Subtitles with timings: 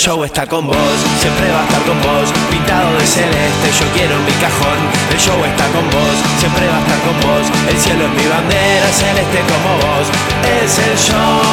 [0.00, 4.16] show está con vos, siempre va a estar con vos, pintado de celeste, yo quiero
[4.24, 4.80] mi cajón.
[5.12, 8.24] El show está con vos, siempre va a estar con vos, el cielo es mi
[8.24, 10.08] bandera, celeste como vos.
[10.56, 11.44] Es el show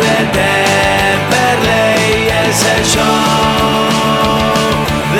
[0.00, 3.04] de Temperley, es el show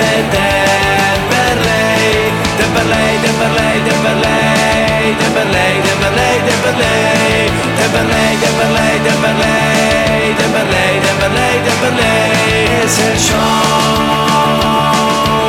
[0.01, 2.09] de Temperley,
[2.57, 9.94] Temperley, Temperley, Temperley, Temperley, Temperley, Temperley, Temperley, Temperley, Temperley,
[10.45, 13.39] Temperley, Temperley, Temperley, es el show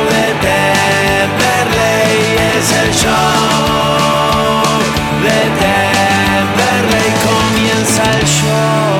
[0.09, 2.17] de Temperley,
[2.57, 3.13] es el show
[5.21, 8.97] de Temperley, comienza el show.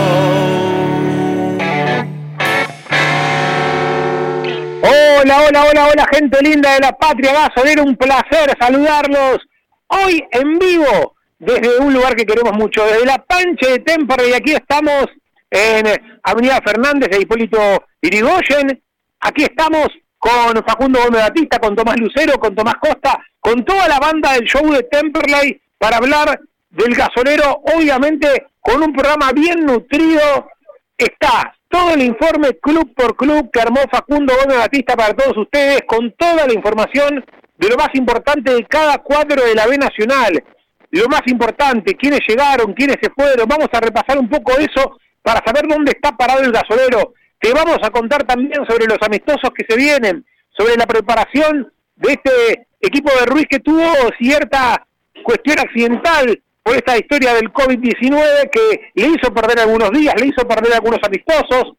[4.83, 9.39] Hola, hola, hola, hola, gente linda de la patria gasolera, un placer saludarlos.
[9.87, 14.53] Hoy en vivo, desde un lugar que queremos mucho, desde la Panche de Temperley, aquí
[14.53, 15.07] estamos
[15.49, 17.59] en Avenida Fernández de Hipólito
[18.01, 18.81] Irigoyen.
[19.19, 19.87] Aquí estamos
[20.17, 24.45] con Facundo Gómez Batista, con Tomás Lucero, con Tomás Costa, con toda la banda del
[24.45, 30.49] show de Temperley para hablar del gasolero, obviamente con un programa bien nutrido.
[30.97, 35.81] Está todo el informe club por club que armó Facundo Gómez Batista para todos ustedes,
[35.87, 37.23] con toda la información
[37.57, 40.43] de lo más importante de cada cuadro de la B Nacional.
[40.89, 43.47] Lo más importante, quiénes llegaron, quiénes se fueron.
[43.47, 47.13] Vamos a repasar un poco eso para saber dónde está parado el gasolero.
[47.39, 50.25] Te vamos a contar también sobre los amistosos que se vienen,
[50.57, 53.85] sobre la preparación de este equipo de Ruiz que tuvo
[54.19, 54.85] cierta
[55.23, 60.47] cuestión accidental por esta historia del COVID-19 que le hizo perder algunos días, le hizo
[60.47, 61.73] perder algunos amistosos.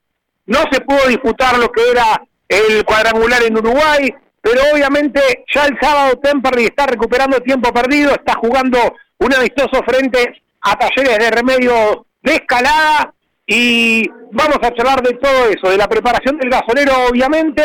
[0.46, 5.20] No se pudo disputar lo que era el cuadrangular en Uruguay, pero obviamente
[5.52, 8.78] ya el sábado Temperley está recuperando tiempo perdido, está jugando
[9.18, 13.12] un amistoso frente a talleres de remedio de escalada
[13.50, 17.62] y vamos a charlar de todo eso, de la preparación del gasolero obviamente,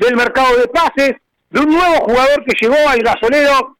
[0.00, 1.14] del mercado de pases,
[1.50, 3.76] de un nuevo jugador que llegó al gasolero,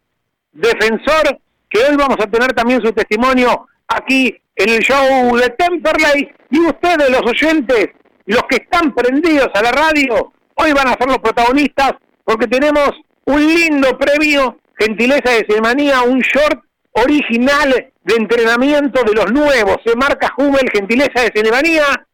[0.53, 6.33] defensor, que hoy vamos a tener también su testimonio aquí en el show de Temperley.
[6.51, 7.89] Y ustedes los oyentes,
[8.27, 11.95] los que están prendidos a la radio, hoy van a ser los protagonistas
[12.25, 12.91] porque tenemos
[13.25, 16.63] un lindo premio, gentileza de Semanía, un short
[16.93, 22.07] original de entrenamiento de los nuevos, se marca Hummel, gentileza de Cinemanía.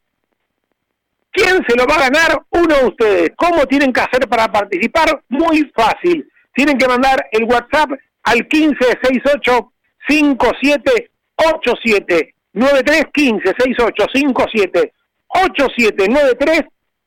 [1.31, 2.43] ¿Quién se lo va a ganar?
[2.51, 3.31] Uno de ustedes.
[3.37, 5.23] ¿Cómo tienen que hacer para participar?
[5.29, 6.27] Muy fácil.
[6.55, 7.91] Tienen que mandar el WhatsApp
[8.23, 9.73] al 1568
[10.09, 14.93] 5787 931568 57
[15.29, 16.63] 8793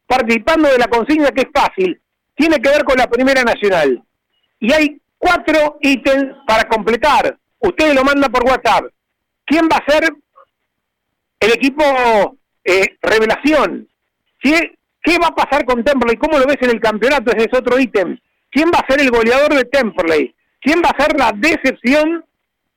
[0.05, 1.99] participando de la consigna que es fácil.
[2.35, 4.01] Tiene que ver con la Primera Nacional.
[4.59, 7.37] Y hay cuatro ítems para completar.
[7.59, 8.85] Ustedes lo mandan por WhatsApp.
[9.45, 10.13] ¿Quién va a ser
[11.39, 11.83] el equipo
[12.63, 13.87] eh, revelación?
[14.39, 16.17] ¿Qué, ¿Qué va a pasar con Temperley?
[16.17, 17.31] ¿Cómo lo ves en el campeonato?
[17.31, 18.17] Ese es otro ítem.
[18.49, 20.33] ¿Quién va a ser el goleador de Temperley?
[20.61, 22.23] ¿Quién va a ser la decepción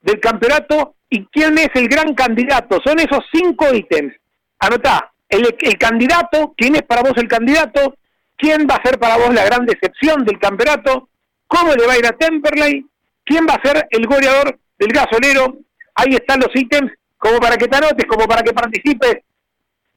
[0.02, 0.94] del campeonato?
[1.08, 2.78] ¿Y quién es el gran candidato?
[2.85, 4.14] Son esos cinco ítems.
[4.58, 7.94] Anotá, el, el candidato, ¿quién es para vos el candidato?
[8.37, 11.08] ¿Quién va a ser para vos la gran decepción del campeonato?
[11.46, 12.87] ¿Cómo le va a ir a Temperley?
[13.25, 15.56] ¿Quién va a ser el goleador del gasolero?
[15.94, 19.19] Ahí están los ítems, como para que te anotes, como para que participes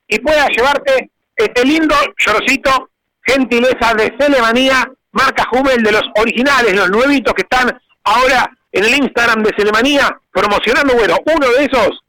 [0.08, 2.90] y puedas llevarte este lindo chorocito,
[3.24, 8.96] gentileza de Celemanía, marca Jumel de los originales, los nuevitos que están ahora en el
[8.96, 10.96] Instagram de Celemanía promocionando.
[10.96, 12.04] Bueno, uno de esos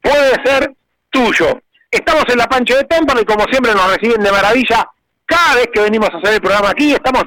[0.00, 0.74] puede ser
[1.10, 1.60] tuyo.
[1.90, 4.88] Estamos en la pancha de Temperley, como siempre nos reciben de maravilla
[5.24, 6.92] cada vez que venimos a hacer el programa aquí.
[6.92, 7.24] Estamos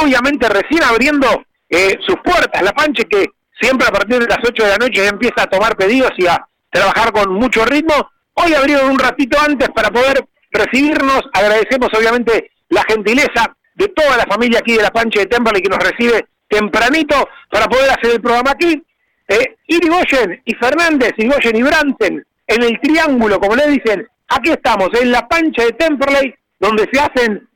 [0.00, 3.26] obviamente recién abriendo eh, sus puertas, la panche que
[3.60, 6.46] siempre a partir de las 8 de la noche empieza a tomar pedidos y a
[6.70, 7.94] trabajar con mucho ritmo.
[8.34, 11.22] Hoy abrieron un ratito antes para poder recibirnos.
[11.32, 15.68] Agradecemos obviamente la gentileza de toda la familia aquí de la Panche de Temperley que
[15.68, 18.82] nos recibe tempranito para poder hacer el programa aquí.
[19.28, 24.88] Eh, Irigoyen y Fernández, Irigoyen y Branten, en el triángulo, como le dicen, aquí estamos,
[25.00, 27.48] en la Pancha de Temperley, donde se hacen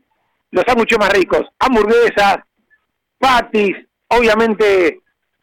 [0.51, 2.39] los sándwiches más ricos, hamburguesas,
[3.19, 3.77] patis,
[4.09, 5.01] obviamente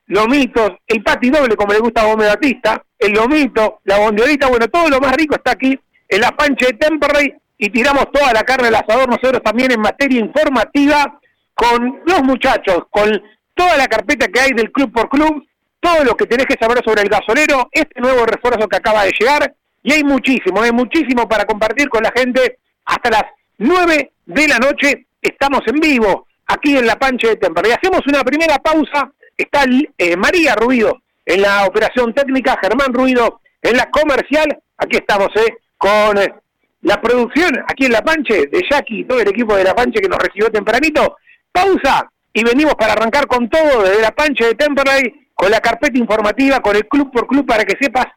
[0.07, 4.68] lomitos, el pati doble como le gusta a Gómez Batista, el lomito, la bondiolita, bueno,
[4.68, 5.77] todo lo más rico está aquí
[6.09, 9.81] en la pancha de Temperley, y tiramos toda la carne al asador nosotros también en
[9.81, 11.19] materia informativa
[11.54, 13.21] con los muchachos, con
[13.56, 15.44] toda la carpeta que hay del club por club,
[15.80, 19.12] todo lo que tenés que saber sobre el gasolero, este nuevo refuerzo que acaba de
[19.19, 23.24] llegar, y hay muchísimo, hay muchísimo para compartir con la gente hasta las
[23.57, 25.07] 9 de la noche.
[25.21, 27.68] Estamos en vivo aquí en la Pancha de Temper.
[27.68, 29.12] Y hacemos una primera pausa.
[29.38, 29.66] Está
[29.98, 34.57] eh, María Ruido en la operación técnica, Germán Ruido en la comercial.
[34.78, 36.34] Aquí estamos eh, con eh,
[36.81, 40.01] la producción aquí en La Panche de Jackie y todo el equipo de La Panche
[40.01, 41.18] que nos recibió tempranito.
[41.51, 46.00] Pausa y venimos para arrancar con todo desde La Panche de Temperley, con la carpeta
[46.00, 48.07] informativa, con el club por club para que sepas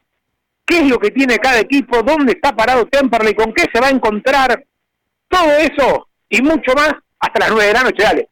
[0.65, 3.89] qué es lo que tiene cada equipo, dónde está parado Temperley, con qué se va
[3.89, 4.65] a encontrar.
[5.29, 8.03] Todo eso y mucho más hasta las 9 de la noche.
[8.03, 8.30] Dale.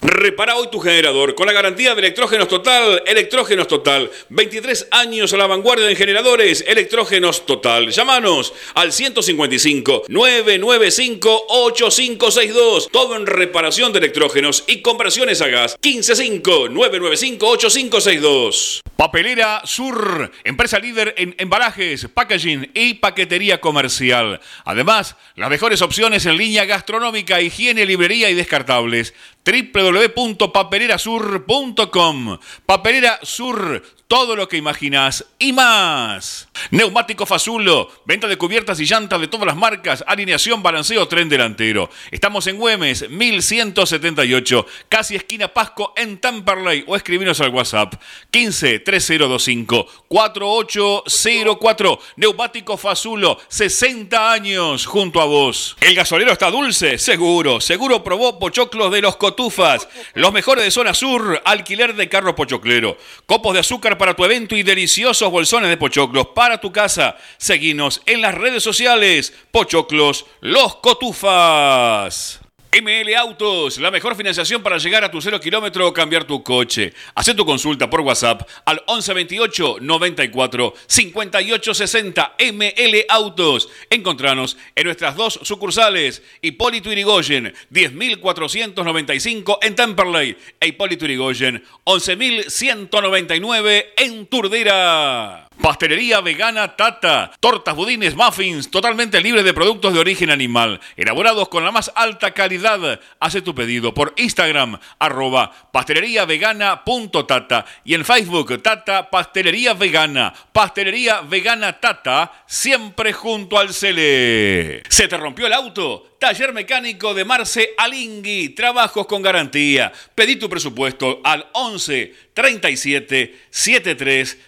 [0.00, 3.02] Repara hoy tu generador con la garantía de Electrógenos Total.
[3.06, 4.10] Electrógenos Total.
[4.28, 6.64] 23 años a la vanguardia en generadores.
[6.66, 7.90] Electrógenos Total.
[7.90, 12.88] Llámanos al 155 995 8562.
[12.92, 15.76] Todo en reparación de electrógenos y conversiones a gas.
[15.82, 18.82] 155 995 8562.
[18.96, 20.30] Papelera Sur.
[20.44, 24.40] Empresa líder en embalajes, packaging y paquetería comercial.
[24.64, 29.14] Además, las mejores opciones en línea gastronómica, higiene, librería y descartables
[29.46, 32.38] www.papelerasur.com.
[32.66, 36.45] Papelera Sur, todo lo que imaginas y más.
[36.70, 41.90] Neumático Fazulo, venta de cubiertas y llantas de todas las marcas, alineación, balanceo, tren delantero.
[42.10, 47.94] Estamos en Güemes, 1178, casi esquina Pasco en Tamperley o escribinos al WhatsApp
[48.30, 51.98] 15 3025 4804.
[52.16, 55.76] Neumático Fazulo, 60 años junto a vos.
[55.80, 57.60] El gasolero está dulce, seguro.
[57.60, 59.88] Seguro probó pochoclos de los cotufas.
[60.14, 62.96] Los mejores de zona sur, alquiler de carro pochoclero.
[63.26, 66.28] Copos de azúcar para tu evento y deliciosos bolsones de pochoclos
[66.60, 67.16] tu casa.
[67.36, 69.32] Seguinos en las redes sociales.
[69.50, 72.40] Pochoclos, los cotufas.
[72.82, 76.92] ML Autos, la mejor financiación para llegar a tu cero kilómetro o cambiar tu coche.
[77.14, 83.70] Haz tu consulta por WhatsApp al 1128 94 58 60 ML Autos.
[83.88, 94.26] Encontranos en nuestras dos sucursales, Hipólito Irigoyen, 10.495 en Temperley e Hipólito Irigoyen, 11.199 en
[94.26, 95.45] Turdera.
[95.60, 97.30] Pastelería vegana Tata.
[97.40, 100.80] Tortas, budines, muffins, totalmente libres de productos de origen animal.
[100.96, 103.00] Elaborados con la más alta calidad.
[103.20, 107.66] Hace tu pedido por Instagram, arroba pasteleriavegana.tata.
[107.84, 110.32] Y en Facebook, Tata Pastelería Vegana.
[110.52, 114.82] Pastelería Vegana Tata, siempre junto al Cele.
[114.88, 116.15] ¿Se te rompió el auto?
[116.18, 118.50] Taller Mecánico de Marce Alingui.
[118.50, 119.92] Trabajos con garantía.
[120.14, 124.38] Pedí tu presupuesto al 11 37 73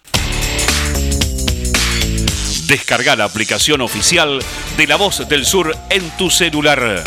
[2.67, 4.39] Descarga la aplicación oficial
[4.77, 7.03] de La Voz del Sur en tu celular.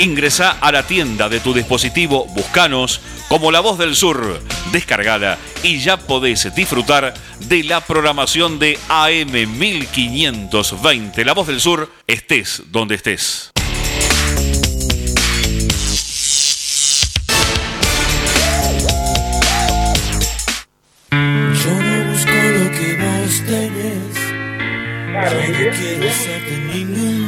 [0.00, 4.40] Ingresa a la tienda de tu dispositivo, buscanos como La Voz del Sur,
[4.72, 11.22] descargada y ya podés disfrutar de la programación de AM 1520.
[11.22, 13.50] La Voz del Sur, estés donde estés.
[21.10, 24.16] Yo no busco lo que vos tenés.
[25.12, 27.20] Yo no quiero hacerte ningún.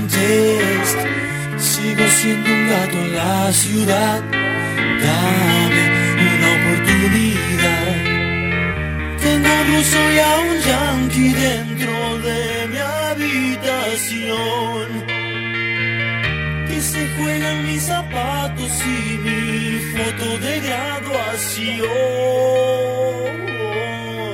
[1.83, 4.23] Sigo siendo un gato en la ciudad.
[5.03, 5.83] Dame
[6.31, 7.97] una oportunidad.
[9.21, 14.87] Tengo un ruso y a un yankee dentro de mi habitación.
[16.69, 21.89] Que se juegan mis zapatos y mi foto de graduación.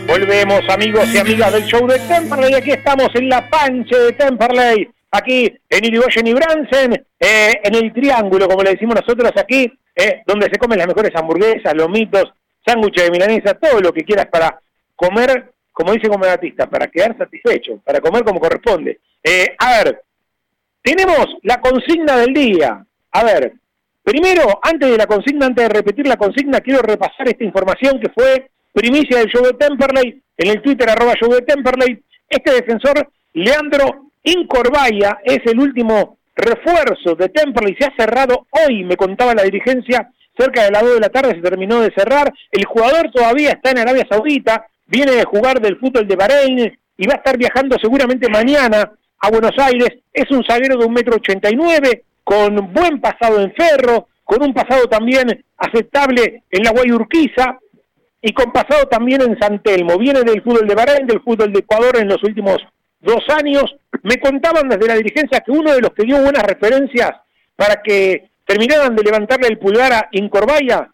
[0.07, 2.52] Volvemos amigos y amigas del show de Temperley.
[2.52, 7.92] Aquí estamos en la panche de Temperley aquí en Irigoyen y Bransen, eh, en el
[7.92, 12.32] Triángulo, como le decimos nosotros aquí, eh, donde se comen las mejores hamburguesas, lomitos,
[12.64, 14.60] sándwiches de milanesa, todo lo que quieras para
[14.94, 19.00] comer, como dice como artista, para quedar satisfecho, para comer como corresponde.
[19.22, 20.02] Eh, a ver,
[20.82, 22.84] tenemos la consigna del día.
[23.12, 23.54] A ver,
[24.02, 28.10] primero, antes de la consigna, antes de repetir la consigna, quiero repasar esta información que
[28.10, 32.02] fue primicia del show de Temperley, en el Twitter arroba show de Temperley.
[32.28, 38.96] Este defensor, Leandro Incorbaya es el último refuerzo de Temperley se ha cerrado hoy, me
[38.96, 42.32] contaba la dirigencia, cerca de las 2 de la tarde se terminó de cerrar.
[42.52, 47.06] El jugador todavía está en Arabia Saudita, viene de jugar del fútbol de Bahrein y
[47.06, 49.90] va a estar viajando seguramente mañana a Buenos Aires.
[50.12, 54.42] Es un zaguero de un metro ochenta y nueve, con buen pasado en Ferro, con
[54.42, 57.58] un pasado también aceptable en la Guayurquiza
[58.20, 59.98] y con pasado también en San Telmo.
[59.98, 62.58] Viene del fútbol de Bahrein, del fútbol de Ecuador en los últimos
[63.00, 63.76] dos años.
[64.02, 67.12] Me contaban desde la dirigencia que uno de los que dio buenas referencias
[67.57, 70.88] para que terminaran de levantarle el pulgar a Incorbaya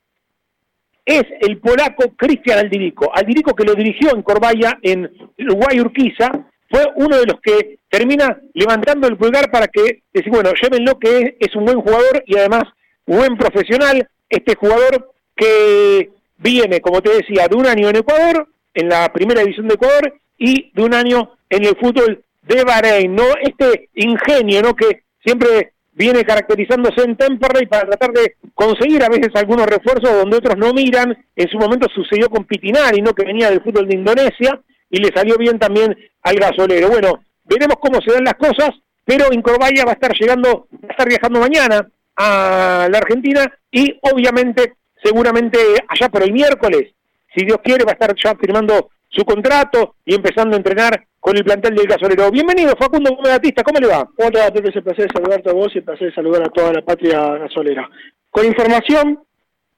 [1.05, 3.15] es el polaco Cristian Aldirico.
[3.15, 6.31] Aldirico que lo dirigió en Corbaya en Uruguay Urquiza,
[6.71, 11.19] fue uno de los que termina levantando el pulgar para que, decir, bueno, llévenlo que
[11.19, 12.65] es, es un buen jugador y además
[13.07, 18.89] buen profesional, este jugador que viene, como te decía, de un año en Ecuador, en
[18.89, 23.25] la primera división de Ecuador, y de un año en el fútbol de Bahrein, ¿no?
[23.41, 24.75] Este ingenio, ¿no?
[24.75, 30.37] Que siempre viene caracterizándose en Temperley para tratar de conseguir a veces algunos refuerzos donde
[30.37, 31.17] otros no miran.
[31.37, 33.15] En su momento sucedió con Pitinari, ¿no?
[33.15, 36.89] Que venía del fútbol de Indonesia y le salió bien también al gasolero.
[36.89, 38.71] Bueno, veremos cómo se dan las cosas,
[39.05, 43.97] pero Incorbaya va a estar llegando, va a estar viajando mañana a la Argentina y
[44.03, 45.59] obviamente, seguramente
[45.89, 46.93] allá por el miércoles,
[47.35, 51.39] si Dios quiere, va a estar ya firmando su contrato y empezando a entrenar con
[51.39, 52.31] el plantel del gasolero.
[52.31, 54.07] Bienvenido, Facundo Gómez Batista, ¿cómo le va?
[54.19, 56.51] Hola, te es el placer de saludarte a vos y el placer de saludar a
[56.51, 57.89] toda la patria gasolera.
[58.31, 59.21] Con información,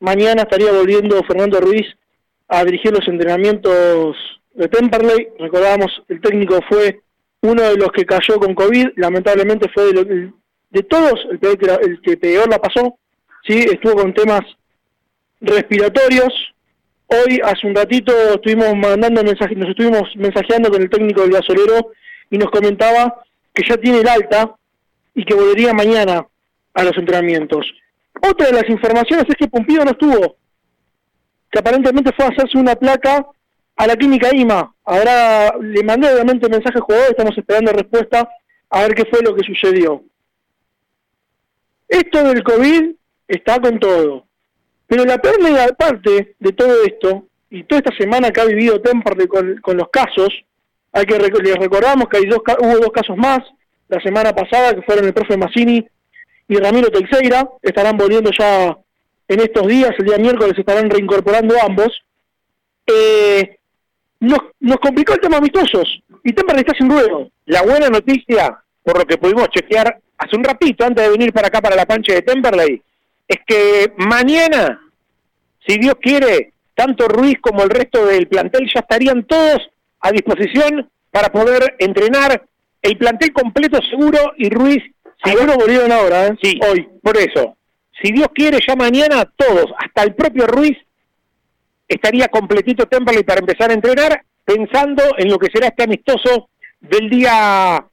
[0.00, 1.86] mañana estaría volviendo Fernando Ruiz
[2.48, 4.16] a dirigir los entrenamientos
[4.54, 5.28] de Temperley.
[5.38, 7.02] Recordábamos, el técnico fue
[7.42, 10.32] uno de los que cayó con COVID, lamentablemente fue de,
[10.70, 12.98] de todos el, el que peor la pasó,
[13.46, 14.40] sí, estuvo con temas
[15.40, 16.55] respiratorios,
[17.08, 21.92] Hoy, hace un ratito, estuvimos mandando mensajes, nos estuvimos mensajeando con el técnico del gasolero
[22.30, 23.22] y nos comentaba
[23.54, 24.56] que ya tiene el alta
[25.14, 26.26] y que volvería mañana
[26.75, 27.64] a los entrenamientos.
[28.28, 30.36] Otra de las informaciones es que Pumpido no estuvo,
[31.50, 33.25] que aparentemente fue a hacerse una placa
[33.76, 34.75] a la clínica IMA.
[34.84, 38.28] Ahora le mandé obviamente mensaje al jugador, estamos esperando respuesta
[38.68, 40.02] a ver qué fue lo que sucedió.
[41.88, 42.90] Esto del COVID
[43.28, 44.25] está con todo.
[44.86, 45.36] Pero la peor
[45.76, 50.28] parte de todo esto, y toda esta semana que ha vivido Temperley con, los casos,
[50.92, 53.40] hay que les recordamos que hay dos, hubo dos casos más,
[53.88, 55.86] la semana pasada, que fueron el profe Massini
[56.48, 58.76] y Ramiro Teixeira, estarán volviendo ya
[59.28, 61.88] en estos días, el día miércoles estarán reincorporando ambos.
[62.86, 63.58] Eh,
[64.20, 67.30] nos, nos complicó el tema amistosos, y Temperley está sin ruedo.
[67.46, 71.48] La buena noticia, por lo que pudimos chequear hace un ratito, antes de venir para
[71.48, 72.82] acá, para la pancha de Temperley,
[73.28, 74.80] es que mañana,
[75.66, 79.59] si Dios quiere, tanto Ruiz como el resto del plantel ya estarían todos
[80.00, 82.47] a disposición para poder entrenar
[82.83, 84.83] el plantel completo seguro y Ruiz
[85.25, 86.38] seguro volvieron ahora, ¿eh?
[86.42, 87.56] Sí, hoy, por eso.
[88.02, 90.76] Si Dios quiere, ya mañana todos, hasta el propio Ruiz,
[91.88, 97.09] estaría completito Temperley para empezar a entrenar, pensando en lo que será este amistoso del
[97.09, 97.85] día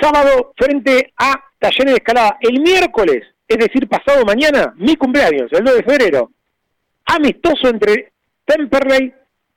[0.00, 2.38] sábado frente a Talleres de Escalada.
[2.40, 6.30] El miércoles es decir, pasado mañana, mi cumpleaños, el 2 de febrero,
[7.04, 8.12] amistoso entre
[8.44, 9.12] Temperley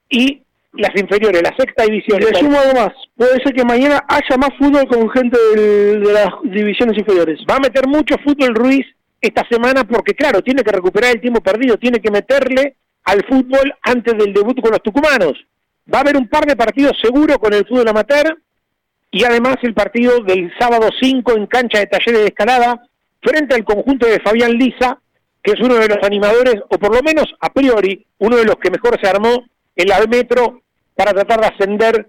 [0.09, 0.41] y
[0.73, 2.19] las inferiores, la sexta división.
[2.19, 6.29] Le sumo algo más, puede ser que mañana haya más fútbol con gente de las
[6.43, 7.39] divisiones inferiores.
[7.49, 8.85] Va a meter mucho fútbol Ruiz
[9.21, 12.75] esta semana porque, claro, tiene que recuperar el tiempo perdido, tiene que meterle
[13.05, 15.33] al fútbol antes del debut con los tucumanos.
[15.91, 18.37] Va a haber un par de partidos seguro con el fútbol amateur
[19.11, 22.87] y además el partido del sábado 5 en cancha de talleres de escalada
[23.25, 24.99] frente al conjunto de Fabián Lisa,
[25.43, 28.55] que es uno de los animadores, o por lo menos a priori, uno de los
[28.57, 30.61] que mejor se armó en la B Metro
[30.95, 32.07] para tratar de ascender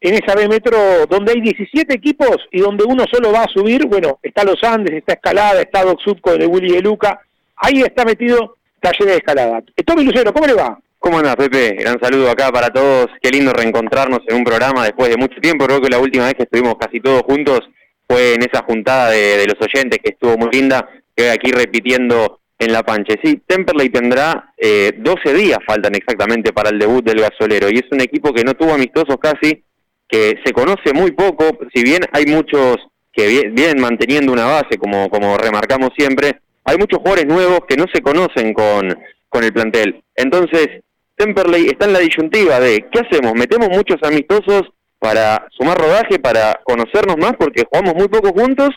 [0.00, 3.86] en esa B Metro donde hay 17 equipos y donde uno solo va a subir,
[3.86, 7.20] bueno, está Los Andes, está Escalada, está Doc con el Willy de Luca,
[7.56, 9.62] ahí está metido Taller de Escalada.
[9.84, 10.78] Tommy Lucero, ¿cómo le va?
[11.00, 11.74] ¿Cómo andas, Pepe?
[11.74, 13.06] Gran saludo acá para todos.
[13.22, 15.64] Qué lindo reencontrarnos en un programa después de mucho tiempo.
[15.66, 17.60] Creo que la última vez que estuvimos casi todos juntos
[18.08, 22.72] fue en esa juntada de, los oyentes que estuvo muy linda, que aquí repitiendo en
[22.72, 23.16] la panche.
[23.22, 27.84] Sí, Temperley tendrá eh, 12 días, faltan exactamente para el debut del gasolero, y es
[27.90, 29.62] un equipo que no tuvo amistosos casi,
[30.08, 32.78] que se conoce muy poco, si bien hay muchos
[33.12, 37.84] que vienen manteniendo una base, como, como remarcamos siempre, hay muchos jugadores nuevos que no
[37.92, 38.96] se conocen con,
[39.28, 40.02] con el plantel.
[40.14, 40.68] Entonces,
[41.16, 43.34] Temperley está en la disyuntiva de, ¿qué hacemos?
[43.34, 44.62] ¿Metemos muchos amistosos
[44.98, 48.70] para sumar rodaje, para conocernos más, porque jugamos muy poco juntos,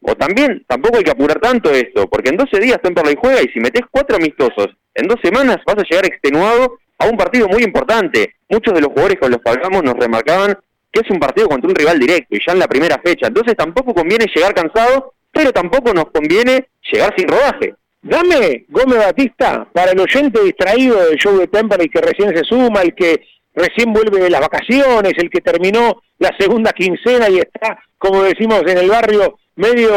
[0.00, 3.48] o también, tampoco hay que apurar tanto esto, porque en 12 días Temperley juega y
[3.48, 7.62] si metes cuatro amistosos en dos semanas vas a llegar extenuado a un partido muy
[7.62, 8.34] importante.
[8.48, 10.58] Muchos de los jugadores con los que hablamos nos remarcaban
[10.90, 13.56] que es un partido contra un rival directo y ya en la primera fecha, entonces
[13.56, 17.74] tampoco conviene llegar cansado pero tampoco nos conviene llegar sin rodaje.
[18.02, 22.82] Dame Gómez Batista para el oyente distraído del show de Temperley que recién se suma,
[22.82, 27.78] el que recién vuelve de las vacaciones, el que terminó la segunda quincena y está,
[27.98, 29.90] como decimos en el barrio, medio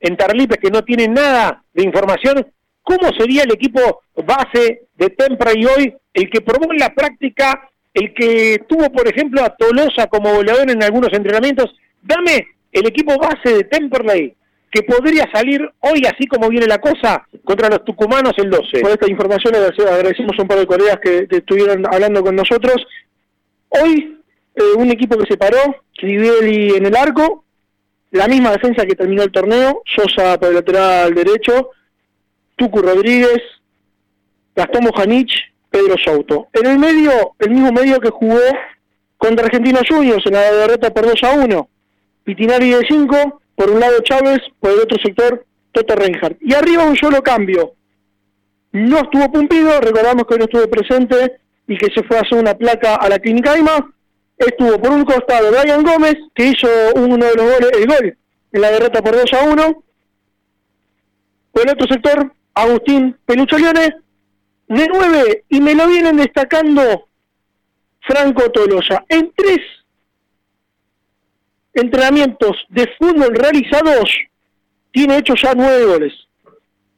[0.00, 2.46] en Tarlipes que no tiene nada de información.
[2.82, 8.12] ¿Cómo sería el equipo base de Temperley hoy, el que probó en la práctica, el
[8.12, 11.72] que tuvo, por ejemplo, a Tolosa como goleador en algunos entrenamientos?
[12.02, 14.34] Dame el equipo base de Temperley
[14.72, 18.80] que podría salir hoy, así como viene la cosa, contra los tucumanos el 12.
[18.80, 22.76] Por esta información agradecemos a un par de colegas que, estuvieron hablando con nosotros.
[23.68, 24.18] Hoy,
[24.54, 27.44] eh, un equipo que se paró, Crivelli en el arco,
[28.12, 31.72] la misma defensa que terminó el torneo, Sosa por el lateral derecho,
[32.56, 33.42] Tucu Rodríguez,
[34.56, 36.48] Gastón Mojanich, Pedro Souto.
[36.54, 38.40] En el medio, el mismo medio que jugó
[39.18, 41.68] contra Argentinos Juniors en la derrota por 2 a 1.
[42.24, 46.36] Pitinari de 5, por un lado Chávez, por el otro sector Toto Reinhardt.
[46.40, 47.74] Y arriba un solo cambio.
[48.72, 51.38] No estuvo Pumpido, recordamos que no estuvo presente
[51.68, 53.54] y que se fue a hacer una placa a la Clínica.
[54.36, 56.66] Estuvo por un costado Brian Gómez, que hizo
[56.96, 58.18] uno de los goles, el gol
[58.50, 59.84] en la derrota por 2 a 1.
[61.52, 63.94] Por el otro sector, Agustín Pelucho Leone,
[64.66, 67.08] de 9, y me lo vienen destacando
[68.00, 69.04] Franco Tolosa.
[69.08, 69.60] En tres
[71.74, 74.10] entrenamientos de fútbol realizados,
[74.90, 76.12] tiene hecho ya nueve goles.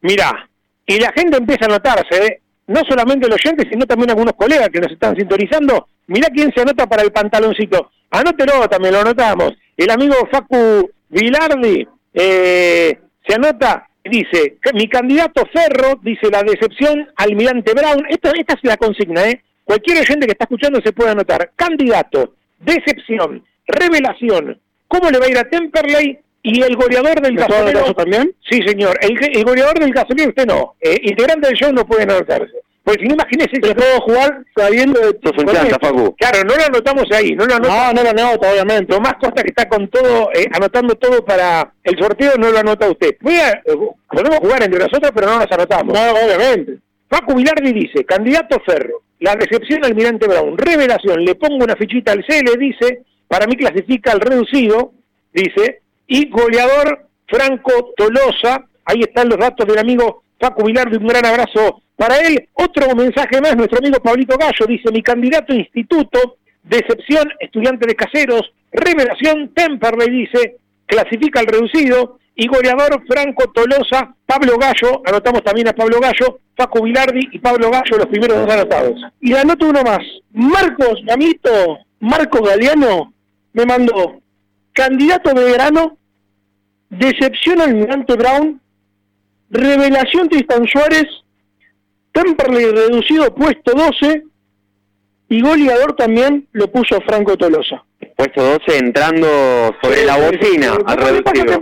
[0.01, 0.49] Mirá,
[0.87, 2.41] y la gente empieza a notarse, ¿eh?
[2.67, 5.89] no solamente los oyentes, sino también algunos colegas que nos están sintonizando.
[6.07, 7.91] Mirá quién se anota para el pantaloncito.
[8.11, 9.53] Anótelo, también lo anotamos.
[9.77, 17.73] El amigo Facu Vilardi eh, se anota, dice, mi candidato Ferro, dice la decepción, Almirante
[17.73, 18.07] Brown.
[18.09, 19.43] Esta, esta es la consigna, ¿eh?
[19.65, 21.53] Cualquier oyente que está escuchando se puede anotar.
[21.57, 24.61] Candidato, decepción, revelación,
[24.95, 27.95] cómo le va a ir a Temperley y el goleador del gasolero.
[27.95, 28.35] también?
[28.49, 28.99] Sí, señor.
[29.01, 30.75] El, el goleador del gasolero, usted no.
[30.81, 32.53] Eh, integrante del show no pueden anotarse.
[32.85, 35.15] Porque si no, imagínese que puedo jugar sabiendo de...
[35.81, 36.15] Facu.
[36.17, 37.31] Claro, no lo anotamos ahí.
[37.31, 37.95] No, lo anotamos.
[37.95, 38.93] no, no lo anota, obviamente.
[38.93, 42.91] Tomás Costa que está con todo, eh, anotando todo para el sorteo, no lo anota
[42.91, 43.17] usted.
[43.23, 43.63] Voy a, eh,
[44.07, 45.95] podemos jugar entre nosotros, pero no nos anotamos.
[45.95, 46.75] No, obviamente.
[47.09, 52.23] Facu Vilardi dice, candidato Ferro, la recepción Almirante Brown, revelación, le pongo una fichita al
[52.27, 54.93] C, le dice, para mí clasifica al reducido,
[55.33, 61.25] dice, y goleador Franco Tolosa, ahí están los datos del amigo Paco Vilardo, un gran
[61.25, 62.49] abrazo para él.
[62.53, 68.53] Otro mensaje más, nuestro amigo Pablito Gallo dice, mi candidato instituto, decepción, estudiante de caseros,
[68.73, 70.57] revelación, Temperley dice,
[70.87, 76.83] clasifica al reducido, y goleador Franco Tolosa, Pablo Gallo, anotamos también a Pablo Gallo, Paco
[76.83, 79.01] Vilardi y Pablo Gallo, los primeros dos anotados.
[79.21, 80.01] Y anoto uno más,
[80.33, 83.14] Marcos Gamito, Marcos Galeano,
[83.55, 84.21] me mandó
[84.75, 85.97] candidato de verano,
[86.91, 88.61] decepción Almirante Brown,
[89.49, 91.07] revelación Tristan Suárez,
[92.13, 94.25] Temperley reducido puesto 12
[95.31, 97.85] y goleador también lo puso Franco Tolosa.
[98.17, 99.27] Puesto 12 entrando
[99.83, 101.61] sobre la bocina al reducido.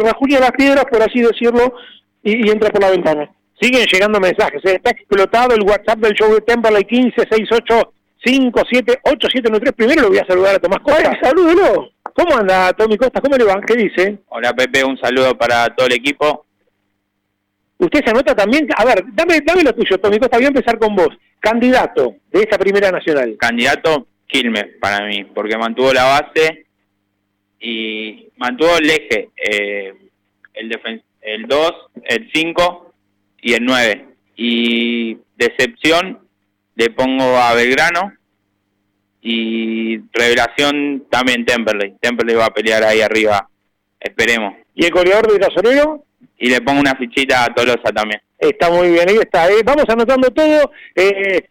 [0.00, 1.74] Rajunia las piedras, por así decirlo,
[2.22, 3.30] y, entra por la ventana.
[3.60, 4.64] Siguen llegando mensajes.
[4.64, 4.76] ¿eh?
[4.76, 7.92] Está explotado el WhatsApp del show de Temperley 1568
[8.24, 9.72] 578793.
[9.74, 11.18] Primero lo voy a saludar a Tomás Costa.
[11.22, 11.92] salúdelo.
[12.14, 13.20] ¿Cómo anda Tommy Costa?
[13.20, 13.60] ¿Cómo le va?
[13.60, 14.18] ¿Qué dice?
[14.28, 16.44] Hola Pepe, un saludo para todo el equipo.
[17.78, 20.78] Usted se anota también, a ver, dame, dame lo tuyo, Tommy Costa, voy a empezar
[20.80, 21.10] con vos.
[21.38, 23.36] Candidato de esta primera nacional.
[23.38, 26.66] Candidato Quilmes para mí, porque mantuvo la base
[27.60, 29.94] y mantuvo el eje, eh,
[30.54, 30.80] el,
[31.22, 31.72] el 2,
[32.04, 32.92] el 5
[33.42, 34.06] y el 9.
[34.36, 36.18] Y decepción
[36.78, 38.12] le pongo a Belgrano
[39.20, 41.96] y revelación también Temperley.
[42.00, 43.48] Temperley va a pelear ahí arriba,
[43.98, 44.54] esperemos.
[44.76, 46.04] ¿Y el goleador de Gasolero?
[46.38, 48.22] Y le pongo una fichita a Tolosa también.
[48.38, 49.50] Está muy bien, ahí está.
[49.50, 49.62] ¿eh?
[49.64, 51.48] Vamos anotando todo, eh,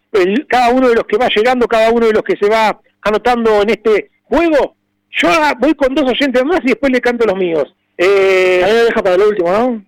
[0.48, 3.64] cada uno de los que va llegando, cada uno de los que se va anotando
[3.64, 4.78] en este juego.
[5.12, 7.76] Yo voy con dos oyentes más y después le canto los míos.
[7.98, 9.84] Eh, ahí me deja para el último, ¿no?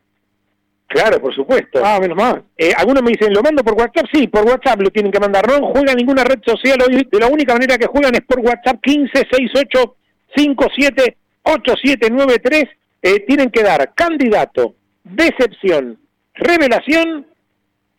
[0.90, 1.80] Claro, por supuesto.
[1.86, 2.44] Ah, menos mal.
[2.58, 4.08] Eh, algunos me dicen, ¿lo mando por WhatsApp?
[4.12, 5.48] Sí, por WhatsApp lo tienen que mandar.
[5.48, 7.08] No juegan ninguna red social hoy.
[7.10, 9.96] De la única manera que juegan es por WhatsApp 1568
[10.36, 12.64] 578793.
[13.04, 14.74] Eh, tienen que dar candidato,
[15.04, 16.00] decepción,
[16.34, 17.28] revelación,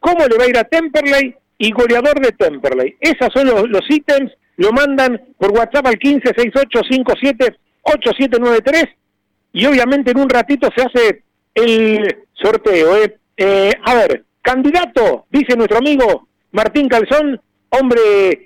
[0.00, 2.96] cómo le va a ir a Temperley y goleador de Temperley.
[3.00, 4.32] Esos son los, los ítems.
[4.56, 8.84] Lo mandan por WhatsApp al 1568 578793
[9.52, 11.22] y obviamente en un ratito se hace
[11.54, 12.96] el sorteo.
[12.96, 13.16] ¿eh?
[13.36, 18.00] Eh, a ver, candidato, dice nuestro amigo Martín Calzón, hombre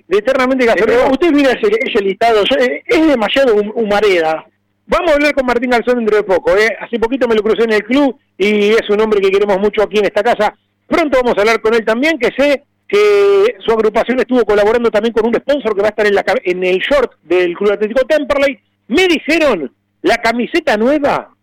[0.07, 1.09] de eternamente gasolero.
[1.11, 2.43] Usted mira ese, ese listado,
[2.85, 4.45] es demasiado humareda.
[4.87, 6.55] Vamos a hablar con Martín Galzón dentro de poco.
[6.55, 6.75] ¿eh?
[6.79, 9.81] Hace poquito me lo crucé en el club y es un hombre que queremos mucho
[9.81, 10.53] aquí en esta casa.
[10.87, 15.11] Pronto vamos a hablar con él también, que sé que su agrupación estuvo colaborando también
[15.11, 18.05] con un sponsor que va a estar en, la, en el short del Club Atlético
[18.05, 18.59] Temperley.
[18.87, 21.34] Me dijeron, la camiseta nueva,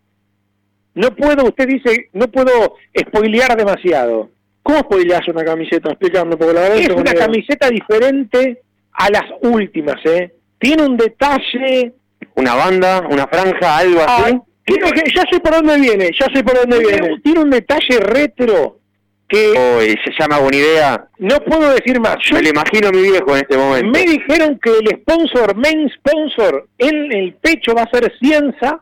[0.95, 4.29] no puedo, usted dice, no puedo spoilear demasiado.
[4.61, 5.89] ¿Cómo spoileas una camiseta?
[5.89, 8.61] Explícame, porque la verdad es una camiseta diferente
[8.93, 10.31] a las últimas, ¿eh?
[10.59, 11.93] Tiene un detalle...
[12.35, 14.39] Una banda, una franja, algo así.
[14.65, 14.75] que,
[15.13, 17.19] ya sé por dónde viene, ya sé por dónde viene.
[17.21, 18.79] Tiene un detalle retro
[19.27, 19.95] que...
[20.05, 21.07] se llama buena idea.
[21.17, 22.17] No puedo decir más.
[22.21, 23.99] Yo le imagino a mi viejo en este momento.
[23.99, 28.81] Me dijeron que el sponsor, main sponsor, en el pecho va a ser Cienza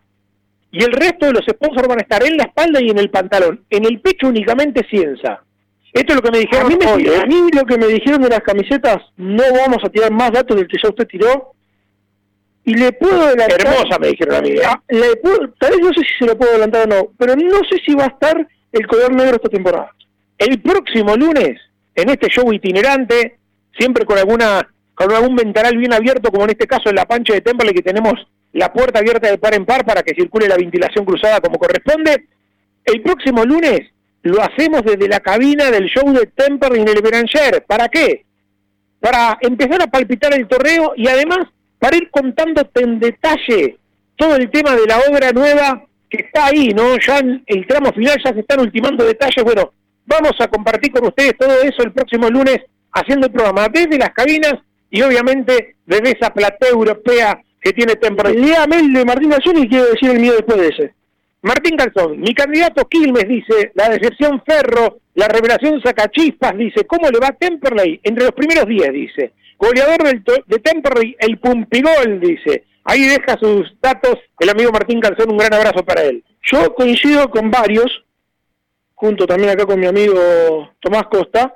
[0.71, 3.10] y el resto de los sponsors van a estar en la espalda y en el
[3.10, 3.65] pantalón.
[3.69, 5.43] En el pecho únicamente Cienza.
[5.91, 8.21] Esto es lo que me dijeron a mí, hoy, a mí lo que me dijeron
[8.21, 11.51] de las camisetas, no vamos a tirar más datos del que ya usted tiró.
[12.63, 13.60] Y le puedo adelantar...
[13.60, 14.51] Hermosa, me dijeron a mí.
[14.51, 14.62] ¿eh?
[14.65, 15.15] Ah, le
[15.60, 17.93] tal vez no sé si se lo puedo adelantar o no, pero no sé si
[17.93, 19.91] va a estar el color negro esta temporada.
[20.38, 21.60] El próximo lunes,
[21.95, 23.38] en este show itinerante,
[23.77, 27.34] siempre con alguna con algún ventanal bien abierto, como en este caso en la pancha
[27.34, 28.13] de Temple, que tenemos
[28.53, 32.25] la puerta abierta de par en par para que circule la ventilación cruzada como corresponde.
[32.85, 33.81] El próximo lunes
[34.23, 37.63] lo hacemos desde la cabina del show de Temple en el Beranger.
[37.65, 38.25] ¿Para qué?
[38.99, 41.47] Para empezar a palpitar el torneo y además
[41.79, 43.77] para ir contándote en detalle
[44.15, 46.97] todo el tema de la obra nueva que está ahí, ¿no?
[46.99, 49.43] Ya en el tramo final ya se están ultimando detalles.
[49.43, 49.71] Bueno,
[50.05, 52.57] Vamos a compartir con ustedes todo eso el próximo lunes
[52.91, 54.55] haciendo el programa desde las cabinas
[54.89, 58.36] y obviamente desde esa platea europea que tiene temporada.
[58.36, 60.93] Dígame el de Martín Calzón y quiero decir el mío después de ese.
[61.43, 67.19] Martín Calzón, mi candidato Quilmes dice, la decepción Ferro, la revelación Sacachispas, dice, ¿cómo le
[67.19, 68.00] va Temperley?
[68.04, 69.34] Entre los primeros 10, dice.
[69.58, 72.65] Goleador de Temperley, el Pumpigol, dice.
[72.84, 76.24] Ahí deja sus datos el amigo Martín Calzón, un gran abrazo para él.
[76.43, 78.04] Yo coincido con varios,
[78.95, 81.54] junto también acá con mi amigo Tomás Costa.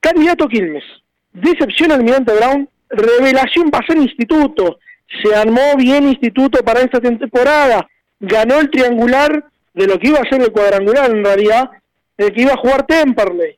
[0.00, 0.84] Candidato Quilmes,
[1.32, 4.78] decepción Almirante Brown, revelación va a ser instituto,
[5.22, 10.28] se armó bien instituto para esta temporada, ganó el triangular de lo que iba a
[10.28, 11.70] ser el cuadrangular en realidad,
[12.16, 13.56] el que iba a jugar Temperley,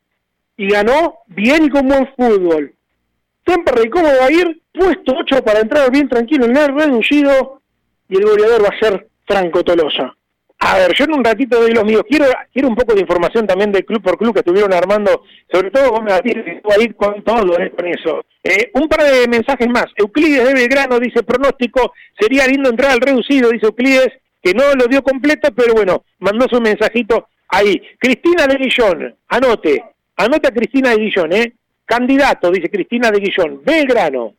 [0.57, 2.75] y ganó bien y con buen fútbol.
[3.45, 4.61] Temperley, ¿cómo va a ir?
[4.73, 7.61] Puesto 8 para entrar bien tranquilo en el reducido,
[8.09, 10.15] y el goleador va a ser Franco Tolosa.
[10.65, 12.05] A ver, yo en un ratito doy los míos.
[12.09, 15.73] Quiero quiero un poco de información también del club por club que estuvieron armando, sobre
[15.73, 17.73] todo vos me vas a ir con todo ¿eh?
[17.77, 18.25] con eso.
[18.45, 19.87] Eh, un par de mensajes más.
[19.97, 24.87] Euclides de Belgrano dice pronóstico, sería lindo entrar al reducido, dice Euclides, que no lo
[24.87, 27.83] dio completo, pero bueno, mandó su mensajito ahí.
[27.99, 29.85] Cristina de Guillón, anote,
[30.17, 31.53] anote a Cristina de Guillón, ¿eh?
[31.85, 34.35] Candidato, dice Cristina de Guillón, Belgrano.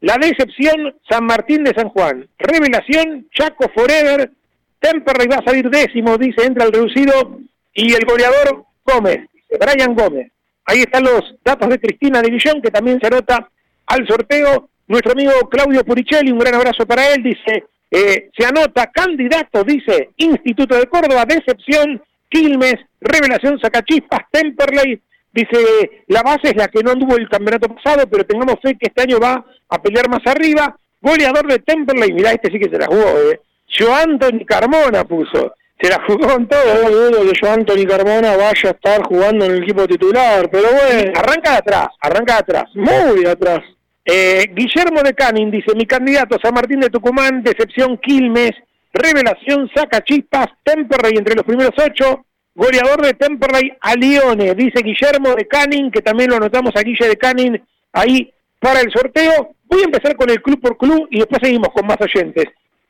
[0.00, 2.26] La decepción, San Martín de San Juan.
[2.38, 4.30] Revelación, Chaco Forever,
[4.78, 7.40] Temperley va a salir décimo, dice, entra el reducido,
[7.76, 9.28] y el goleador Gómez,
[9.60, 10.32] Brian Gómez.
[10.64, 13.48] Ahí están los datos de Cristina Guillón, que también se anota
[13.86, 14.68] al sorteo.
[14.88, 20.10] Nuestro amigo Claudio Puricelli, un gran abrazo para él, dice, eh, se anota candidato, dice,
[20.16, 25.00] Instituto de Córdoba, decepción, Quilmes, Revelación Sacachispas, Temperley,
[25.32, 28.86] dice, la base es la que no anduvo el campeonato pasado, pero tengamos fe que
[28.86, 30.76] este año va a pelear más arriba.
[31.00, 33.40] Goleador de Temperley, mirá, este sí que se la jugó, eh.
[33.68, 35.54] Yo Anthony Carmona puso.
[35.80, 36.82] Se la jugó con todo.
[36.82, 40.68] No dudo que yo Anthony Carmona vaya a estar jugando en el equipo titular, pero
[40.70, 41.12] bueno.
[41.14, 42.64] Arranca de atrás, arranca de atrás.
[42.74, 43.60] Muy de atrás.
[44.08, 48.52] Eh, Guillermo de Canin dice, mi candidato San Martín de Tucumán, decepción Quilmes,
[48.92, 52.24] revelación saca chispas, Temperley entre los primeros ocho,
[52.54, 57.08] goleador de Temperley a Lione, dice Guillermo de Canin, que también lo anotamos a Guille
[57.08, 57.60] de Canin
[57.92, 59.56] ahí para el sorteo.
[59.64, 62.44] Voy a empezar con el club por club y después seguimos con más oyentes.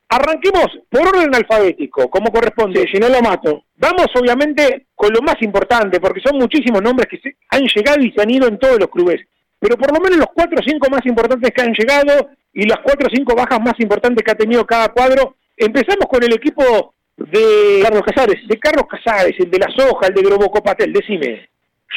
[0.09, 3.65] Arranquemos por orden alfabético, como corresponde, si no lo mato.
[3.77, 8.13] Vamos obviamente con lo más importante, porque son muchísimos nombres que se han llegado y
[8.13, 9.21] se han ido en todos los clubes.
[9.59, 12.79] Pero por lo menos los cuatro o cinco más importantes que han llegado y las
[12.85, 15.37] cuatro o cinco bajas más importantes que ha tenido cada cuadro.
[15.57, 20.15] Empezamos con el equipo de Carlos Casares, de Carlos Casares, el de la soja, el
[20.15, 21.49] de Grobocopatel, decime.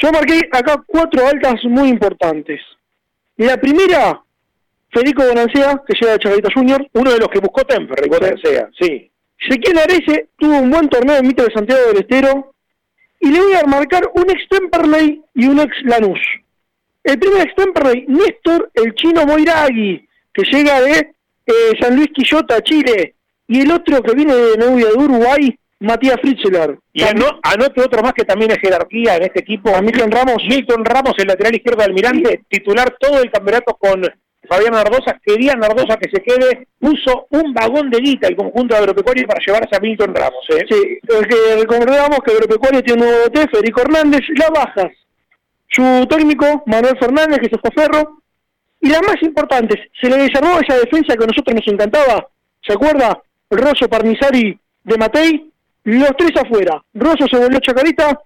[0.02, 2.60] Yo marqué acá cuatro altas muy importantes.
[3.36, 4.20] La primera,
[4.92, 6.86] Federico Bonancea, que llega de Chavarita Junior.
[6.94, 9.10] Uno de los que buscó Temper, Bonancea, sí.
[9.38, 12.54] Ezequiel Arece tuvo un buen torneo en mitad de Santiago del Estero.
[13.20, 16.18] Y le voy a marcar un ex Temperley y un ex Lanús.
[17.04, 21.14] El primer ex Temperley, Néstor, el chino Moiragui, que llega de
[21.46, 23.14] eh, San Luis Quillota, Chile.
[23.46, 26.78] Y el otro que viene de Novia de Uruguay, Matías Fritzler.
[26.92, 29.70] Y anote otro más que también es jerarquía en este equipo.
[29.82, 30.42] Milton Ramos.
[30.48, 34.02] Milton Ramos, el lateral izquierdo de Almirante, titular todo el campeonato con
[34.50, 38.80] Fabián Nardosa, quería Nardosa que se quede, puso un vagón de guita el conjunto de
[38.80, 40.44] agropecuario para llevarse a Milton Ramos.
[40.48, 40.64] ¿eh?
[40.68, 44.92] Sí, que recordamos que Agropecuario tiene un nuevo TF, Federico Hernández, las bajas.
[45.68, 48.22] Su técnico, Manuel Fernández, que se fue Ferro.
[48.80, 52.26] Y las más importantes, se le desarmó esa defensa que a nosotros nos encantaba.
[52.66, 53.22] ¿Se acuerda?
[53.50, 55.48] Rosso, Parnizari, de Matei.
[55.84, 56.82] Los tres afuera.
[56.94, 58.18] Rosso se volvió Chacarita.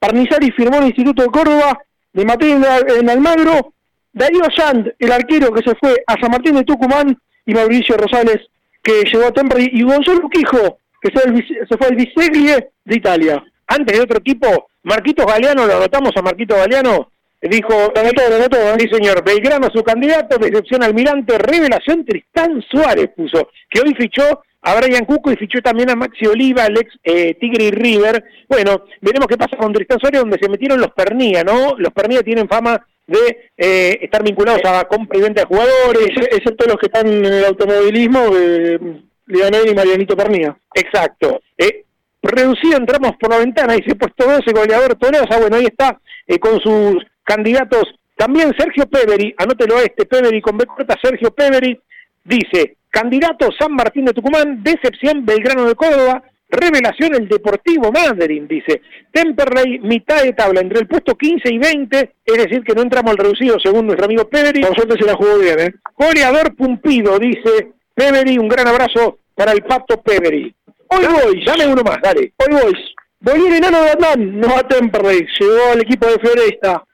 [0.00, 1.78] Parnizari firmó el Instituto de Córdoba.
[2.12, 3.74] De Matei en Almagro.
[4.12, 7.16] Darío Sand, el arquero que se fue a San Martín de Tucumán.
[7.46, 8.40] Y Mauricio Rosales,
[8.82, 9.70] que llegó a Temperley.
[9.72, 13.42] Y Gonzalo Quijo, que se, fue al Biseglie de Italia.
[13.66, 18.36] Antes de otro equipo, Marquitos Galeano, lo anotamos a Marquito Galeano, dijo, lo anotó, lo
[18.36, 18.76] anotó, ¿eh?
[18.80, 24.74] sí señor, Belgrano su candidato, decepción almirante, revelación Tristán Suárez puso, que hoy fichó a
[24.74, 28.24] Brian Cuco y fichó también a Maxi Oliva, el ex eh, Tigre y River.
[28.48, 31.76] Bueno, veremos qué pasa con Tristán Suárez, donde se metieron los Pernía, ¿no?
[31.78, 36.08] Los Pernía tienen fama de eh, estar vinculados a compra y venta de jugadores.
[36.30, 38.78] Excepto los que están en el automovilismo, eh,
[39.26, 40.56] Leonel y Marianito Pernía.
[40.74, 41.40] Exacto.
[41.56, 41.84] Eh,
[42.22, 45.98] reducido entramos por la ventana y se ha puesto 12 goleador Tolosa, bueno, ahí está
[46.26, 47.84] eh, con sus candidatos.
[48.16, 51.80] También Sergio Peveri, anótelo a este, Peveri con B corta, Sergio Peveri,
[52.24, 58.82] dice, candidato San Martín de Tucumán, decepción Belgrano de Córdoba, revelación el Deportivo Madrid, dice,
[59.12, 63.12] Temperley, mitad de tabla, entre el puesto 15 y 20, es decir, que no entramos
[63.12, 64.62] al reducido según nuestro amigo Peveri.
[64.62, 65.74] Por suerte se la jugó bien, ¿eh?
[65.96, 70.54] Goleador Pumpido, dice Peveri, un gran abrazo para el Pato Peveri.
[70.88, 72.32] Hoy voy, llame uno más, dale.
[72.36, 72.74] Hoy voy.
[73.20, 76.84] Voy el enano de Batman, no a Temperley, llegó al equipo de Floresta.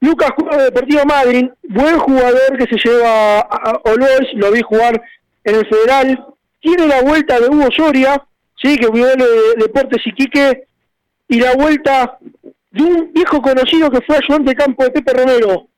[0.00, 5.00] Lucas juega de Deportivo Madrid, buen jugador que se lleva a Olois, lo vi jugar
[5.44, 6.26] en el Federal.
[6.60, 8.22] Tiene la vuelta de Hugo Soria,
[8.60, 10.64] sí, que cuidó de Deportes Iquique,
[11.28, 12.18] y la vuelta
[12.70, 15.68] de un viejo conocido que fue ayudante de campo de Pepe Romero,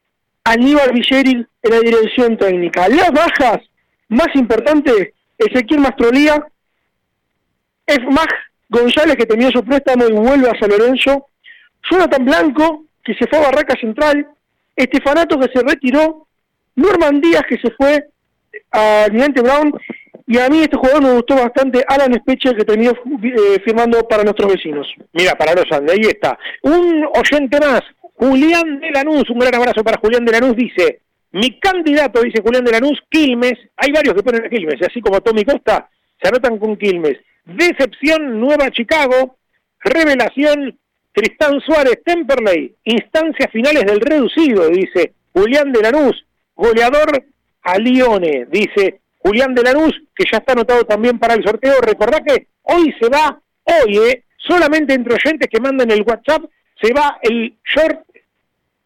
[0.44, 2.88] Aníbal Villeril en la dirección técnica.
[2.88, 3.58] Las bajas,
[4.08, 6.44] más importante, Ezequiel Mastrolía,
[7.86, 8.28] es Mag
[8.68, 11.26] González, que tenía su préstamo y vuelve a San Lorenzo.
[11.88, 14.26] Jonathan Blanco, que se fue a Barraca Central.
[14.74, 16.26] Estefanato, que se retiró.
[16.74, 18.08] Norman Díaz, que se fue
[18.72, 19.72] a Almirante Brown.
[20.26, 24.24] Y a mí este jugador me gustó bastante, Alan Speche, que tenía eh, firmando para
[24.24, 24.86] nuestros vecinos.
[25.12, 26.36] Mira, para los Andes, ahí está.
[26.62, 27.82] Un oyente más,
[28.14, 32.64] Julián de Lanús, un gran abrazo para Julián de Lanús, dice, mi candidato, dice Julián
[32.64, 35.88] de Lanús, Quilmes, hay varios que ponen a Quilmes, así como Tommy Costa,
[36.20, 37.18] se anotan con Quilmes.
[37.44, 39.36] Decepción Nueva Chicago,
[39.80, 40.76] revelación
[41.12, 47.24] Tristán Suárez Temperley, instancias finales del reducido, dice Julián de Lanús, goleador
[47.62, 51.80] a Lione, dice Julián de Lanús, que ya está anotado también para el sorteo.
[51.80, 56.44] Recordá que hoy se va, hoy, eh, solamente entre oyentes que manden el WhatsApp,
[56.80, 58.06] se va el short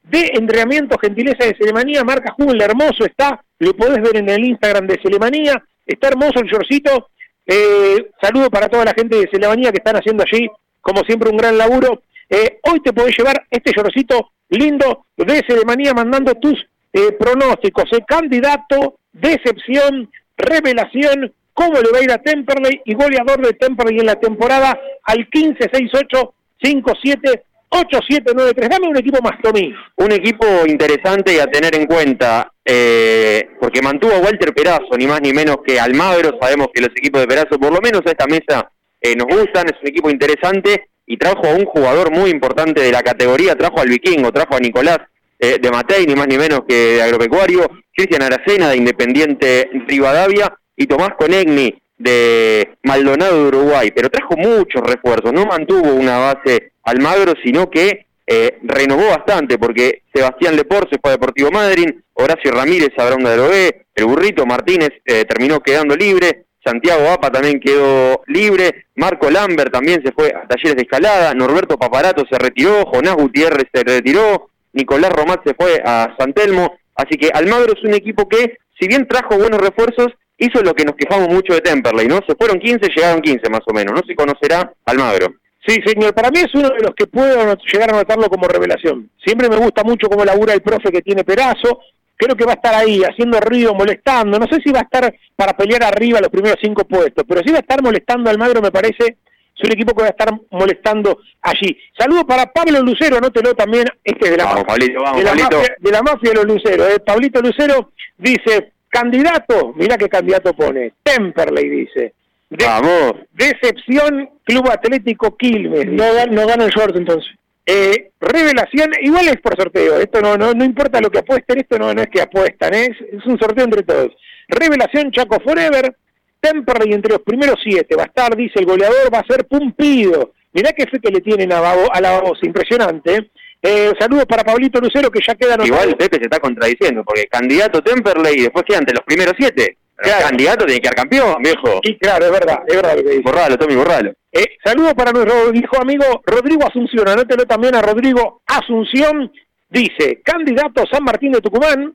[0.04, 4.86] de entrenamiento gentileza de Selemanía, marca Jugel, hermoso está, lo podés ver en el Instagram
[4.86, 7.10] de Selemanía, está hermoso el shortcito,
[7.46, 10.48] eh, saludo para toda la gente de Celabanía que están haciendo allí,
[10.80, 12.02] como siempre, un gran laburo.
[12.28, 16.54] Eh, hoy te podés llevar este llorocito lindo de Celemanía mandando tus
[16.92, 17.92] eh, pronósticos.
[17.92, 24.00] Eh, candidato, decepción, revelación, cómo le va a ir a Temperley y goleador de Temperley
[24.00, 28.68] en la temporada al 1568 57 8793.
[28.68, 29.72] Dame un equipo más, Tommy.
[29.96, 35.06] Un equipo interesante y a tener en cuenta, eh, porque mantuvo a Walter Perazo, ni
[35.06, 36.36] más ni menos que Almagro.
[36.40, 39.66] Sabemos que los equipos de Perazo, por lo menos a esta mesa, eh, nos gustan.
[39.68, 43.54] Es un equipo interesante y trajo a un jugador muy importante de la categoría.
[43.54, 44.98] Trajo al Vikingo, trajo a Nicolás
[45.38, 47.70] eh, de Matei, ni más ni menos que Agropecuario.
[48.00, 53.90] Cristian Aracena de Independiente Rivadavia y Tomás Conegni de Maldonado de Uruguay.
[53.94, 60.04] Pero trajo muchos refuerzos, no mantuvo una base Almagro, sino que eh, renovó bastante, porque
[60.14, 64.46] Sebastián Lepor se fue a Deportivo Madrid, Horacio Ramírez a Bronda de Loé, el Burrito
[64.46, 70.28] Martínez eh, terminó quedando libre, Santiago Apa también quedó libre, Marco Lambert también se fue
[70.28, 75.52] a Talleres de Escalada, Norberto Paparato se retiró, Jonás Gutiérrez se retiró, Nicolás Romat se
[75.52, 79.60] fue a San Telmo, así que Almagro es un equipo que, si bien trajo buenos
[79.60, 80.08] refuerzos,
[80.38, 82.20] hizo lo que nos quejamos mucho de Temperley, ¿no?
[82.26, 85.34] Se fueron 15, llegaron 15 más o menos, no se conocerá Almagro.
[85.66, 89.10] Sí, señor, para mí es uno de los que puedo llegar a notarlo como revelación.
[89.22, 91.80] Siempre me gusta mucho cómo labura el profe que tiene Perazo.
[92.16, 94.38] Creo que va a estar ahí, haciendo ruido, molestando.
[94.38, 97.50] No sé si va a estar para pelear arriba los primeros cinco puestos, pero sí
[97.50, 99.18] va a estar molestando al Magro, me parece.
[99.56, 101.76] Es un equipo que va a estar molestando allí.
[101.98, 105.34] Saludo para Pablo Lucero, anótelo también, este es de la, Vamos, Pablito, vamos, de la,
[105.34, 106.88] mafia, de la mafia de los Luceros.
[106.88, 107.00] Eh.
[107.00, 112.14] Pablito Lucero dice, candidato, mira qué candidato pone, Temperley dice.
[112.48, 113.14] De- Vamos.
[113.32, 115.86] Decepción, Club Atlético Quilmes.
[115.86, 117.30] No, no gana el short entonces.
[117.66, 121.78] Eh, revelación, igual es por sorteo, esto no, no, no importa lo que apuesten, esto
[121.78, 124.08] no, no es que apuestan, es, es un sorteo entre todos.
[124.48, 125.94] Revelación Chaco Forever,
[126.40, 130.32] Temperley entre los primeros siete, va a estar, dice el goleador, va a ser Pumpido.
[130.52, 133.30] Mirá qué fe que le tienen a, Babo, a la voz, impresionante.
[133.62, 137.82] Eh, saludos para Pablito Lucero que ya queda Igual Pepe se está contradiciendo, porque candidato
[137.82, 139.76] Temperley y después queda ante los primeros siete.
[139.96, 140.28] Claro.
[140.28, 141.80] Candidato tiene que quedar campeón, viejo.
[141.82, 143.22] Y claro, es verdad, es verdad lo que dice.
[143.22, 144.14] Borralo, Tommy, borralo.
[144.32, 147.06] Eh, saludos para nuestro viejo amigo Rodrigo Asunción.
[147.06, 149.30] Anótelo también a Rodrigo Asunción.
[149.68, 151.94] Dice, candidato San Martín de Tucumán,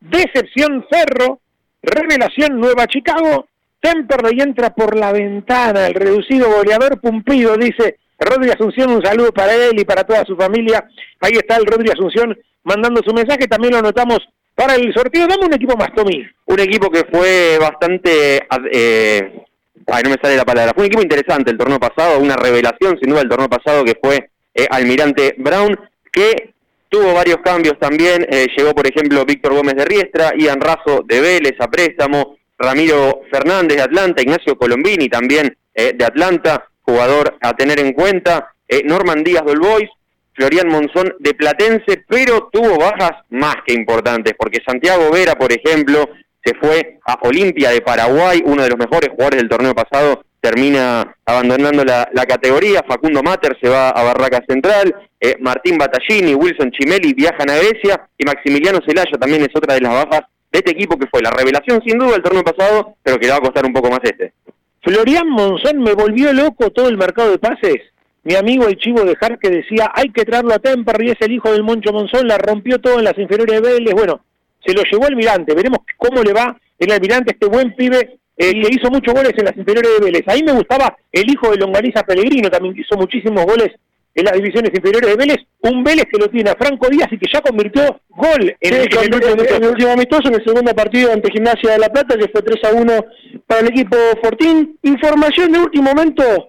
[0.00, 1.40] decepción Cerro,
[1.82, 3.48] revelación Nueva Chicago,
[3.86, 9.54] Temperley entra por la ventana, el reducido goleador Pumpido, dice Rodrigo Asunción, un saludo para
[9.54, 10.84] él y para toda su familia.
[11.20, 14.18] Ahí está el Rodrigo Asunción mandando su mensaje, también lo anotamos
[14.56, 15.28] para el sorteo.
[15.28, 16.26] Dame un equipo más, Tommy.
[16.46, 18.44] Un equipo que fue bastante...
[18.72, 19.44] Eh,
[19.86, 20.72] ay, no me sale la palabra.
[20.74, 23.96] Fue un equipo interesante el torneo pasado, una revelación sin duda el torneo pasado que
[24.02, 25.78] fue eh, Almirante Brown,
[26.10, 26.54] que
[26.88, 28.26] tuvo varios cambios también.
[28.30, 33.22] Eh, llegó, por ejemplo, Víctor Gómez de Riestra, Ian Razo de Vélez a préstamo, Ramiro
[33.30, 38.82] Fernández de Atlanta, Ignacio Colombini también eh, de Atlanta, jugador a tener en cuenta, eh,
[38.84, 39.90] Norman Díaz del Boys,
[40.32, 46.08] Florian Monzón de Platense, pero tuvo bajas más que importantes, porque Santiago Vera, por ejemplo,
[46.44, 51.16] se fue a Olimpia de Paraguay, uno de los mejores jugadores del torneo pasado, termina
[51.24, 57.14] abandonando la, categoría, Facundo Mater se va a Barraca Central, eh, Martín Battaglini, Wilson Chimeli
[57.14, 60.98] viajan a Grecia, y Maximiliano Celaya también es otra de las bajas de este equipo
[60.98, 63.64] que fue la revelación sin duda el torneo pasado, pero que le va a costar
[63.64, 64.32] un poco más este.
[64.82, 67.82] Florian Monzón me volvió loco todo el mercado de pases.
[68.22, 71.32] Mi amigo el chivo de Jar que decía, hay que traerlo a Temperley, es el
[71.32, 73.94] hijo del Moncho Monzón, la rompió todo en las inferiores de Vélez.
[73.94, 74.24] Bueno,
[74.64, 78.68] se lo llevó Almirante, veremos cómo le va el Almirante, este buen pibe eh, que
[78.70, 80.22] hizo muchos goles en las inferiores de Vélez.
[80.26, 83.72] Ahí me gustaba el hijo de Longaniza Pellegrino, también que hizo muchísimos goles
[84.16, 87.18] en las divisiones inferiores de Vélez, un Vélez que lo tiene a Franco Díaz y
[87.18, 90.44] que ya convirtió gol en, Sí, el, en el en, el último amistoso, en el
[90.44, 93.04] segundo partido ante Gimnasia de La Plata, que fue 3 a 1
[93.46, 94.78] para el equipo Fortín.
[94.82, 96.48] Información de último momento,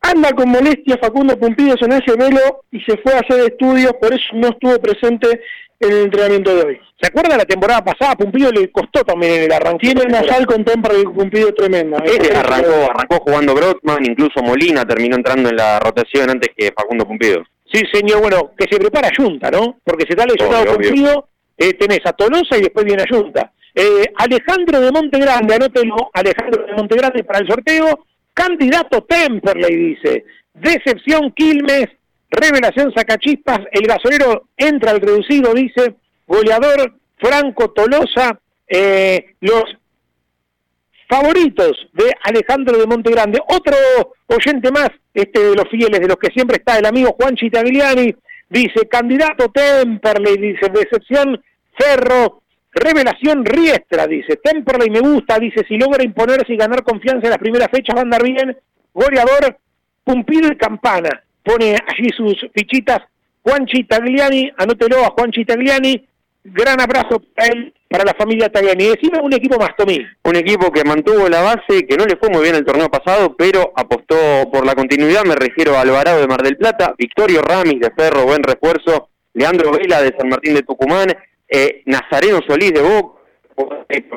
[0.00, 4.14] anda con molestia Facundo Pumpidos en ese velo y se fue a hacer estudios, por
[4.14, 5.42] eso no estuvo presente
[5.80, 6.80] en el entrenamiento de hoy.
[7.00, 8.16] ¿Se acuerda la temporada pasada?
[8.16, 9.86] Pumpido le costó también el arranque.
[9.86, 11.98] Tiene una sal con Temperley Pumpido tremenda.
[12.04, 17.06] Este arrancó, arrancó jugando Brotman, incluso Molina terminó entrando en la rotación antes que Facundo
[17.06, 17.44] Pumpido.
[17.72, 19.78] Sí, señor, bueno, que se prepara Junta, ¿no?
[19.84, 20.74] Porque se está lesionado.
[20.74, 23.52] Pumpido, eh, tenés a Tolosa y después viene a Junta.
[23.74, 30.24] Eh, Alejandro de Montegrande, anótelo, Alejandro de Montegrande para el sorteo, candidato Temperley, dice.
[30.54, 31.86] Decepción Quilmes,
[32.30, 35.96] revelación Sacachispas, el gasolero entra al reducido, dice.
[36.26, 38.38] Goleador Franco Tolosa,
[38.68, 39.64] eh, los
[41.08, 43.40] favoritos de Alejandro de Montegrande.
[43.48, 43.76] Otro
[44.26, 48.14] oyente más, este de los fieles, de los que siempre está, el amigo Juan Chitagliani,
[48.48, 51.42] dice, candidato Temperley, dice, decepción
[51.78, 57.30] Ferro, revelación Riestra, dice, Temperley me gusta, dice, si logra imponerse y ganar confianza en
[57.30, 58.56] las primeras fechas va a andar bien,
[58.92, 59.58] goleador,
[60.04, 63.00] Pumpido y Campana, pone allí sus fichitas,
[63.42, 66.06] Juan Chitagliani, anótelo a Juan Chitagliani,
[66.44, 68.88] gran abrazo para él, para la familia Tagliani.
[68.88, 70.04] Decime un equipo más, Tommy.
[70.24, 73.34] Un equipo que mantuvo la base, que no le fue muy bien el torneo pasado,
[73.36, 74.16] pero apostó
[74.52, 75.24] por la continuidad.
[75.24, 79.72] Me refiero a Alvarado de Mar del Plata, Victorio Ramis de Ferro, buen refuerzo, Leandro
[79.72, 81.08] Vela de San Martín de Tucumán,
[81.48, 83.18] eh, Nazareno Solís de Boca,
[83.88, 84.08] eh,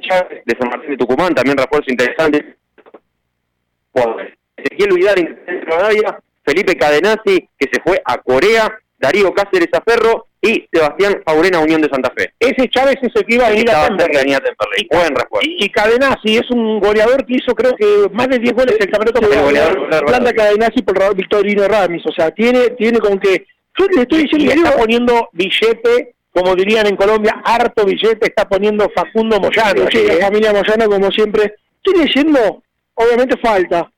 [0.00, 2.56] Chávez de San Martín de Tucumán, también refuerzo interesante.
[3.92, 4.34] Jugadores.
[4.56, 10.26] Ezequiel Vidal, de Rivadavia, Felipe Cadenazzi, que se fue a Corea, Darío Cáceres a Ferro
[10.42, 12.32] y Sebastián Faurena Unión de Santa Fe.
[12.38, 14.34] Ese Chávez es el que iba a venir a Temperley.
[14.34, 14.96] a.
[14.96, 15.48] Buen refuerzo.
[15.48, 18.82] Y, y Cadenazzi es un goleador que hizo creo que más de 10 goles en
[18.82, 20.06] el campeonato goleador.
[20.06, 23.46] Planta Cadenazzi por Victorino Ramis, o sea, tiene, tiene con que...
[23.78, 28.46] Yo le estoy diciendo, digo, está poniendo billete, como dirían en Colombia, harto billete está
[28.48, 29.86] poniendo Facundo Moyano.
[29.90, 31.54] Sí, la familia Moyano, como siempre.
[31.82, 32.62] Estoy leyendo,
[33.00, 33.90] obviamente falta,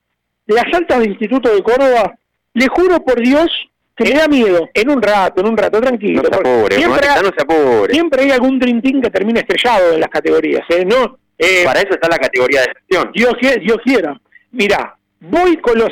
[0.47, 2.17] de las altas del Instituto de Córdoba,
[2.55, 3.51] le juro por Dios
[3.97, 4.69] que me da miedo.
[4.75, 6.23] En un rato, en un rato, tranquilo.
[6.23, 7.93] No se apure, siempre, no se apure.
[7.93, 10.63] siempre hay algún Team que termina estrellado en las categorías.
[10.71, 10.85] ¿eh?
[10.85, 13.11] No, eh, Para eso está la categoría de excepción.
[13.13, 14.21] Dios, Dios quiera.
[14.53, 15.91] Mira, voy con los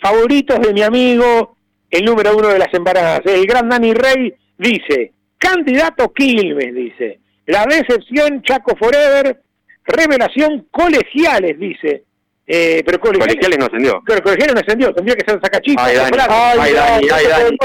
[0.00, 1.56] favoritos de mi amigo,
[1.90, 3.20] el número uno de las empanadas.
[3.24, 7.20] El gran Dani Rey dice, candidato Quilmes, dice.
[7.46, 9.40] La decepción Chaco Forever,
[9.84, 12.04] revelación colegiales, dice.
[12.48, 14.02] Eh, pero colegiales, Colegiales no ascendió.
[14.06, 15.86] pero colegiales no ascendió, tendría que ser sacachispas.
[15.88, 16.16] Ay, Dani.
[16.28, 17.58] Ay, Ay, Dani, ay, Dani.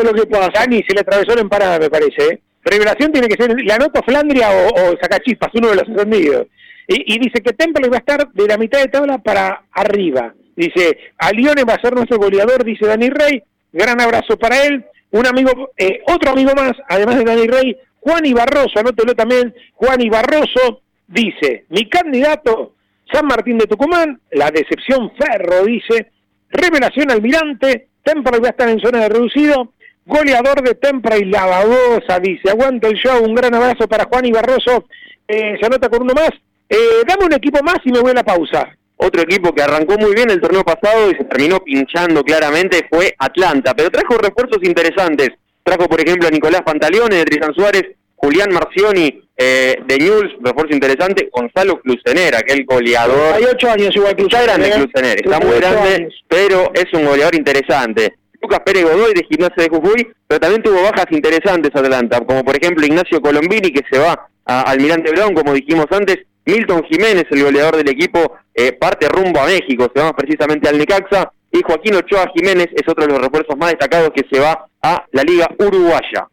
[0.00, 0.50] A lo que pasa.
[0.54, 2.22] Dani se le atravesó la empanada, me parece.
[2.32, 2.40] ¿eh?
[2.64, 6.48] Revelación tiene que ser, le anoto Flandria o, o Sacachispas, uno de los encendidos.
[6.88, 10.34] Y, y dice que Temple va a estar de la mitad de tabla para arriba.
[10.56, 13.42] Dice, a Lione va a ser nuestro goleador, dice Dani Rey.
[13.72, 14.84] Gran abrazo para él.
[15.12, 20.00] Un amigo, eh, otro amigo más, además de Dani Rey, Juan Ibarroso, anótelo también, Juan
[20.00, 22.74] Ibarroso dice, mi candidato,
[23.12, 26.10] San Martín de Tucumán, la decepción Ferro, dice,
[26.50, 29.72] revelación Almirante, Tempra va a estar en zona de reducido,
[30.04, 34.26] goleador de Tempra y La Babosa, dice, aguanta el show, un gran abrazo para Juan
[34.26, 34.86] Ibarroso,
[35.26, 36.30] eh, se anota con uno más,
[36.68, 38.76] eh, dame un equipo más y me voy a la pausa.
[38.98, 43.14] Otro equipo que arrancó muy bien el torneo pasado y se terminó pinchando claramente fue
[43.18, 45.30] Atlanta, pero trajo refuerzos interesantes.
[45.62, 47.82] Trajo, por ejemplo, a Nicolás Pantaleone de Trizan Suárez,
[48.16, 53.34] Julián Marcioni eh, de News, refuerzo interesante, Gonzalo Clusenera, aquel goleador.
[53.34, 57.34] Hay ocho años igual que Está grande Clusenera, está muy grande, pero es un goleador
[57.34, 58.14] interesante.
[58.40, 62.56] Lucas Pérez Godoy de Gimnasia de Jujuy, pero también tuvo bajas interesantes Atlanta, como por
[62.56, 67.42] ejemplo Ignacio Colombini que se va a Almirante Brown, como dijimos antes, Milton Jiménez, el
[67.42, 71.94] goleador del equipo, eh, parte rumbo a México, se va precisamente al Necaxa, y Joaquín
[71.96, 75.48] Ochoa Jiménez es otro de los refuerzos más destacados que se va a la Liga
[75.58, 76.28] Uruguaya.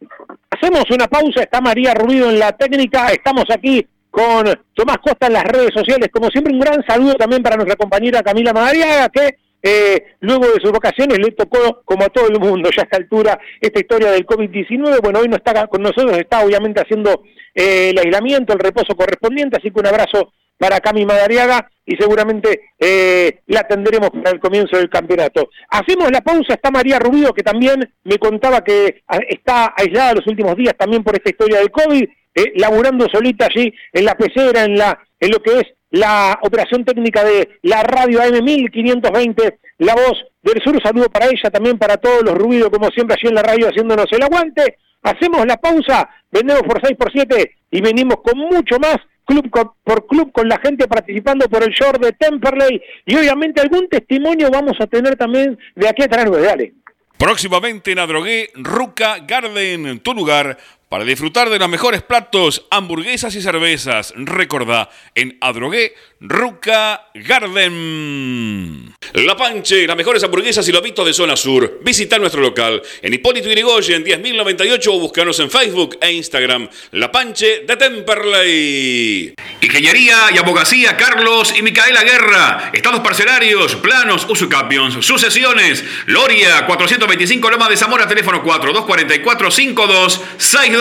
[0.64, 5.34] Hacemos una pausa, está María Rubido en la técnica, estamos aquí con Tomás Costa en
[5.34, 9.36] las redes sociales, como siempre un gran saludo también para nuestra compañera Camila Madariaga, que
[9.62, 12.96] eh, luego de sus vacaciones le tocó, como a todo el mundo ya a esta
[12.96, 15.02] altura, esta historia del COVID-19.
[15.02, 19.58] Bueno, hoy no está con nosotros, está obviamente haciendo eh, el aislamiento, el reposo correspondiente,
[19.58, 24.76] así que un abrazo para Cami Madariaga y seguramente eh, la atenderemos para el comienzo
[24.76, 25.50] del campeonato.
[25.68, 30.26] Hacemos la pausa, está María Rubido, que también me contaba que ah, está aislada los
[30.26, 34.64] últimos días también por esta historia del COVID, eh, laburando solita allí en la pecera,
[34.64, 39.94] en, la, en lo que es la operación técnica de la radio AM 1520, La
[39.94, 40.82] Voz del Sur.
[40.82, 44.06] saludo para ella, también para todos los ruidos, como siempre, allí en la radio haciéndonos
[44.10, 44.78] el aguante.
[45.02, 49.50] Hacemos la pausa, vendemos por 6 por 7 y venimos con mucho más club
[49.82, 54.50] por club con la gente participando por el short de Temperley y obviamente algún testimonio
[54.50, 56.30] vamos a tener también de aquí atrás.
[56.30, 56.74] Dale.
[57.16, 60.58] Próximamente en Adrogué, Ruca Garden, tu lugar
[60.88, 64.12] para disfrutar de los mejores platos, hamburguesas y cervezas.
[64.16, 68.94] Recordá, en Adrogué, Ruca Garden.
[69.14, 71.80] La Panche, las mejores hamburguesas y lobitos de zona sur.
[71.82, 76.68] Visita nuestro local en Hipólito Yrigoyen 10.098 o búscanos en Facebook e Instagram.
[76.92, 79.34] La Panche de Temperley.
[79.60, 82.70] Ingeniería y abogacía Carlos y Micaela Guerra.
[82.72, 85.84] Estados parcelarios, planos, usucapions, sucesiones.
[86.06, 90.74] Loria 425 Loma de Zamora, teléfono 4244 5262.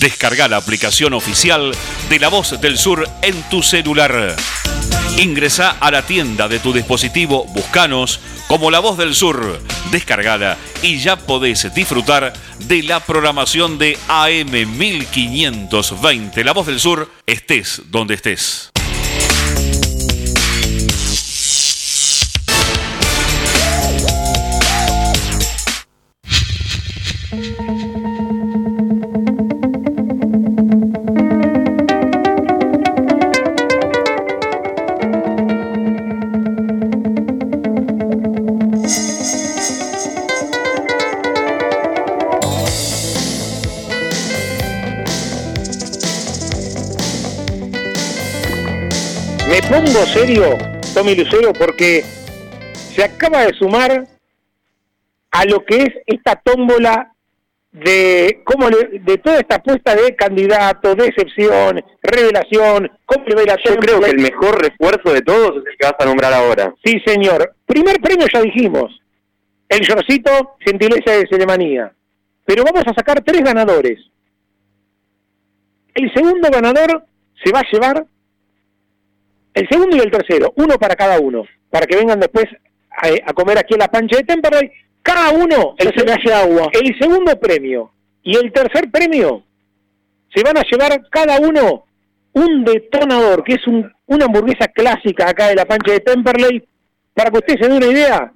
[0.00, 1.72] Descarga la aplicación oficial
[2.08, 4.34] de La Voz del Sur en tu celular.
[5.16, 9.60] Ingresa a la tienda de tu dispositivo, buscanos como La Voz del Sur.
[9.92, 16.42] Descargala y ya podés disfrutar de la programación de AM 1520.
[16.42, 18.71] La Voz del Sur, estés donde estés.
[50.06, 50.58] Serio,
[50.94, 54.06] Tommy Lucero, porque se acaba de sumar
[55.30, 57.12] a lo que es esta tómbola
[57.72, 62.90] de cómo de toda esta apuesta de candidato, decepción, revelación,
[63.26, 66.32] le Yo creo que el mejor refuerzo de todos es el que vas a nombrar
[66.34, 66.74] ahora.
[66.84, 67.54] Sí, señor.
[67.64, 69.00] Primer premio ya dijimos.
[69.68, 71.92] El shortcito, gentileza de Ceremanía.
[72.44, 73.98] Pero vamos a sacar tres ganadores.
[75.94, 77.06] El segundo ganador
[77.42, 78.06] se va a llevar
[79.54, 82.46] el segundo y el tercero, uno para cada uno, para que vengan después
[82.90, 84.70] a, comer aquí en la pancha de Temperley.
[85.02, 86.68] Cada uno el, se agua.
[86.72, 87.90] El segundo premio
[88.22, 89.42] y el tercer premio
[90.34, 91.84] se van a llevar cada uno
[92.32, 96.64] un detonador, que es un, una hamburguesa clásica acá de la pancha de Temperley,
[97.12, 98.32] para que usted se dé una idea,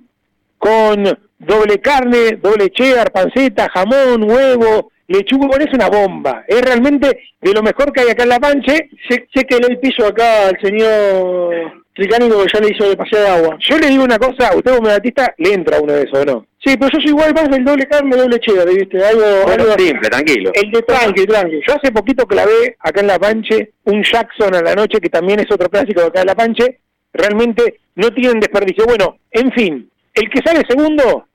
[0.58, 1.04] con
[1.38, 6.44] doble carne, doble cheddar, panceta, jamón, huevo, lechuga, es una bomba.
[6.46, 8.90] Es realmente de lo mejor que hay acá en La Panche.
[9.09, 13.20] Sé, que le el piso acá al señor Tricánico que ya le hizo de paseo
[13.20, 13.57] de agua.
[13.61, 16.46] Yo le digo una cosa, usted como batista le entra uno de esos, ¿no?
[16.62, 19.02] Sí, pero yo soy igual más del doble carne, doble cheddar, ¿viste?
[19.02, 20.50] Algo, algo simple, tranquilo.
[20.52, 21.61] El de tranqui, tranqui.
[21.66, 25.40] Yo hace poquito clavé acá en La Panche un Jackson a la noche, que también
[25.40, 26.80] es otro clásico de acá en La Panche.
[27.12, 28.84] Realmente no tienen desperdicio.
[28.84, 31.28] Bueno, en fin, el que sale segundo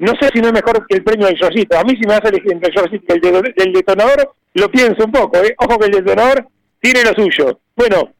[0.00, 1.78] no sé si no es mejor que el premio del shortcito.
[1.78, 5.36] A mí si me hace elegir entre el el del detonador, lo pienso un poco.
[5.36, 5.54] ¿eh?
[5.58, 6.46] Ojo que el detonador
[6.80, 7.60] tiene lo suyo.
[7.76, 8.10] Bueno,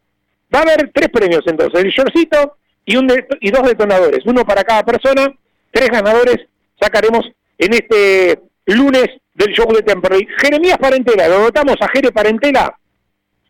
[0.55, 1.83] va a haber tres premios entonces.
[1.83, 3.11] El shortcito y, un
[3.41, 4.21] y dos detonadores.
[4.27, 5.33] Uno para cada persona.
[5.71, 6.37] Tres ganadores
[6.79, 7.25] sacaremos
[7.57, 10.29] en este lunes del show de Temperley.
[10.43, 11.29] Jeremías Parentela.
[11.29, 12.79] Lo votamos a Jere Parentela.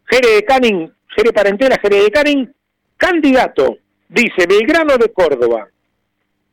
[0.08, 0.92] Jere de Canning.
[1.16, 2.54] Jere Parentela, Jere de Canning.
[2.96, 3.78] Candidato.
[4.08, 5.66] Dice Belgrano de Córdoba.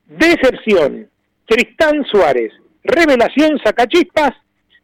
[0.07, 1.07] Deserción
[1.47, 2.51] Tristán Suárez.
[2.83, 4.31] Revelación Sacachispas.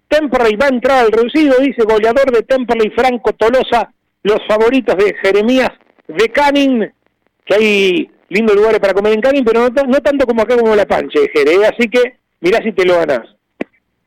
[0.08, 3.92] Temperley va a entrar al reducido, dice goleador de Temperley Franco Tolosa,
[4.22, 5.72] los favoritos de Jeremías
[6.08, 6.92] de Canning,
[7.46, 10.86] que hay lindos lugares para comer en Canning, pero no, tanto como acá como La
[10.86, 13.28] Panche, Jere, así que mirá si te lo ganás.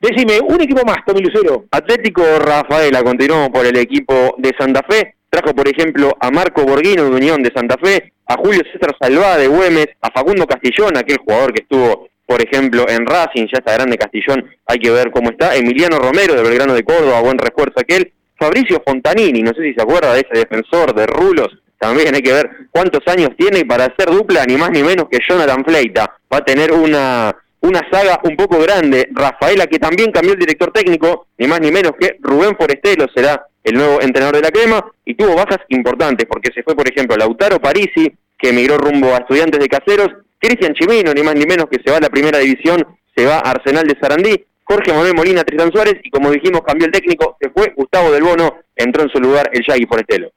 [0.00, 1.64] Decime, un equipo más, Tommy Lucero.
[1.70, 5.14] Atlético Rafaela, continuamos por el equipo de Santa Fe.
[5.30, 9.38] Trajo, por ejemplo, a Marco Borghino de Unión de Santa Fe, a Julio César Salvá
[9.38, 13.74] de Güemes, a Facundo Castillón, aquel jugador que estuvo por ejemplo, en Racing, ya está
[13.74, 15.54] grande Castillón, hay que ver cómo está.
[15.54, 18.12] Emiliano Romero de Belgrano de Córdoba, buen refuerzo aquel.
[18.38, 22.32] Fabricio Fontanini, no sé si se acuerda de ese defensor de Rulos, también hay que
[22.32, 26.18] ver cuántos años tiene para hacer dupla, ni más ni menos que Jonathan Fleita.
[26.32, 29.08] Va a tener una, una saga un poco grande.
[29.12, 33.46] Rafaela, que también cambió el director técnico, ni más ni menos que Rubén Forestelo será
[33.62, 37.16] el nuevo entrenador de la crema, y tuvo bajas importantes, porque se fue, por ejemplo,
[37.16, 40.08] Lautaro Parisi, que emigró rumbo a estudiantes de caseros,
[40.38, 43.36] Cristian Chimino, ni más ni menos que se va a la primera división, se va
[43.36, 47.36] a Arsenal de Sarandí, Jorge Manuel Molina, Tristan Suárez, y como dijimos, cambió el técnico,
[47.40, 50.30] se fue Gustavo del Bono, entró en su lugar el Yagui Forestelo.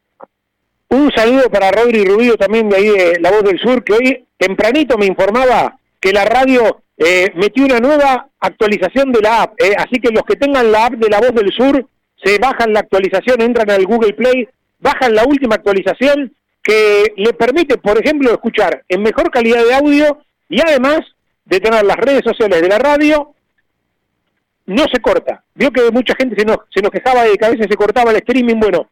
[0.89, 4.26] Un saludo para Rodri Rubio, también de ahí de La Voz del Sur, que hoy
[4.38, 9.74] tempranito me informaba que la radio eh, metió una nueva actualización de la app, eh,
[9.78, 11.86] así que los que tengan la app de La Voz del Sur,
[12.24, 14.47] se bajan la actualización, entran al Google Play,
[14.80, 16.34] bajan la última actualización
[16.70, 21.00] que le permite, por ejemplo, escuchar en mejor calidad de audio y además
[21.46, 23.34] de tener las redes sociales de la radio,
[24.68, 25.44] no se corta.
[25.56, 28.12] Vio que mucha gente se nos, se nos quejaba de que a veces se cortaba
[28.12, 28.60] el streaming.
[28.60, 28.88] Bueno,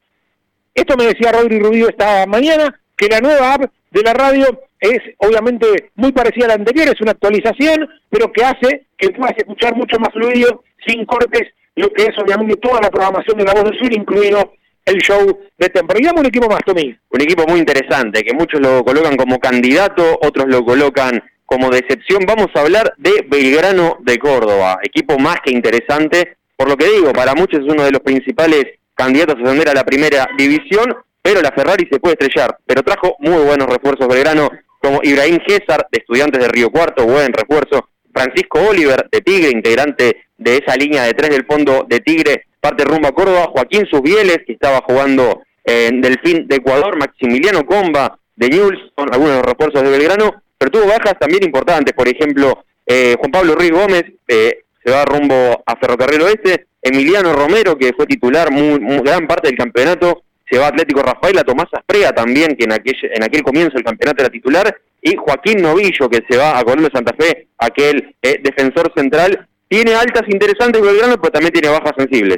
[0.74, 5.00] esto me decía Rodri Rubio esta mañana, que la nueva app de la radio es
[5.20, 9.76] obviamente muy parecida a la anterior, es una actualización, pero que hace que puedas escuchar
[9.76, 11.44] mucho más fluido, sin cortes,
[11.76, 14.54] lo que es obviamente toda la programación de la voz del sur, incluido
[14.88, 16.00] el show de temporada.
[16.00, 16.98] Digamos un equipo más, Tommy.
[17.10, 22.24] Un equipo muy interesante, que muchos lo colocan como candidato, otros lo colocan como decepción.
[22.26, 26.38] Vamos a hablar de Belgrano de Córdoba, equipo más que interesante.
[26.56, 28.66] Por lo que digo, para muchos es uno de los principales
[28.96, 32.58] candidatos a ascender a la primera división, pero la Ferrari se puede estrellar.
[32.66, 34.50] Pero trajo muy buenos refuerzos Belgrano,
[34.82, 37.90] como Ibrahim César, de Estudiantes de Río Cuarto, buen refuerzo.
[38.14, 42.84] Francisco Oliver, de Tigre, integrante de esa línea de tres del fondo de Tigre, parte
[42.84, 48.50] rumbo a Córdoba, Joaquín Susbieles, que estaba jugando en Delfín de Ecuador, Maximiliano Comba de
[48.50, 52.66] Newell's, con algunos de los refuerzos de Belgrano, pero tuvo bajas también importantes, por ejemplo,
[52.86, 57.94] eh, Juan Pablo Ruiz Gómez eh, se va rumbo a Ferrocarril Oeste, Emiliano Romero, que
[57.94, 62.66] fue titular muy, gran parte del campeonato, se va Atlético Rafaela, Tomás Asprea también, que
[62.66, 66.60] en aquel, en aquel comienzo del campeonato era titular, y Joaquín Novillo, que se va
[66.60, 71.70] a Colombia Santa Fe, aquel eh, defensor central, tiene altas interesantes Belgrano, pero también tiene
[71.70, 72.38] bajas sensibles.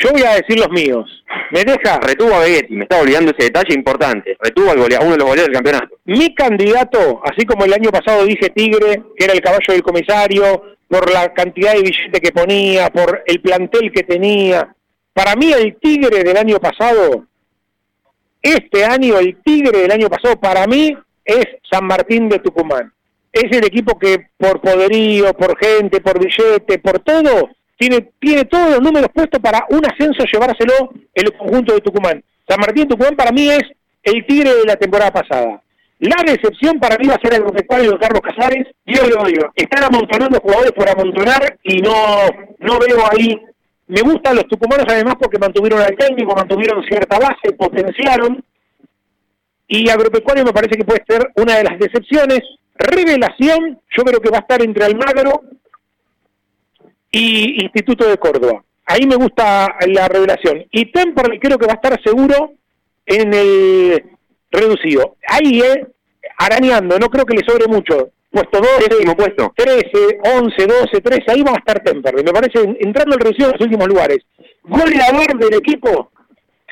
[0.00, 1.24] Yo voy a decir los míos.
[1.50, 1.98] ¿Me deja?
[1.98, 4.36] Retuvo a Begetti, me estaba olvidando ese detalle importante.
[4.40, 5.98] Retuvo al uno de los goleadores del campeonato.
[6.04, 10.76] Mi candidato, así como el año pasado dije Tigre, que era el caballo del comisario,
[10.86, 14.74] por la cantidad de billetes que ponía, por el plantel que tenía.
[15.12, 17.24] Para mí el Tigre del año pasado,
[18.40, 22.92] este año el Tigre del año pasado, para mí es San Martín de Tucumán
[23.32, 28.70] es el equipo que por poderío, por gente, por billete, por todo, tiene, tiene todos
[28.72, 32.22] los números puestos para un ascenso llevárselo el conjunto de Tucumán.
[32.48, 33.62] San Martín Tucumán para mí es
[34.02, 35.62] el tigre de la temporada pasada.
[36.00, 38.68] La decepción para mí va a ser el agropecuario de Carlos Casares.
[38.86, 42.26] Yo lo digo, están amontonando jugadores por amontonar y no,
[42.60, 43.36] no veo ahí.
[43.88, 48.44] Me gustan los tucumanos además porque mantuvieron al técnico, mantuvieron cierta base, potenciaron.
[49.66, 52.42] Y agropecuario me parece que puede ser una de las decepciones.
[52.78, 55.42] Revelación, yo creo que va a estar entre Almagro
[57.10, 58.62] y Instituto de Córdoba.
[58.86, 60.64] ahí me gusta la revelación.
[60.70, 62.52] Y Temperley creo que va a estar seguro
[63.04, 64.02] en el
[64.50, 65.16] reducido.
[65.26, 65.86] Ahí, eh,
[66.38, 68.10] arañando, no creo que le sobre mucho.
[68.30, 69.52] Puesto 12, puesto.
[69.56, 72.24] 13, 11, 12, 13, ahí va a estar Temperley.
[72.24, 74.18] Me parece, entrando el reducido en los últimos lugares.
[74.62, 76.10] Goleador del equipo,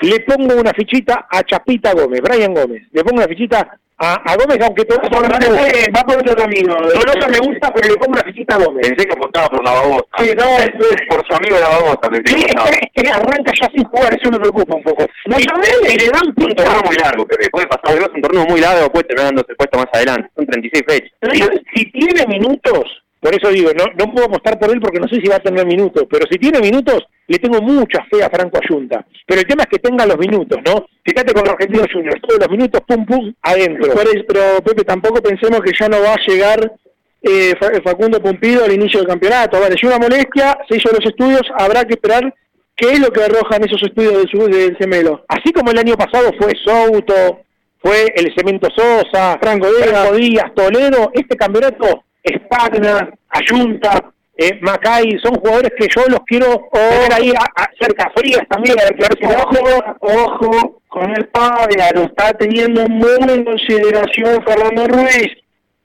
[0.02, 2.82] le pongo una fichita a Chapita Gómez, Brian Gómez.
[2.92, 6.76] Le pongo una fichita a, a Gómez, aunque todo por, va por otro camino.
[6.76, 8.88] Tolosa me gusta, pero le pongo una fichita a Gómez.
[8.88, 10.04] Pensé que apostaba por la babosa.
[10.18, 10.70] Sí, no, es,
[11.08, 12.10] por su amigo la babosa.
[12.26, 15.06] Sí, es que arranca ya sin jugar, eso me preocupa un poco.
[15.26, 18.60] No sabés, le dan un torneo muy largo, pero puede pasar, es un torneo muy
[18.60, 20.30] largo, puede terminar dándose puesto más adelante.
[20.36, 21.60] Son 36 fechas.
[21.74, 22.84] Si tiene minutos,
[23.26, 25.40] por eso digo, no, no puedo apostar por él porque no sé si va a
[25.40, 29.04] tener minutos, pero si tiene minutos, le tengo mucha fe a Franco Ayunta.
[29.26, 30.86] Pero el tema es que tenga los minutos, ¿no?
[31.04, 33.92] Fíjate con los Argentinos Juniors, todos los minutos, pum, pum, adentro.
[33.96, 36.72] Pero, Pepe, tampoco pensemos que ya no va a llegar
[37.20, 39.58] eh, Facundo Pumpido al inicio del campeonato.
[39.58, 42.32] Vale, si una molestia, se hizo los estudios, habrá que esperar
[42.76, 45.24] qué es lo que arrojan esos estudios del, su, del gemelo.
[45.26, 47.40] Así como el año pasado fue Souto,
[47.80, 49.66] fue el Cemento Sosa, Franco
[50.12, 52.04] Díaz, Toledo, este campeonato
[52.46, 58.46] Spagna, Ayunta, eh, Macay, son jugadores que yo los quiero ver ahí a, cerca frías
[58.48, 64.42] también, a ver si ojo, ojo con el padre, lo está teniendo muy en consideración
[64.44, 65.32] Fernando Ruiz.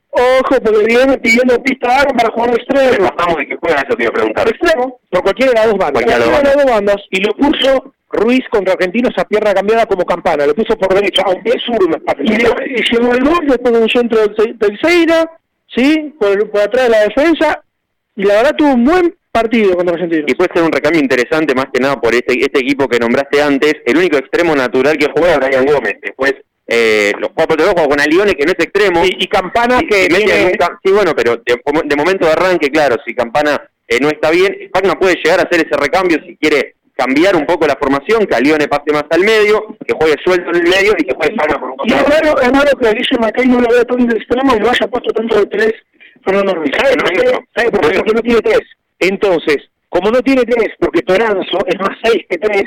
[0.09, 3.05] Ojo, porque viene pidiendo pista de para jugar extremo.
[3.05, 4.47] Estamos de que juega eso, te iba a preguntar.
[4.49, 6.03] Extremo, por cualquiera de las dos bandas.
[6.03, 6.97] Cualquiera de las dos bandas.
[7.11, 11.23] Y lo puso Ruiz contra Argentinos a pierna cambiada como campana, lo puso por derecha,
[11.25, 11.97] aunque es zurdo.
[12.19, 15.29] Y, y llegó el gol después de un centro del Seira
[15.75, 16.13] ¿sí?
[16.19, 17.63] Por, por atrás de la defensa,
[18.15, 20.25] y la verdad tuvo un buen partido contra Argentina.
[20.27, 23.41] Y puede ser un recambio interesante más que nada por este, este equipo que nombraste
[23.41, 26.35] antes, el único extremo natural que juega Brian Gómez, después
[26.73, 30.53] eh, los cuatro de con Alione que no es extremo y, Campana que tiene...
[30.81, 34.97] sí bueno pero de, momento de arranque claro si Campana eh, no está bien Pagna
[34.97, 38.67] puede llegar a hacer ese recambio si quiere cambiar un poco la formación, que Alione
[38.67, 41.71] pase más al medio, que juegue suelto en el medio y que juegue Pagna por
[41.71, 41.99] un costado.
[41.99, 44.59] Y es raro, es raro que Alicia Macay no lo vea tanto de extremo y
[44.59, 45.73] lo haya puesto tanto de tres
[46.23, 46.71] Fernando Ruiz.
[46.77, 47.27] ¿Sabe por qué?
[47.55, 47.97] ¿Sabe por qué?
[47.97, 48.61] Porque no tiene tres.
[48.99, 49.57] Entonces,
[49.89, 52.65] como no tiene tres, porque Toranzo es más seis que tres,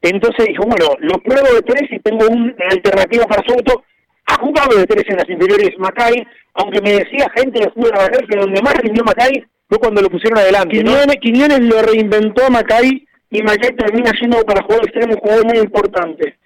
[0.00, 3.84] entonces dijo, bueno, lo pruebo de tres y tengo una alternativa para Soto.
[4.26, 7.92] Ha jugado de tres en las inferiores Macay, aunque me decía gente de fútbol
[8.30, 10.78] que donde más rindió Macay fue cuando lo pusieron adelante.
[10.78, 15.46] Quiñones, Quiñones lo reinventó a Macay y Macay termina siendo para jugar extremo un jugador
[15.46, 16.36] muy importante.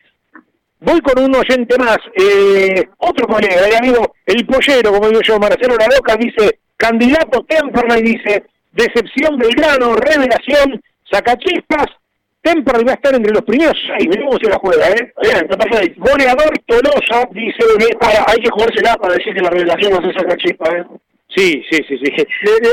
[0.80, 5.38] Voy con un oyente más, eh, otro colega, el amigo, el pollero, como digo yo,
[5.38, 10.80] Marcelo La Loca, dice, candidato Temperley, dice, decepción Belgrano, revelación,
[11.10, 11.86] sacachispas,
[12.40, 15.12] Temperley va a estar entre los primeros seis, veremos si la juega, ¿eh?
[15.20, 17.64] Bien, Goleador Tolosa, dice,
[18.26, 20.84] hay que jugársela para decir que la revelación no se saca chispa, ¿eh?
[21.36, 22.26] Sí, sí, sí, sí.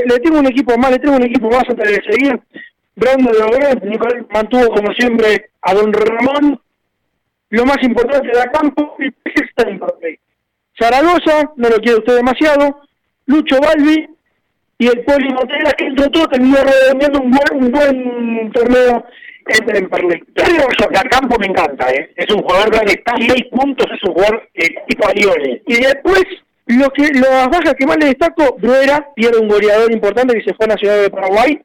[0.07, 2.39] Le, tengo un equipo más, le tengo un equipo más antes de seguir.
[2.95, 6.61] Brando de Nicolás mantuvo como siempre a Don Ramón
[7.49, 10.19] lo más importante de campo está en papel.
[10.77, 12.81] Zaragoza, no lo quiere usted demasiado,
[13.27, 14.09] Lucho Balbi
[14.77, 19.05] y el Poli Motela, que entre todo terminó redondeando un buen, un buen torneo
[19.47, 20.23] en, Parley.
[20.33, 22.11] De campo me encanta, ¿eh?
[22.15, 25.07] es un jugador que está a seis puntos, es un jugador eh, tipo.
[25.67, 26.23] Y después,
[26.65, 30.53] lo que las bajas que más le destaco, Bruera, pierde un goleador importante que se
[30.55, 31.61] fue a la ciudad de Paraguay,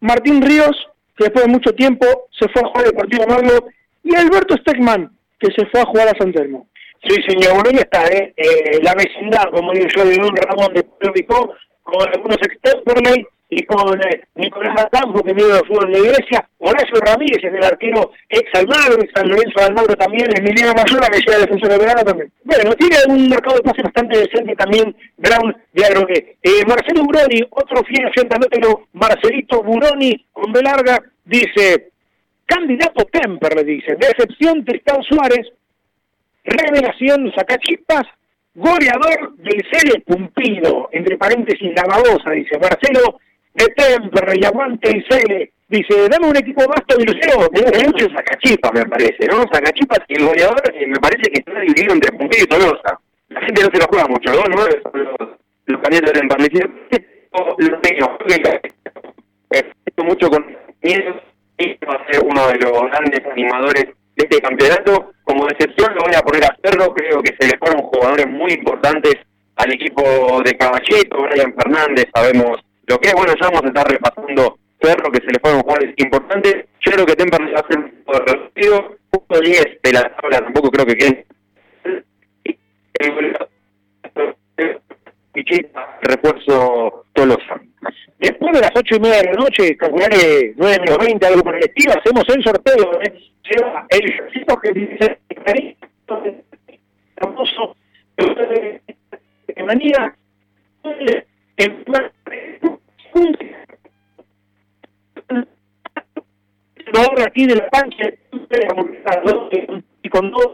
[0.00, 0.76] Martín Ríos,
[1.16, 2.06] que después de mucho tiempo
[2.38, 3.66] se fue a jugar el partido Marlo,
[4.04, 6.66] y Alberto Steckman, que se fue a jugar a San Telmo.
[7.04, 8.32] Sí, señor, bueno, está, ¿eh?
[8.36, 8.80] ¿eh?
[8.82, 12.84] la vecindad, como digo yo, de un Ramón de Picó, con algunos externos
[13.50, 17.64] y con eh, Nicolás Atampo, que vive del fútbol de Grecia, Horacio Ramírez, es el
[17.64, 22.02] arquero ex Almagro, y San Lorenzo Almagro también, Emiliano Mayora, que llega defensor de verano
[22.02, 22.32] también.
[22.44, 26.36] Bueno, tiene un mercado de pase bastante decente también Brown de Agrogué.
[26.42, 30.60] Eh, Marcelo Buroni, otro fiel asientamiento, Marcelito Buroni, con B
[31.24, 31.90] dice,
[32.48, 33.94] Candidato Temper, le dice.
[33.96, 35.52] Decepción Tristán Suárez.
[36.44, 38.06] Revelación Sacachipas.
[38.54, 40.88] Goleador del serie Pumpido.
[40.92, 42.58] Entre paréntesis, la babosa, dice.
[42.58, 43.20] Marcelo
[43.58, 45.52] de Temper y Cele.
[45.68, 47.48] Dice, dame un equipo más Lucero.
[47.48, 49.44] Tiene mucho Sacachipas, me parece, ¿no?
[49.52, 52.98] Sacachipas y el goleador eh, me parece que está dividido entre Pumpido y Tolosa.
[53.28, 54.42] La gente no se lo juega mucho, ¿no?
[54.44, 54.66] ¿no?
[54.66, 55.28] Los,
[55.66, 56.70] los candidatos del Parmesino.
[57.58, 58.18] Lo tengo.
[59.50, 60.46] Esto mucho con
[60.82, 61.20] miedo
[61.88, 65.12] va a ser uno de los grandes animadores de este campeonato.
[65.24, 68.52] Como decepción lo voy a poner a Cerro, creo que se le fueron jugadores muy
[68.52, 69.16] importantes
[69.56, 70.02] al equipo
[70.44, 72.58] de Caballito, Brian Fernández, sabemos
[72.88, 75.94] lo que es, bueno, ya vamos a estar repasando Cerro, que se le fueron jugadores
[75.96, 76.66] importantes.
[76.80, 80.70] Yo creo que Temperley va a ser un reducido, punto 10 de la tabla, tampoco
[80.70, 81.26] creo que quede
[86.02, 87.60] refuerzo Tolosa.
[88.18, 91.54] Después de las ocho y media de la noche, calcularé nueve menos veinte, algo por
[91.54, 93.14] el estilo, hacemos el sorteo, ¿eh?
[93.90, 95.76] El ejercicio que dice de
[99.64, 100.14] manía
[101.56, 101.84] en
[106.94, 108.12] ahora aquí de la pancha
[110.02, 110.52] y con dos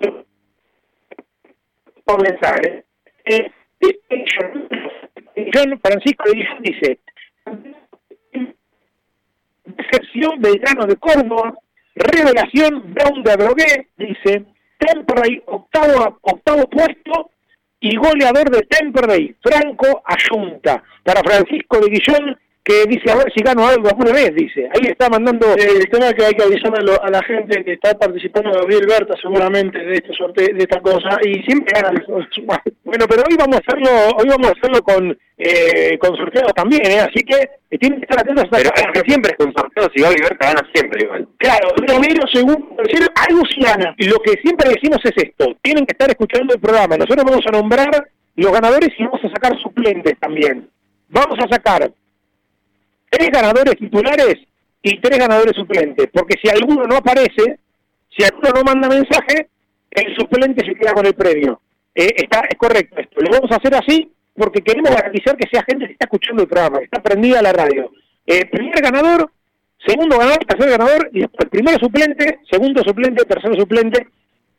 [2.04, 2.84] por mensaje.
[3.24, 3.50] Eh,
[5.52, 6.24] John Francisco
[6.62, 6.98] dice,
[9.64, 11.54] decepción Belgrano de Córdoba,
[11.94, 14.44] revelación Brown de Adrogué, dice,
[14.78, 17.30] Temperley octavo, octavo puesto
[17.80, 20.82] y goleador de Temperley, Franco Ayunta.
[21.02, 24.66] Para Francisco de Guillón, que dice a ver si gano algo alguna vez, dice.
[24.72, 25.46] Ahí está mandando...
[25.54, 29.14] Eh, el tema que hay que avisar a, la gente que está participando, Gabriel Berta
[29.20, 32.02] seguramente, de este sorteo, de esta cosa, y siempre ganan.
[32.84, 36.86] bueno, pero hoy vamos a hacerlo hoy vamos a hacerlo con eh, con sorteos también,
[36.86, 37.00] ¿eh?
[37.00, 37.36] así que
[37.70, 38.44] eh, tienen que estar atentos.
[38.44, 41.28] A pero es que siempre es con sorteos, y Gabriel Berta gana siempre igual.
[41.36, 43.94] Claro, primero, segundo, tercero, algo sí gana.
[43.98, 46.96] Y lo que siempre decimos es esto, tienen que estar escuchando el programa.
[46.96, 50.66] Nosotros vamos a nombrar los ganadores y vamos a sacar suplentes también.
[51.10, 51.92] Vamos a sacar
[53.14, 54.36] tres ganadores titulares
[54.82, 57.58] y tres ganadores suplentes, porque si alguno no aparece,
[58.16, 59.48] si alguno no manda mensaje,
[59.90, 61.60] el suplente se queda con el premio.
[61.94, 63.20] Eh, está, es correcto esto.
[63.20, 66.48] Lo vamos a hacer así porque queremos garantizar que sea gente que está escuchando el
[66.48, 67.92] programa, está prendida a la radio.
[68.26, 69.30] Eh, primer ganador,
[69.86, 74.08] segundo ganador, tercer ganador, y después primero suplente, segundo suplente, tercer suplente.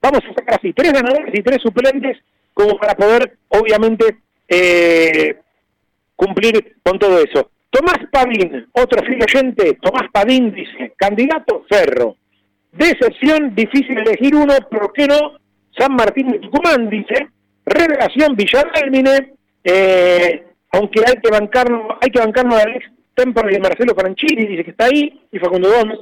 [0.01, 2.17] Vamos a sacar así, tres ganadores y tres suplentes,
[2.53, 5.35] como para poder, obviamente, eh,
[6.15, 7.49] cumplir con todo eso.
[7.75, 12.15] Tomás Padín, otro fiel oyente, Tomás Padín dice, candidato Ferro.
[12.71, 15.33] Decepción, difícil elegir uno, ¿por qué no?
[15.77, 17.27] San Martín de Tucumán, dice.
[17.65, 19.33] Revelación Villarreal,
[19.65, 24.63] eh, aunque hay que bancarnos, hay que bancarnos a Alex Tempor y Marcelo Franchini, dice
[24.63, 25.99] que está ahí, y Facundo Gómez.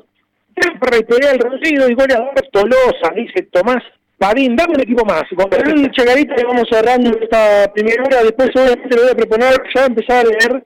[0.53, 3.81] Tempor y el reducido y goleador Tolosa, dice Tomás
[4.19, 5.23] Padín, dame un equipo más.
[5.35, 9.55] Con el chacarita y vamos cerrando esta primera hora, después obviamente le voy a proponer
[9.73, 10.63] ya empezar a leer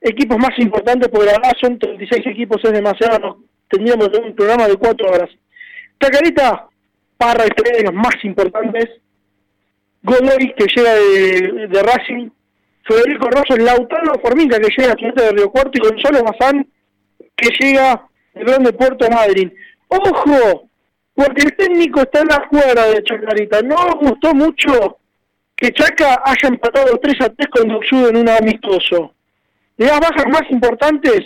[0.00, 3.38] equipos más importantes, porque la verdad son 36 equipos, es demasiado,
[3.68, 5.30] tendríamos un programa de cuatro horas.
[5.98, 6.68] Tacarita,
[7.16, 8.86] Parra y de los más importantes,
[10.02, 12.30] Godoy, que llega de, Racing,
[12.84, 16.66] Federico Rosso, Lautaro Formica, que llega a de Río Cuarto, y Gonzalo Bazán,
[17.34, 19.52] que llega de Grande Puerto Madryn.
[19.88, 20.68] ¡Ojo!
[21.14, 23.62] Porque el técnico está en la cuadra de Chacarita.
[23.62, 24.98] No gustó mucho
[25.56, 29.15] que Chaca haya empatado 3 a 3 con Doxudo en un amistoso.
[29.76, 31.20] De las bajas más importantes,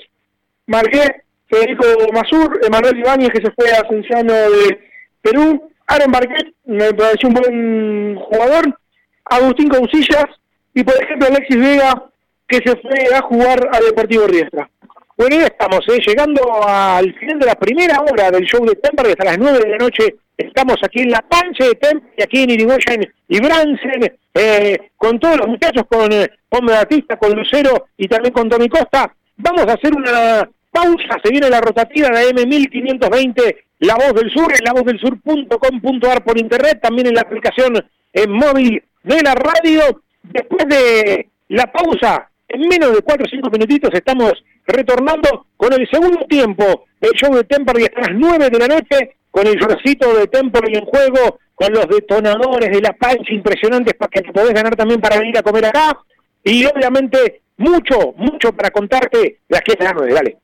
[0.66, 4.78] Marqué, Federico Masur, Emanuel Ibáñez, que se fue a Ascensiano de
[5.22, 8.78] Perú, Aaron Barquet, me pareció un buen jugador,
[9.24, 10.26] Agustín Cousillas
[10.74, 12.04] y, por ejemplo, Alexis Vega,
[12.46, 14.70] que se fue a jugar al Deportivo Riestra.
[15.20, 16.00] Bueno, ya estamos, ¿eh?
[16.06, 19.68] llegando al final de la primera hora del show de Temper, hasta las 9 de
[19.68, 24.78] la noche estamos aquí en la pancha de Temper, aquí en Irigoyen y Bransen, eh,
[24.96, 29.14] con todos los muchachos, con eh, Batista, con Lucero y también con Tommy Costa.
[29.36, 34.50] Vamos a hacer una pausa, se viene la rotativa de M1520, La Voz del Sur,
[34.58, 37.74] en lavozdelsur.com.ar por internet, también en la aplicación
[38.14, 40.00] en móvil de la radio.
[40.22, 44.32] Después de la pausa, en menos de 4 o 5 minutitos estamos
[44.72, 49.16] retornando con el segundo tiempo del show de Temperley hasta las 9 de la noche,
[49.30, 54.10] con el shortcito de Temperley en juego, con los detonadores de la pancha impresionantes para
[54.10, 55.98] que te podés ganar también para venir a comer acá,
[56.42, 60.36] y obviamente mucho, mucho para contarte de aquí a las 9, dale.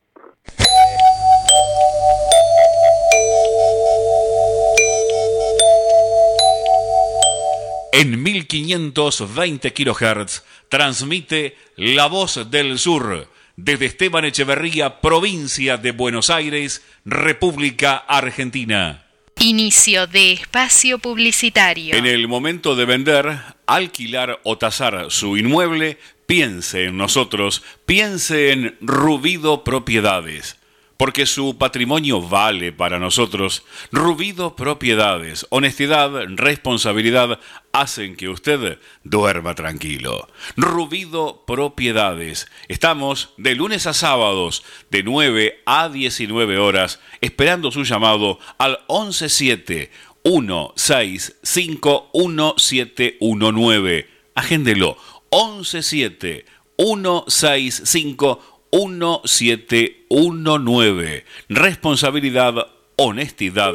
[7.93, 13.27] En 1520 kHz transmite La Voz del Sur
[13.57, 19.05] desde Esteban Echeverría, provincia de Buenos Aires, República Argentina.
[19.41, 21.95] Inicio de espacio publicitario.
[21.95, 28.77] En el momento de vender, alquilar o tasar su inmueble, piense en nosotros, piense en
[28.81, 30.57] Rubido Propiedades
[30.97, 33.65] porque su patrimonio vale para nosotros.
[33.93, 37.39] Rubido Propiedades, honestidad, responsabilidad
[37.81, 40.29] hacen que usted duerma tranquilo.
[40.57, 42.49] Rubido Propiedades.
[42.69, 49.91] Estamos de lunes a sábados de 9 a 19 horas esperando su llamado al 117
[50.25, 54.09] 165 1719.
[54.35, 54.97] Agéndelo
[55.31, 56.47] 117
[56.79, 58.41] 165
[58.73, 61.25] 1719.
[61.49, 62.67] Responsabilidad,
[62.97, 63.75] honestidad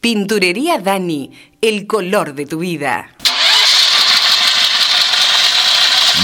[0.00, 3.10] Pinturería Dani, el color de tu vida.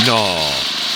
[0.07, 0.39] No.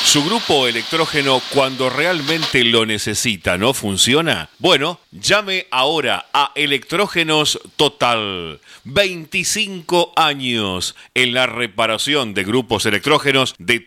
[0.04, 4.48] Su grupo electrógeno cuando realmente lo necesita no funciona.
[4.58, 8.60] Bueno, llame ahora a Electrógenos Total.
[8.84, 13.86] 25 años en la reparación de grupos electrógenos de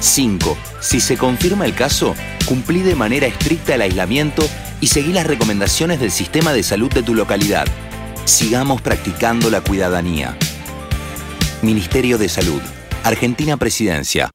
[0.00, 0.56] 5.
[0.80, 2.14] Si se confirma el caso,
[2.46, 4.48] cumplí de manera estricta el aislamiento
[4.80, 7.66] y seguí las recomendaciones del sistema de salud de tu localidad.
[8.24, 10.36] Sigamos practicando la cuidadanía.
[11.62, 12.62] Ministerio de Salud.
[13.04, 14.30] Argentina Presidencia.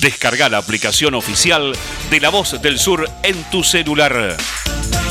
[0.00, 1.74] Descarga la aplicación oficial
[2.10, 4.36] de La Voz del Sur en tu celular.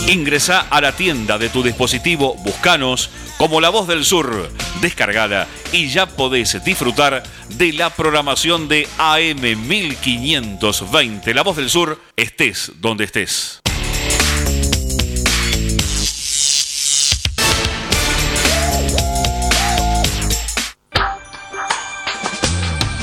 [0.08, 4.50] Ingresa a la tienda de tu dispositivo, buscanos como La Voz del Sur.
[4.82, 11.34] Descargada y ya podés disfrutar de la programación de AM 1520.
[11.34, 13.60] La Voz del Sur, estés donde estés.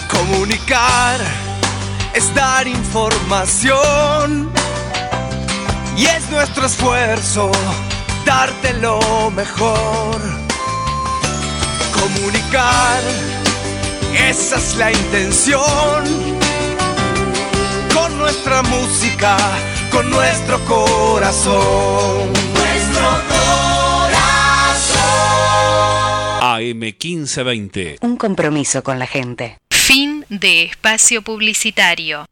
[0.09, 1.20] Comunicar
[2.14, 4.51] es dar información
[5.95, 7.53] y es nuestro esfuerzo
[8.25, 10.41] darte lo mejor.
[12.03, 13.00] Comunicar,
[14.28, 16.03] esa es la intención.
[17.94, 19.36] Con nuestra música,
[19.92, 22.32] con nuestro corazón.
[22.55, 23.53] Nuestro corazón.
[26.40, 27.98] AM 1520.
[28.00, 29.59] Un compromiso con la gente.
[29.70, 32.26] Fin de espacio publicitario.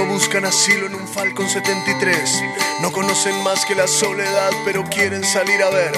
[0.00, 2.42] Buscan asilo en un Falcon 73.
[2.80, 5.92] No conocen más que la soledad, pero quieren salir a ver.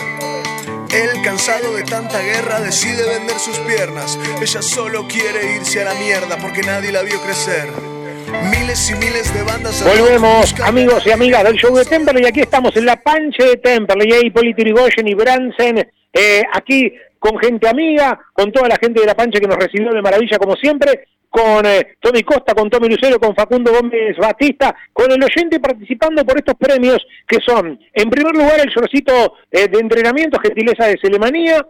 [0.93, 4.19] Él, cansado de tanta guerra, decide vender sus piernas.
[4.41, 7.69] Ella solo quiere irse a la mierda porque nadie la vio crecer.
[8.51, 9.83] Miles y miles de bandas.
[9.85, 12.25] Volvemos, amigos y amigas del show de Temperley.
[12.25, 14.13] Y aquí estamos en la panche de Temperley.
[14.13, 15.89] Ahí Polito Irigoyen y Bransen.
[16.13, 19.93] Eh, aquí con gente amiga, con toda la gente de la panche que nos recibió
[19.93, 24.73] de maravilla como siempre con eh, Tony Costa, con Tommy Lucero, con Facundo Gómez Batista,
[24.93, 29.67] con el oyente participando por estos premios que son, en primer lugar, el solcito eh,
[29.67, 31.67] de entrenamiento, gentileza de Selemanía,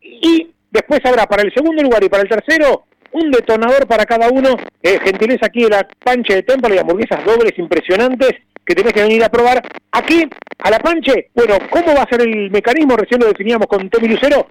[0.00, 4.30] y después habrá para el segundo lugar y para el tercero un detonador para cada
[4.30, 8.32] uno, eh, gentileza aquí de la panche de Temple y hamburguesas dobles impresionantes
[8.66, 10.28] que tenés que venir a probar aquí
[10.58, 11.30] a la panche.
[11.36, 12.96] Bueno, ¿cómo va a ser el mecanismo?
[12.96, 14.48] Recién lo definíamos con Tommy Lucero.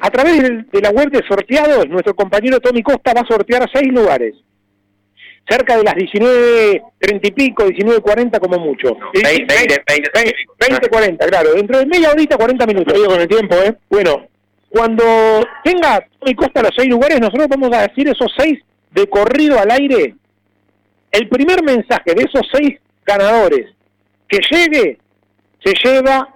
[0.00, 0.42] A través
[0.72, 4.34] de la web de sorteados, nuestro compañero Tommy Costa va a sortear seis lugares.
[5.48, 8.96] cerca de las 19, 30 y pico, 19, 40 como mucho.
[9.14, 10.10] 20, 20, 20,
[10.60, 11.52] 20, 40, claro.
[11.54, 12.94] Dentro de media horita, 40 minutos.
[12.96, 13.74] Oye, con el tiempo, ¿eh?
[13.88, 14.28] Bueno,
[14.68, 15.04] cuando
[15.64, 18.60] tenga y Costa los seis lugares, nosotros vamos a decir esos seis
[18.92, 20.14] de corrido al aire.
[21.10, 23.66] El primer mensaje de esos seis ganadores
[24.28, 24.98] que llegue,
[25.64, 26.28] se lleva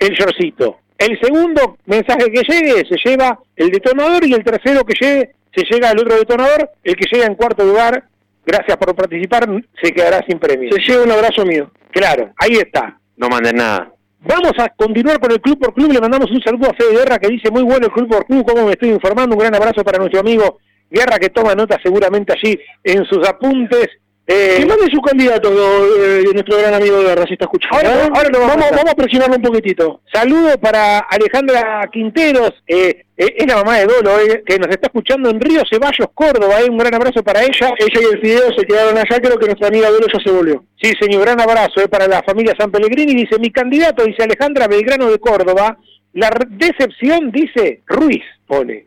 [0.00, 0.81] el shortcito.
[1.02, 5.64] El segundo mensaje que llegue, se lleva el detonador y el tercero que llegue, se
[5.64, 6.70] llega al otro detonador.
[6.84, 8.04] El que llega en cuarto lugar,
[8.46, 9.48] gracias por participar,
[9.82, 10.70] se quedará sin premio.
[10.70, 11.72] Se lleva un abrazo mío.
[11.90, 13.00] Claro, ahí está.
[13.16, 13.92] No manden nada.
[14.20, 15.90] Vamos a continuar con el Club por Club.
[15.90, 18.46] Le mandamos un saludo a Fede Guerra que dice muy bueno el Club por Club,
[18.46, 19.34] como me estoy informando.
[19.34, 23.88] Un gran abrazo para nuestro amigo Guerra que toma nota seguramente allí en sus apuntes.
[24.24, 27.76] Eh, que mande su candidato, eh, nuestro gran amigo Guerra, si está escuchando.
[27.76, 28.10] Ahora, ¿eh?
[28.14, 30.00] ahora lo vamos, vamos, a vamos a presionarlo un poquitito.
[30.12, 34.86] Saludo para Alejandra Quinteros, eh, eh, es la mamá de Dolo, eh, que nos está
[34.86, 36.60] escuchando en Río Ceballos, Córdoba.
[36.60, 37.74] eh, un gran abrazo para ella.
[37.76, 40.64] Ella y el Fideo se quedaron allá, creo que nuestra amiga Dolo ya se volvió.
[40.80, 43.14] Sí, señor, gran abrazo eh, para la familia San Pellegrini.
[43.14, 45.76] Dice, mi candidato, dice Alejandra Belgrano de Córdoba.
[46.14, 48.86] La decepción, dice Ruiz, pone.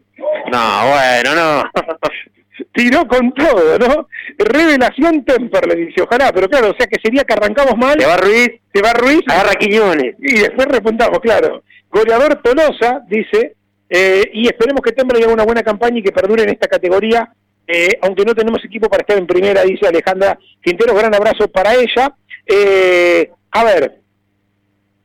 [0.51, 1.63] No, bueno, no.
[2.73, 4.07] Tiró con todo, ¿no?
[4.37, 7.99] Revelación Temperley, dice, ojalá, pero claro, o sea que sería que arrancamos mal.
[7.99, 9.21] Se va Ruiz, Se va Ruiz.
[9.27, 10.15] agarra Quiñones.
[10.19, 11.63] Y después repuntamos, claro.
[11.89, 13.55] Goleador Tolosa, dice,
[13.89, 17.29] eh, y esperemos que Temperley haga una buena campaña y que perdure en esta categoría,
[17.67, 21.73] eh, aunque no tenemos equipo para estar en primera, dice Alejandra Quintero, gran abrazo para
[21.73, 22.15] ella.
[22.45, 23.99] Eh, a ver,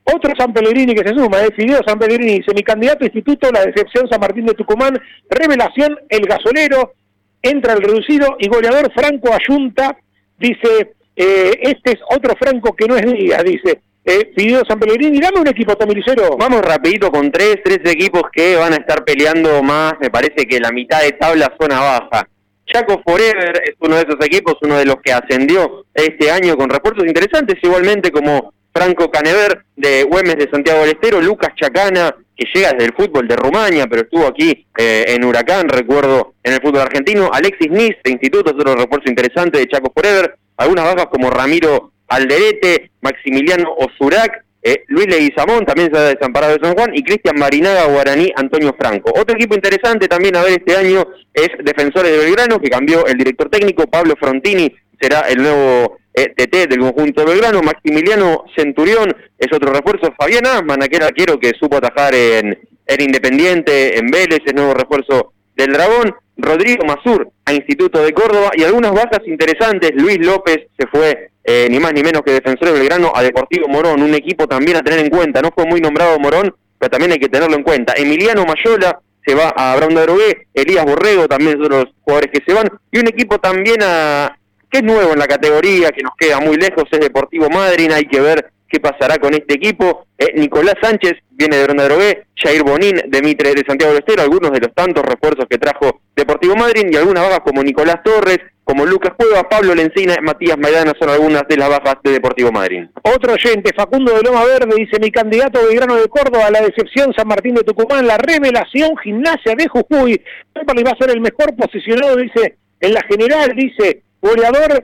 [0.03, 3.49] otro San Pellegrini que se suma, eh, Fideo San Pellegrini dice, mi candidato a instituto,
[3.51, 4.99] la decepción San Martín de Tucumán,
[5.29, 6.93] revelación, el gasolero,
[7.41, 9.97] entra el reducido y goleador Franco Ayunta,
[10.37, 15.19] dice, eh, este es otro Franco que no es Díaz, dice, eh, Fideo San Pellegrini,
[15.19, 16.35] dame un equipo, Tomilicero.
[16.35, 20.59] Vamos rapidito con tres, tres equipos que van a estar peleando más, me parece que
[20.59, 22.27] la mitad de tabla zona baja.
[22.65, 26.69] Chaco Forever es uno de esos equipos, uno de los que ascendió este año con
[26.69, 32.59] refuerzos interesantes, igualmente como Franco Canever de Güemes de Santiago del Estero, Lucas Chacana, que
[32.59, 36.61] llega desde el fútbol de Rumania, pero estuvo aquí eh, en Huracán, recuerdo, en el
[36.61, 41.05] fútbol argentino, Alexis Nis de Instituto, es otro refuerzo interesante de Chaco Forever, algunas bajas
[41.11, 46.91] como Ramiro Alderete, Maximiliano Osurac, eh, Luis Leguizamón, también se ha desamparado de San Juan,
[46.95, 49.11] y Cristian Marinaga, Guaraní, Antonio Franco.
[49.15, 53.17] Otro equipo interesante también a ver este año es Defensores de Belgrano, que cambió el
[53.17, 59.51] director técnico, Pablo Frontini, será el nuevo eh, TT del conjunto Belgrano, Maximiliano Centurión es
[59.53, 64.55] otro refuerzo, Fabián Asman, aquel arquero que supo atajar en, en Independiente, en Vélez, el
[64.55, 68.51] nuevo refuerzo del Dragón, Rodrigo Mazur a Instituto de Córdoba.
[68.55, 72.67] Y algunas bajas interesantes, Luis López se fue eh, ni más ni menos que defensor
[72.67, 75.81] de Belgrano a Deportivo Morón, un equipo también a tener en cuenta, no fue muy
[75.81, 77.93] nombrado Morón, pero también hay que tenerlo en cuenta.
[77.95, 82.53] Emiliano Mayola se va a Abraham de Elías Borrego también son los jugadores que se
[82.53, 84.37] van, y un equipo también a
[84.71, 88.05] que es nuevo en la categoría, que nos queda muy lejos, es Deportivo Madryn, hay
[88.05, 90.05] que ver qué pasará con este equipo.
[90.17, 94.21] Eh, Nicolás Sánchez viene de Ronda Drogué, Jair Bonín de Mitre de Santiago del Estero,
[94.23, 98.39] algunos de los tantos refuerzos que trajo Deportivo Madryn y algunas bajas como Nicolás Torres,
[98.63, 102.89] como Lucas Cuevas, Pablo Lencina, Matías Maidana son algunas de las bajas de Deportivo Madryn.
[103.01, 107.27] Otro oyente, Facundo de Loma Verde, dice, mi candidato Belgrano de Córdoba, la decepción San
[107.27, 110.21] Martín de Tucumán, la revelación Gimnasia de Jujuy.
[110.55, 114.83] Va a ser el mejor posicionado, dice, en la general, dice, goleador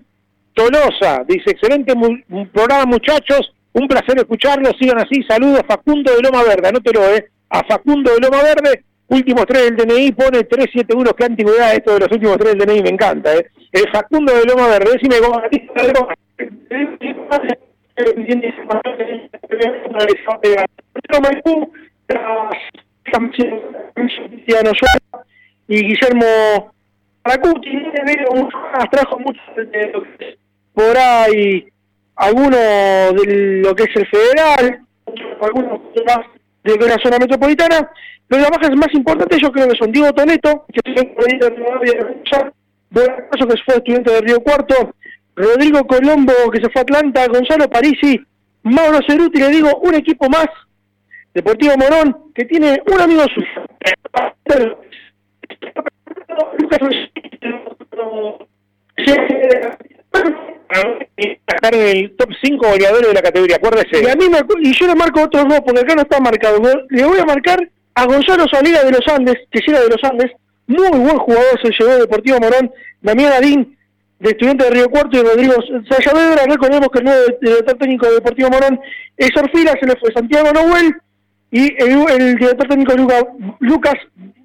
[0.54, 2.18] Tolosa, dice, excelente mu-
[2.52, 7.64] programa muchachos, un placer escucharlos, sigan así, saludos Facundo de Loma Verde, anótelo, eh, a
[7.64, 12.12] Facundo de Loma Verde, últimos tres del DNI, pone 371, qué antigüedad esto de los
[12.12, 13.48] últimos tres del DNI, me encanta, eh.
[13.72, 15.40] El Facundo de Loma Verde, decime, ¿cómo
[25.68, 26.74] y Guillermo
[27.28, 27.70] Paracuti
[28.90, 30.38] trajo mucho lo que es
[30.74, 31.68] por ahí
[32.16, 34.82] algunos de lo que es el federal
[35.42, 36.20] algunos más
[36.64, 37.92] de la zona metropolitana.
[38.30, 42.52] Pero las más importantes yo creo que son Diego Toneto que de Rivadavia,
[42.90, 44.94] Buenazo, que fue estudiante de Río Cuarto
[45.36, 48.20] Rodrigo Colombo que se fue a Atlanta Gonzalo Parisi
[48.64, 50.48] Mauro Ceruti le digo un equipo más
[51.34, 53.66] Deportivo Morón que tiene un amigo suyo
[61.62, 64.04] En el top 5 goleadores de la categoría, acuérdese.
[64.04, 64.26] Y a mí
[64.62, 66.62] y yo le marco otros dos, porque acá no está marcado.
[66.90, 67.60] Le voy a marcar
[67.96, 70.32] a Gonzalo Salida de los Andes, que llega de los Andes,
[70.68, 73.78] muy buen jugador, se llevó Deportivo Morón, Damián Adín,
[74.20, 75.56] de estudiante de Río Cuarto, y Rodrigo
[75.90, 78.80] Sayavedra, recordemos que el nuevo director técnico de Deportivo Morón
[79.16, 80.94] es Orfila, se le fue Santiago Noel,
[81.50, 83.28] y el, director técnico Luca-
[83.60, 83.96] Lucas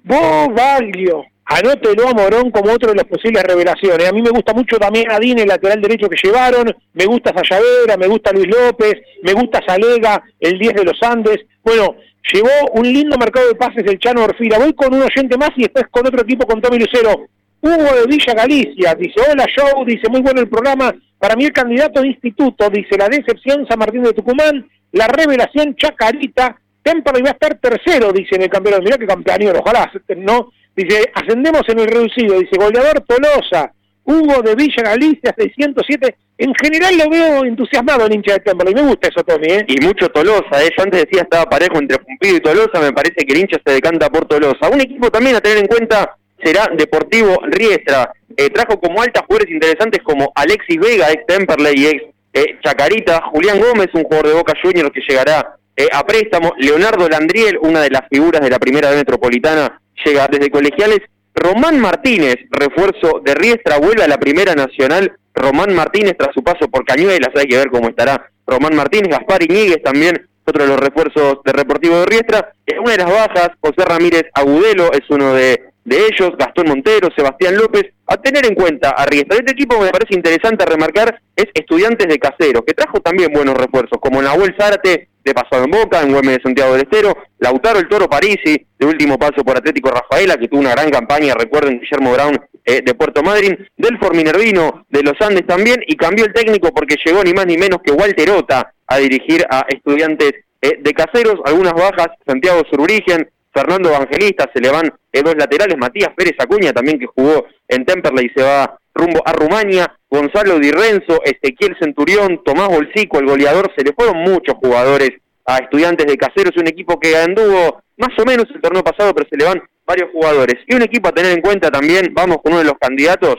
[0.03, 4.07] Bobaglio, Anótelo a Morón como otro de las posibles revelaciones.
[4.07, 7.97] A mí me gusta mucho también Adín, el lateral derecho que llevaron, me gusta Sayavera,
[7.97, 11.39] me gusta Luis López, me gusta Salega, el 10 de los Andes.
[11.63, 11.95] Bueno,
[12.31, 14.57] llevó un lindo mercado de pases del Chano Orfila.
[14.57, 17.27] Voy con un oyente más y después con otro equipo con Tommy Lucero.
[17.61, 20.93] Hugo de Villa Galicia, dice, hola show, dice, muy bueno el programa.
[21.17, 25.75] Para mí el candidato de instituto, dice, la decepción San Martín de Tucumán, la revelación
[25.75, 28.83] Chacarita, Temperley va a estar tercero, dice en el campeonato.
[28.83, 30.51] Mirá que campeón, ojalá, ¿no?
[30.75, 32.39] Dice, ascendemos en el reducido.
[32.39, 33.71] Dice, goleador Tolosa,
[34.03, 36.15] Hugo de Villa Galicia, 607.
[36.37, 38.73] En general lo veo entusiasmado el hincha de Temperley.
[38.73, 39.65] Me gusta eso, Tony, ¿eh?
[39.67, 40.71] Y mucho Tolosa, ¿eh?
[40.75, 42.79] Yo antes decía estaba parejo entre Pumpido y Tolosa.
[42.81, 44.69] Me parece que el hincha se decanta por Tolosa.
[44.71, 48.11] Un equipo también a tener en cuenta será Deportivo Riestra.
[48.35, 52.03] Eh, trajo como altas jugadores interesantes como Alexis Vega, ex Temperley y ex
[52.33, 53.21] eh, Chacarita.
[53.31, 56.53] Julián Gómez, un jugador de Boca Juniors que llegará eh, a préstamo.
[56.57, 60.99] Leonardo Landriel, una de las figuras de la primera metropolitana, llega desde colegiales.
[61.35, 65.17] Román Martínez, refuerzo de Riestra, vuelve a la primera nacional.
[65.33, 69.09] Román Martínez tras su paso por Cañuelas, hay que ver cómo estará Román Martínez.
[69.09, 72.53] Gaspar Iñiguez también, otro de los refuerzos de Reportivo de Riestra.
[72.65, 77.09] Es una de las bajas, José Ramírez Agudelo es uno de, de ellos, Gastón Montero,
[77.15, 77.93] Sebastián López.
[78.05, 79.37] A tener en cuenta a Riestra.
[79.37, 83.97] Este equipo me parece interesante remarcar es Estudiantes de Caseros, que trajo también buenos refuerzos,
[83.99, 87.87] como Nahuel Zárate, de pasado en Boca, en Güemes de Santiago del Estero, Lautaro el
[87.87, 92.13] Toro Parisi, de último paso por Atlético Rafaela, que tuvo una gran campaña, recuerden, Guillermo
[92.13, 96.73] Brown eh, de Puerto Madryn, del Minervino de los Andes también, y cambió el técnico
[96.73, 100.93] porque llegó ni más ni menos que Walter Ota a dirigir a estudiantes eh, de
[100.93, 106.33] caseros, algunas bajas, Santiago Sururigen, Fernando Evangelista, se le van eh, dos laterales, Matías Pérez
[106.39, 111.21] Acuña también que jugó en Temperley y se va rumbo a Rumania, Gonzalo Di Renzo,
[111.23, 115.11] Ezequiel Centurión, Tomás Bolsico, el goleador, se le fueron muchos jugadores
[115.45, 119.27] a estudiantes de Caseros, un equipo que anduvo más o menos el torneo pasado, pero
[119.29, 120.55] se le van varios jugadores.
[120.67, 123.35] Y un equipo a tener en cuenta también, vamos con uno de los candidatos,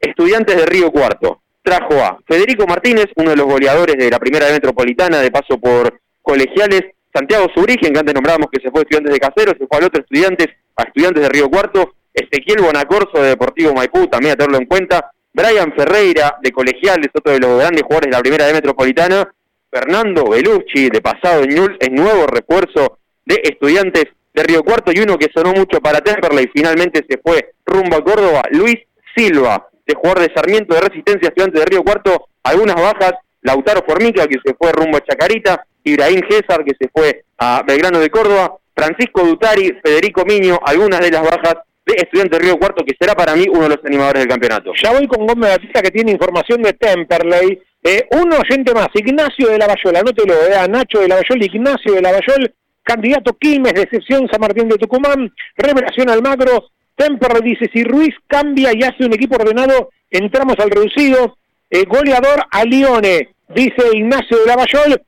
[0.00, 1.42] estudiantes de Río Cuarto.
[1.62, 6.00] Trajo a Federico Martínez, uno de los goleadores de la primera metropolitana, de paso por
[6.22, 6.82] colegiales,
[7.12, 9.84] Santiago Subrigen, que antes nombrábamos que se fue a estudiantes de Caseros, se fue al
[9.84, 14.58] otro estudiantes, a estudiantes de Río Cuarto, Ezequiel Bonacorso de Deportivo Maipú, también a tenerlo
[14.58, 18.54] en cuenta, Brian Ferreira de Colegiales, otro de los grandes jugadores de la primera de
[18.54, 19.30] Metropolitana,
[19.70, 25.18] Fernando Belucci de pasado en es nuevo refuerzo de estudiantes de Río Cuarto y uno
[25.18, 28.76] que sonó mucho para Temperley, finalmente se fue rumbo a Córdoba, Luis
[29.14, 33.12] Silva, de jugador de Sarmiento de Resistencia, estudiante de Río Cuarto, algunas bajas,
[33.42, 37.98] Lautaro Formica, que se fue rumbo a Chacarita, Ibrahim César, que se fue a Belgrano
[38.00, 41.56] de Córdoba, Francisco Dutari, Federico Miño, algunas de las bajas
[41.86, 44.72] de Estudiante Río Cuarto, que será para mí uno de los animadores del campeonato.
[44.82, 47.60] Ya voy con Gómez Batista, que tiene información de Temperley.
[47.82, 52.52] Eh, un oyente más, Ignacio de Lavallol, anótelo, eh, Nacho de Lavallol, Ignacio de Lavallol,
[52.82, 58.72] candidato Quilmes de excepción San Martín de Tucumán, revelación Almagro, Temperley dice, si Ruiz cambia
[58.74, 61.36] y hace un equipo ordenado, entramos al reducido,
[61.70, 65.02] eh, goleador a Lione, dice Ignacio de Lavallol,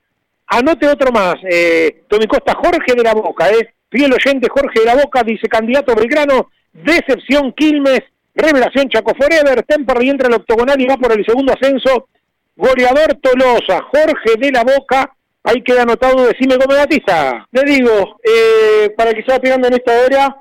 [0.47, 4.87] anote otro más, eh, Tommy Costa, Jorge de la Boca, eh, fiel oyente Jorge de
[4.87, 8.03] la Boca, dice candidato Belgrano, Decepción Quilmes,
[8.35, 12.09] Revelación Chaco Forever, Temperley entra al octogonal y va por el segundo ascenso.
[12.57, 15.13] Goleador Tolosa, Jorge de la Boca,
[15.45, 17.47] ahí queda anotado, decime cómo Batista.
[17.53, 20.37] Le digo, eh, para que se va pegando en esta hora,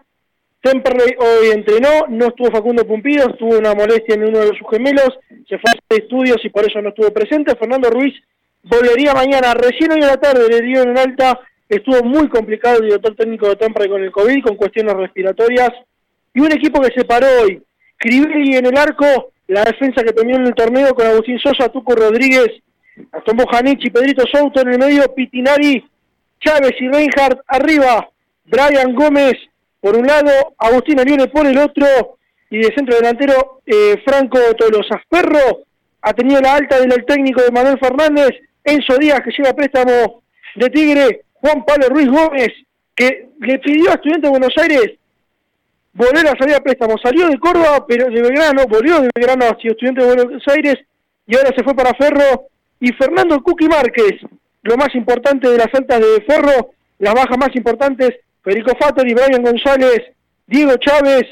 [0.62, 5.10] Temperley hoy entrenó, no estuvo Facundo Pumpido, tuvo una molestia en uno de sus gemelos,
[5.48, 7.56] se fue a estudios y por eso no estuvo presente.
[7.56, 8.14] Fernando Ruiz
[8.64, 11.40] volvería mañana, recién hoy en la tarde le dio en alta,
[11.70, 15.72] estuvo muy complicado el director técnico de Temperley con el COVID, con cuestiones respiratorias,
[16.38, 17.64] y un equipo que se paró hoy.
[17.98, 21.96] Crivelli en el arco, la defensa que tenía en el torneo con Agustín Sosa, Tuco
[21.96, 22.62] Rodríguez,
[23.12, 25.84] Aston Janichi, Pedrito Souto en el medio, Pitinari,
[26.40, 28.08] Chávez y Reinhardt arriba,
[28.46, 29.34] Brian Gómez
[29.82, 31.88] por un lado, Agustín Arione por el otro,
[32.52, 35.02] y de centro delantero eh, Franco Tolosa.
[35.10, 35.64] Ferro
[36.04, 38.30] ha tenido la alta del técnico de Manuel Fernández,
[38.64, 40.22] Enzo Díaz que lleva préstamo
[40.56, 42.50] de Tigre, Juan Pablo Ruiz Gómez,
[42.96, 45.00] que le pidió a Estudiantes de Buenos Aires
[45.98, 46.96] volver a salir a préstamo.
[47.04, 50.76] Salió de Córdoba, pero de Belgrano, volvió de Belgrano hacia Estudiantes de Buenos Aires
[51.26, 52.48] y ahora se fue para Ferro.
[52.80, 54.22] Y Fernando Cuqui Márquez,
[54.62, 56.70] lo más importante de las altas de Ferro,
[57.00, 58.12] las bajas más importantes,
[58.44, 58.72] Federico
[59.06, 60.04] y Brian González,
[60.46, 61.24] Diego Chávez,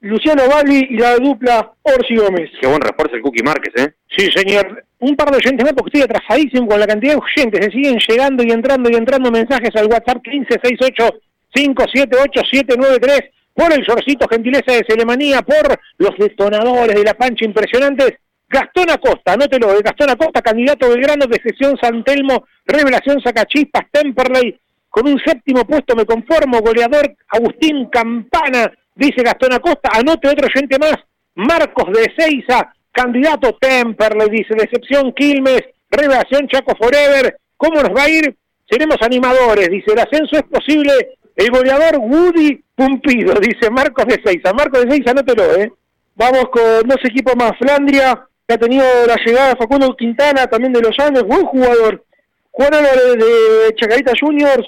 [0.00, 2.50] Luciano Valli y la dupla Orsi Gómez.
[2.58, 3.92] Qué buen refuerzo el Cookie Márquez, ¿eh?
[4.16, 4.84] Sí, señor.
[4.98, 7.66] Un par de oyentes más porque estoy atrasadísimo con la cantidad de oyentes.
[7.66, 11.20] Se siguen llegando y entrando y entrando mensajes al WhatsApp 1568
[11.54, 18.14] 578793 por el shortcito gentileza de Selemanía, por los detonadores de la pancha impresionantes.
[18.48, 24.58] Gastón Acosta, anótelo, de Gastón Acosta, candidato Belgrano de sesión San Telmo, revelación Sacachispas, Temperley,
[24.88, 30.78] con un séptimo puesto me conformo, goleador Agustín Campana, dice Gastón Acosta, anote otro oyente
[30.78, 30.96] más,
[31.34, 35.60] Marcos de Seiza, candidato Temperley, dice, decepción Quilmes,
[35.90, 38.34] revelación Chaco Forever, ¿cómo nos va a ir?
[38.70, 40.92] Seremos animadores, dice, el ascenso es posible,
[41.36, 45.70] el goleador Woody Pumpido, dice Marcos de Seiza, Marcos de Seiza, anótelo, ¿eh?
[46.14, 50.72] Vamos con dos equipos más, Flandria, que ha tenido la llegada de Facundo Quintana, también
[50.72, 52.02] de los Andes, buen jugador,
[52.50, 54.66] Juan Álvarez de Chacarita Juniors,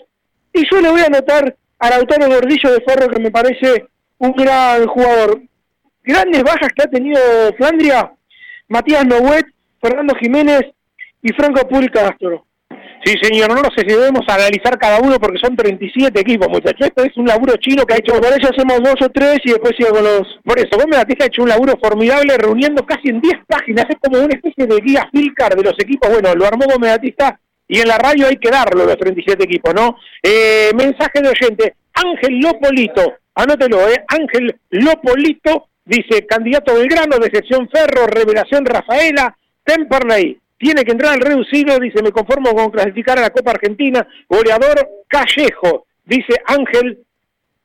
[0.52, 3.86] y yo le voy a anotar a Lautaro Gordillo de Ferro, que me parece
[4.18, 5.40] un gran jugador.
[6.02, 7.18] Grandes bajas que ha tenido
[7.56, 8.12] Flandria,
[8.68, 9.46] Matías Noguet,
[9.80, 10.64] Fernando Jiménez
[11.22, 12.44] y Franco Puri Castro.
[13.04, 16.86] Sí, señor, no, sé si debemos analizar cada uno porque son 37 equipos, muchachos.
[16.86, 18.20] Esto es un laburo chino que ha hecho.
[18.20, 20.38] Por eso hacemos dos o tres y después sigo los.
[20.44, 23.86] Por eso, Gómez Batista ha hecho un laburo formidable reuniendo casi en 10 páginas.
[23.88, 26.10] Es como una especie de guía Filcar de los equipos.
[26.10, 29.74] Bueno, lo armó Gómez Batista y en la radio hay que darlo, los 37 equipos,
[29.74, 29.96] ¿no?
[30.22, 31.74] Eh, mensaje de oyente.
[31.94, 34.04] Ángel Lopolito, anótelo, ¿eh?
[34.06, 41.76] Ángel Lopolito dice: candidato Belgrano, decepción Ferro, revelación Rafaela, Temperley tiene que entrar al reducido,
[41.80, 47.04] dice, me conformo con clasificar a la Copa Argentina, goleador Callejo, dice Ángel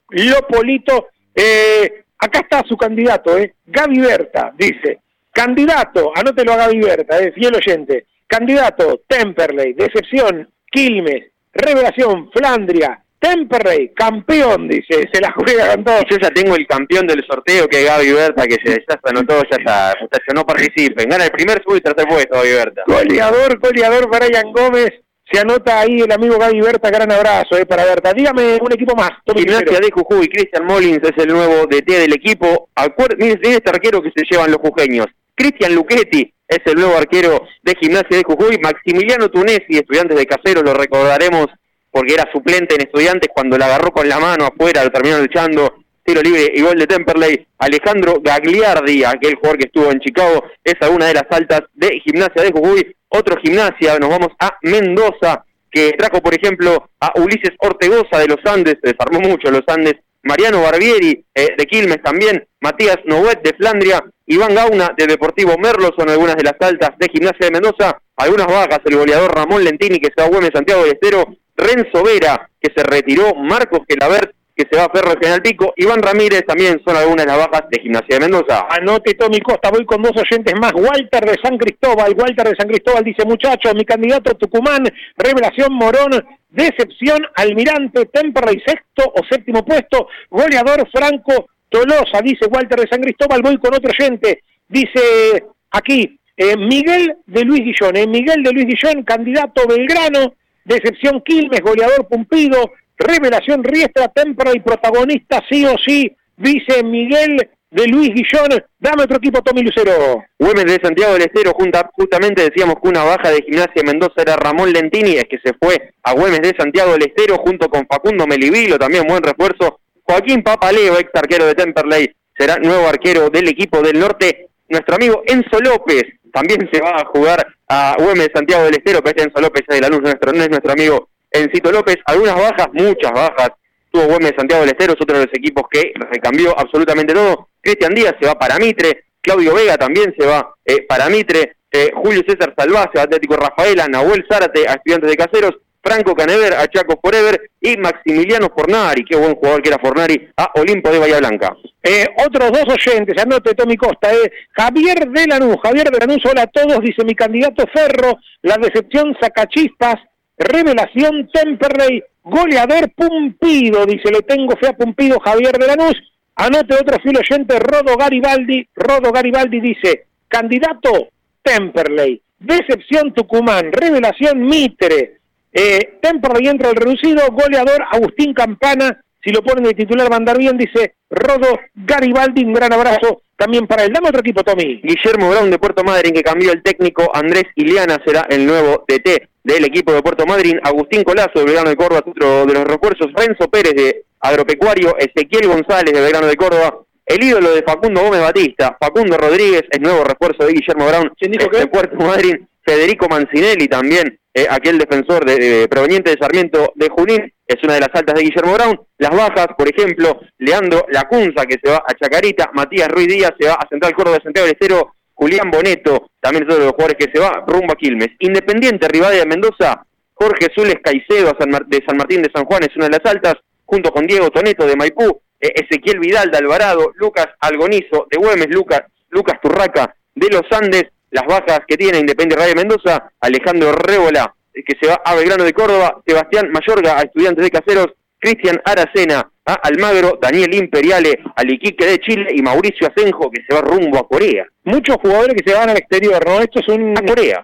[0.10, 5.02] Lopolito, eh, acá está su candidato, eh, Gaby Berta, dice,
[5.32, 13.94] candidato, anótelo a Gaby Berta, eh, fiel oyente, candidato Temperley, decepción, Quilmes, revelación, Flandria, Temperley,
[13.96, 16.02] campeón, dice, se la juega con todo.
[16.10, 19.10] Yo ya tengo el campeón del sorteo que es Gaby Berta, que se, ya se
[19.10, 21.10] anotó, ya está, muchachos, no participen.
[21.10, 22.84] Gana el primer, segundo y tercer puesto, Gaby Berta.
[22.86, 24.92] Goleador, goleador Brian Gómez.
[25.32, 28.14] Se anota ahí el amigo Gaby Berta, gran abrazo eh, para Berta.
[28.14, 29.12] Dígame un equipo más.
[29.26, 32.70] Gimnasia de Jujuy, Cristian Molins es el nuevo DT del equipo.
[33.18, 35.08] Miren este arquero que se llevan los jujeños.
[35.36, 38.58] Cristian Luchetti es el nuevo arquero de Gimnasia de Jujuy.
[38.60, 41.48] Maximiliano Tunesi, estudiantes de Casero, lo recordaremos
[41.92, 45.76] porque era suplente en Estudiantes cuando la agarró con la mano afuera, lo terminó luchando,
[46.04, 47.48] tiro libre y gol de Temperley.
[47.60, 52.44] Alejandro Gagliardi, aquel jugador que estuvo en Chicago, es una de las altas de Gimnasia
[52.44, 52.96] de Jujuy.
[53.10, 58.40] Otro Gimnasia, nos vamos a Mendoza, que trajo, por ejemplo, a Ulises Ortegoza de los
[58.46, 63.54] Andes, se desarmó mucho los Andes, Mariano Barbieri eh, de Quilmes también, Matías Novet de
[63.56, 68.02] Flandria, Iván Gauna de Deportivo Merlo, son algunas de las altas de Gimnasia de Mendoza,
[68.18, 71.26] algunas bajas, el goleador Ramón Lentini que se va a Güemes Santiago del Estero,
[71.58, 76.02] Renzo Vera, que se retiró, Marcos Gelabert, que se va a Ferro General Pico, Iván
[76.02, 77.34] Ramírez también son algunas de
[77.70, 78.66] de Gimnasia de Mendoza.
[78.70, 82.68] Anote Tommy Costa, voy con dos oyentes más, Walter de San Cristóbal, Walter de San
[82.68, 84.84] Cristóbal dice, muchachos, mi candidato Tucumán,
[85.16, 92.88] Revelación Morón, Decepción, Almirante, Temperley, sexto o séptimo puesto, goleador Franco Tolosa, dice Walter de
[92.90, 98.42] San Cristóbal, voy con otro oyente, dice aquí, eh, Miguel de Luis Guillón, eh, Miguel
[98.42, 100.34] de Luis Guillón, candidato Belgrano,
[100.68, 107.88] Decepción Quilmes, goleador Pumpido, Revelación Riestra, Tempra y protagonista sí o sí, dice Miguel de
[107.88, 108.64] Luis Guillón.
[108.78, 110.26] Dame otro equipo, Tommy Lucero.
[110.38, 114.36] Güemes de Santiago del Estero, junta, justamente decíamos que una baja de Gimnasia Mendoza era
[114.36, 118.28] Ramón Lentini, es que se fue a Güemes de Santiago del Estero junto con Facundo
[118.28, 119.80] Melivilo, también buen refuerzo.
[120.04, 124.50] Joaquín Papaleo, ex arquero de Temperley, será nuevo arquero del equipo del norte.
[124.70, 126.04] Nuestro amigo Enzo López
[126.34, 129.82] también se va a jugar a Güemes Santiago del Estero, que es Enzo López de
[129.82, 131.98] la Luz, nuestro, no es nuestro amigo Encito López.
[132.06, 133.52] Algunas bajas, muchas bajas.
[133.92, 137.50] Tuvo Güemes Santiago del Estero, es otro de los equipos que recambió absolutamente todo.
[137.62, 141.92] Cristian Díaz se va para Mitre, Claudio Vega también se va eh, para Mitre, eh,
[141.96, 147.00] Julio César Salvá Atlético Rafaela, Nahuel Zárate a Estudiantes de Caseros, Franco Canever a Chaco
[147.02, 151.56] Forever y Maximiliano Fornari, qué buen jugador que era Fornari, a Olimpo de Bahía Blanca.
[151.82, 154.32] Eh, otros dos oyentes, anote Tommy Costa, eh.
[154.52, 159.16] Javier de Lanús, Javier de Lanús, hola a todos, dice mi candidato Ferro, la decepción
[159.20, 159.96] Sacachispas,
[160.38, 165.96] revelación Temperley, goleador Pumpido, dice, le tengo fe a Pumpido, Javier de Lanús,
[166.36, 171.10] anote otro fiel oyente, Rodo Garibaldi, Rodo Garibaldi dice, candidato
[171.42, 175.18] Temperley, decepción Tucumán, revelación Mitre,
[175.54, 180.20] eh, Temperley entra el reducido, goleador Agustín Campana, si lo ponen de titular va a
[180.20, 183.94] andar bien, dice Rodo Garibaldi, un gran abrazo también para él.
[183.94, 184.82] Dame otro equipo, Tommy.
[184.82, 189.30] Guillermo Brown de Puerto Madryn, que cambió el técnico, Andrés Iliana será el nuevo DT
[189.44, 193.12] del equipo de Puerto Madryn, Agustín Colazo de Belgrano de Córdoba, otro de los refuerzos,
[193.14, 198.22] Renzo Pérez de Agropecuario, Ezequiel González de Belgrano de Córdoba, el ídolo de Facundo Gómez
[198.22, 204.20] Batista, Facundo Rodríguez, el nuevo refuerzo de Guillermo Brown de Puerto Madryn, Federico Mancinelli también,
[204.34, 208.24] eh, aquel defensor de, proveniente de Sarmiento de Junín, es una de las altas de
[208.24, 208.82] Guillermo Brown.
[208.98, 213.48] Las bajas, por ejemplo, Leandro Lacunza, que se va a Chacarita, Matías Ruiz Díaz se
[213.48, 216.74] va a Central Córdoba de Santiago del Estero, Julián Boneto, también es otro de los
[216.74, 218.10] jugadores que se va rumbo a Quilmes.
[218.20, 221.32] Independiente, Rivadavia Mendoza, Jorge Zules Caicedo
[221.68, 223.36] de San Martín de San Juan es una de las altas,
[223.66, 228.50] junto con Diego Toneto de Maipú, eh, Ezequiel Vidal de Alvarado, Lucas Algonizo de Güemes,
[228.50, 234.34] Lucas, Lucas Turraca de los Andes, las bajas que tiene Independiente Radio Mendoza, Alejandro Rébola,
[234.54, 237.88] que se va a Belgrano de Córdoba, Sebastián Mayorga a Estudiantes de Caseros,
[238.20, 243.54] Cristian Aracena a Almagro, Daniel Imperiale al Iquique de Chile y Mauricio Asenjo que se
[243.54, 244.46] va rumbo a Corea.
[244.64, 246.42] Muchos jugadores que se van al exterior, ¿no?
[246.42, 246.94] Esto es un,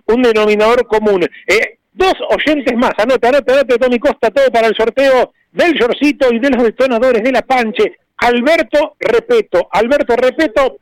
[0.08, 1.24] un denominador común.
[1.48, 6.34] Eh, dos oyentes más, anota, anota, anota, Tony Costa, todo para el sorteo del Yorcito
[6.34, 7.98] y de los detonadores de la Panche.
[8.18, 10.78] Alberto Repeto, Alberto Repeto,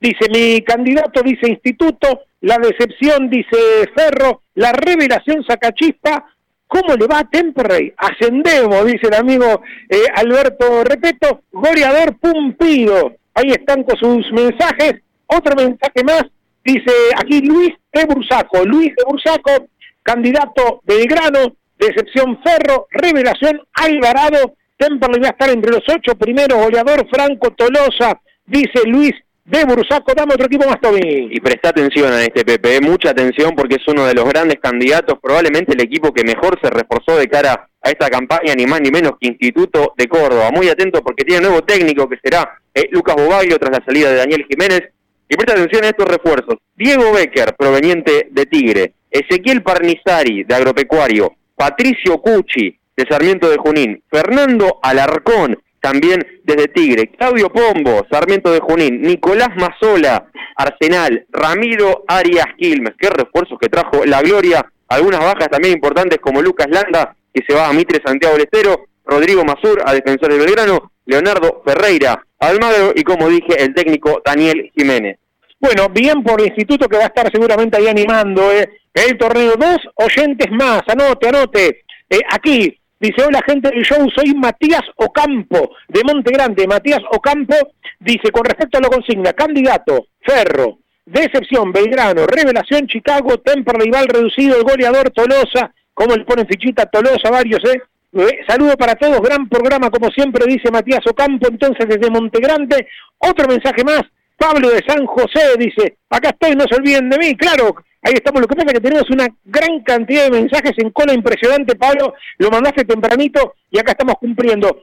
[0.00, 3.56] dice mi candidato, dice Instituto, la decepción, dice
[3.94, 6.26] Ferro, la revelación Sacachispa,
[6.70, 7.92] ¿Cómo le va a Temperley?
[7.96, 13.16] Ascendemos, dice el amigo eh, Alberto Repeto, goleador Pumpido.
[13.34, 15.02] Ahí están con sus mensajes.
[15.26, 16.22] Otro mensaje más,
[16.64, 18.64] dice aquí Luis de Bursaco.
[18.64, 19.66] Luis de Bursaco,
[20.04, 24.54] candidato Belgrano, decepción Ferro, revelación Alvarado.
[24.76, 29.12] Temperley va a estar entre los ocho primeros, goleador Franco Tolosa, dice Luis
[29.50, 31.28] de Bursaco, dame otro equipo más, Toby.
[31.32, 34.60] Y presta atención a este PP, eh, mucha atención porque es uno de los grandes
[34.60, 38.80] candidatos, probablemente el equipo que mejor se reforzó de cara a esta campaña, ni más
[38.80, 40.50] ni menos que Instituto de Córdoba.
[40.52, 44.16] Muy atento porque tiene nuevo técnico que será eh, Lucas Bobaglio tras la salida de
[44.16, 44.82] Daniel Jiménez.
[45.28, 46.56] Y presta atención a estos refuerzos.
[46.76, 48.94] Diego Becker, proveniente de Tigre.
[49.10, 51.32] Ezequiel Parnizari, de Agropecuario.
[51.56, 54.02] Patricio Cucci, de Sarmiento de Junín.
[54.10, 60.26] Fernando Alarcón, también desde Tigre, Claudio Pombo, Sarmiento de Junín, Nicolás Mazola,
[60.56, 66.42] Arsenal, Ramiro Arias Quilmes, qué refuerzos que trajo la Gloria, algunas bajas también importantes como
[66.42, 70.38] Lucas Landa, que se va a Mitre Santiago del Estero, Rodrigo Mazur a Defensor de
[70.38, 75.18] Belgrano, Leonardo Ferreira, Almagro y como dije, el técnico Daniel Jiménez.
[75.58, 79.54] Bueno, bien por el instituto que va a estar seguramente ahí animando eh, el torneo.
[79.58, 81.84] Dos oyentes más, anote, anote.
[82.08, 86.66] Eh, aquí, Dice, hola gente del show, soy Matías Ocampo, de Monte Grande.
[86.66, 87.54] Matías Ocampo
[87.98, 94.58] dice, con respecto a la consigna, candidato, Ferro, decepción, Belgrano, revelación, Chicago, Temper rival reducido,
[94.58, 97.80] el goleador Tolosa, como le ponen fichita Tolosa, varios, ¿eh?
[98.12, 98.40] ¿eh?
[98.46, 102.86] Saludo para todos, gran programa como siempre dice Matías Ocampo, entonces desde Monte Grande,
[103.16, 104.02] otro mensaje más,
[104.36, 108.40] Pablo de San José dice, acá estoy, no se olviden de mí, claro, Ahí estamos,
[108.40, 112.14] lo que pasa es que tenemos una gran cantidad de mensajes en cola impresionante, Pablo,
[112.38, 114.82] lo mandaste tempranito y acá estamos cumpliendo.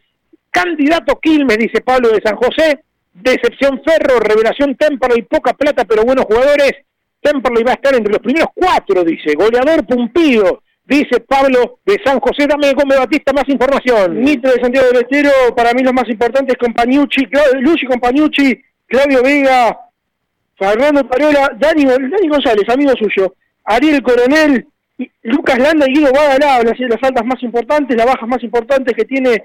[0.52, 2.84] Candidato Quilmes, dice Pablo de San José,
[3.14, 6.74] decepción Ferro, revelación Temperley, poca plata pero buenos jugadores.
[7.22, 9.34] Temperley va a estar entre los primeros cuatro, dice.
[9.34, 12.46] Goleador Pumpido, dice Pablo de San José.
[12.48, 14.22] Dame, Gómez Batista, más información.
[14.22, 17.28] Mitre de Santiago del Estero, para mí los más importantes, Compañucci,
[17.62, 19.78] Luchi Compañucci, Claudio Vega,
[20.58, 21.86] Fernando Parola, Dani,
[22.28, 24.66] González, amigo suyo, Ariel Coronel,
[25.24, 29.44] Lucas Landa y Guido Guadalajara, las altas más importantes, las bajas más importantes que tiene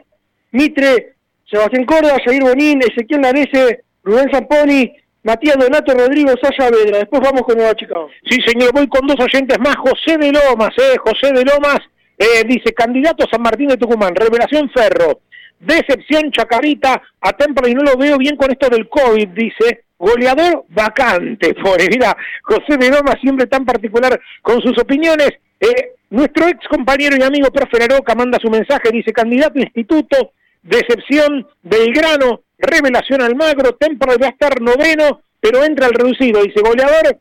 [0.52, 1.14] Mitre,
[1.44, 6.98] Sebastián Córdoba, Jair Bonín, Ezequiel Narese, Rubén Zamponi, Matías Donato, Rodrigo Saya Vedra.
[6.98, 8.08] Después vamos con Nueva Chicago.
[8.28, 9.76] Sí, señor, voy con dos oyentes más.
[9.76, 11.78] José de Lomas, eh, José de Lomas,
[12.18, 15.20] eh, dice, candidato San Martín de Tucumán, Revelación Ferro,
[15.60, 20.64] decepción Chacarita, a Templo y no lo veo bien con esto del COVID, dice, goleador
[20.70, 25.30] vacante, por mira, José de Doma siempre tan particular con sus opiniones.
[25.60, 31.46] Eh, nuestro ex compañero y amigo profe Naroca manda su mensaje, dice candidato instituto, decepción
[31.62, 37.18] Belgrano, revelación Almagro, Temple va a estar noveno, pero entra al reducido, dice goleador,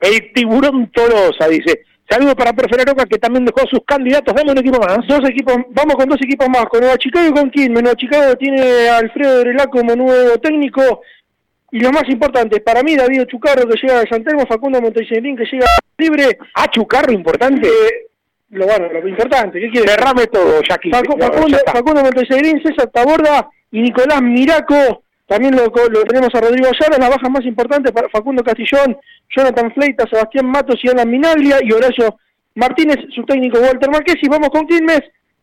[0.00, 1.82] el tiburón Tolosa, dice.
[2.08, 4.98] Saludos para profe Naroca que también dejó sus candidatos, dame un equipo más.
[5.08, 7.82] Dos equipos, vamos con dos equipos más, con Nueva Chicago y con Quilmes.
[7.82, 11.00] Nueva Chicago tiene a Alfredo Derelá como nuevo técnico,
[11.72, 15.34] y lo más importante, para mí, David Chucarro, que llega de San Telmo, Facundo Montesinerín,
[15.34, 15.66] que llega
[15.96, 16.38] libre.
[16.54, 17.66] ¿A Chucarro importante?
[17.66, 18.08] Eh,
[18.50, 19.90] lo bueno, lo importante, ¿qué quiere?
[19.90, 20.90] Derrame todo, Jackie.
[20.90, 22.02] Facundo, Facundo
[22.62, 25.02] César Taborda y Nicolás Miraco.
[25.26, 25.70] También lo,
[26.04, 28.98] tenemos a Rodrigo Ayala, las bajas más importantes para Facundo Castillón,
[29.34, 32.18] Jonathan Fleita, Sebastián Matos y Alan Minaglia y Horacio
[32.54, 34.16] Martínez, su técnico Walter Marqués.
[34.20, 35.00] Y vamos con Quilmes,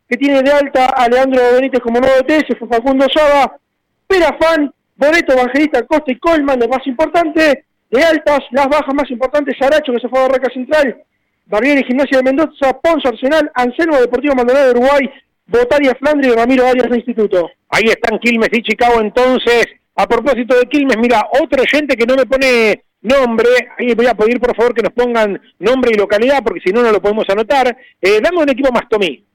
[0.08, 3.58] que tiene de alta a Leandro Benítez como nuevo TS, fue Facundo Saba,
[4.06, 9.56] Perafán Boreto, Evangelista, Costa y Colman, lo más importante, de altas, las bajas más importantes,
[9.58, 11.02] Saracho, que se fue a Barraca Central,
[11.46, 15.10] Barriere Gimnasia de Mendoza, Ponzo Arsenal, Anselmo Deportivo Maldonado de Uruguay,
[15.48, 17.50] Botaria Flandre y Ramiro Arias de Instituto.
[17.70, 19.68] Ahí están Quilmes y Chicago entonces.
[19.96, 24.14] A propósito de Quilmes, mira, otro gente que no me pone nombre, ahí voy a
[24.14, 27.26] pedir por favor que nos pongan nombre y localidad, porque si no, no lo podemos
[27.30, 27.76] anotar.
[28.02, 29.26] Eh, dame un equipo más, Tomí.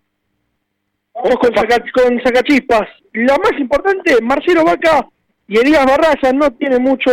[1.14, 2.86] Vamos con, con Sacachispas.
[3.14, 5.08] La más importante, Marcelo Vaca,
[5.46, 7.10] y Elías Barraza no tiene mucho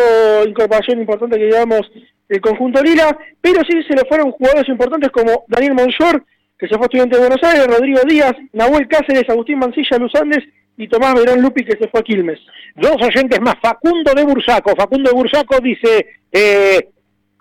[0.48, 1.82] incorporación importante que digamos
[2.30, 6.24] el conjunto Lila, pero sí se le fueron jugadores importantes como Daniel Monzor,
[6.58, 10.44] que se fue estudiante de Buenos Aires, Rodrigo Díaz, Nahuel Cáceres, Agustín Mancilla, Luz Andes
[10.78, 12.40] y Tomás Verón Lupi que se fue a Quilmes.
[12.76, 14.74] Dos oyentes más, Facundo de Bursaco.
[14.78, 16.88] Facundo de Bursaco dice, eh,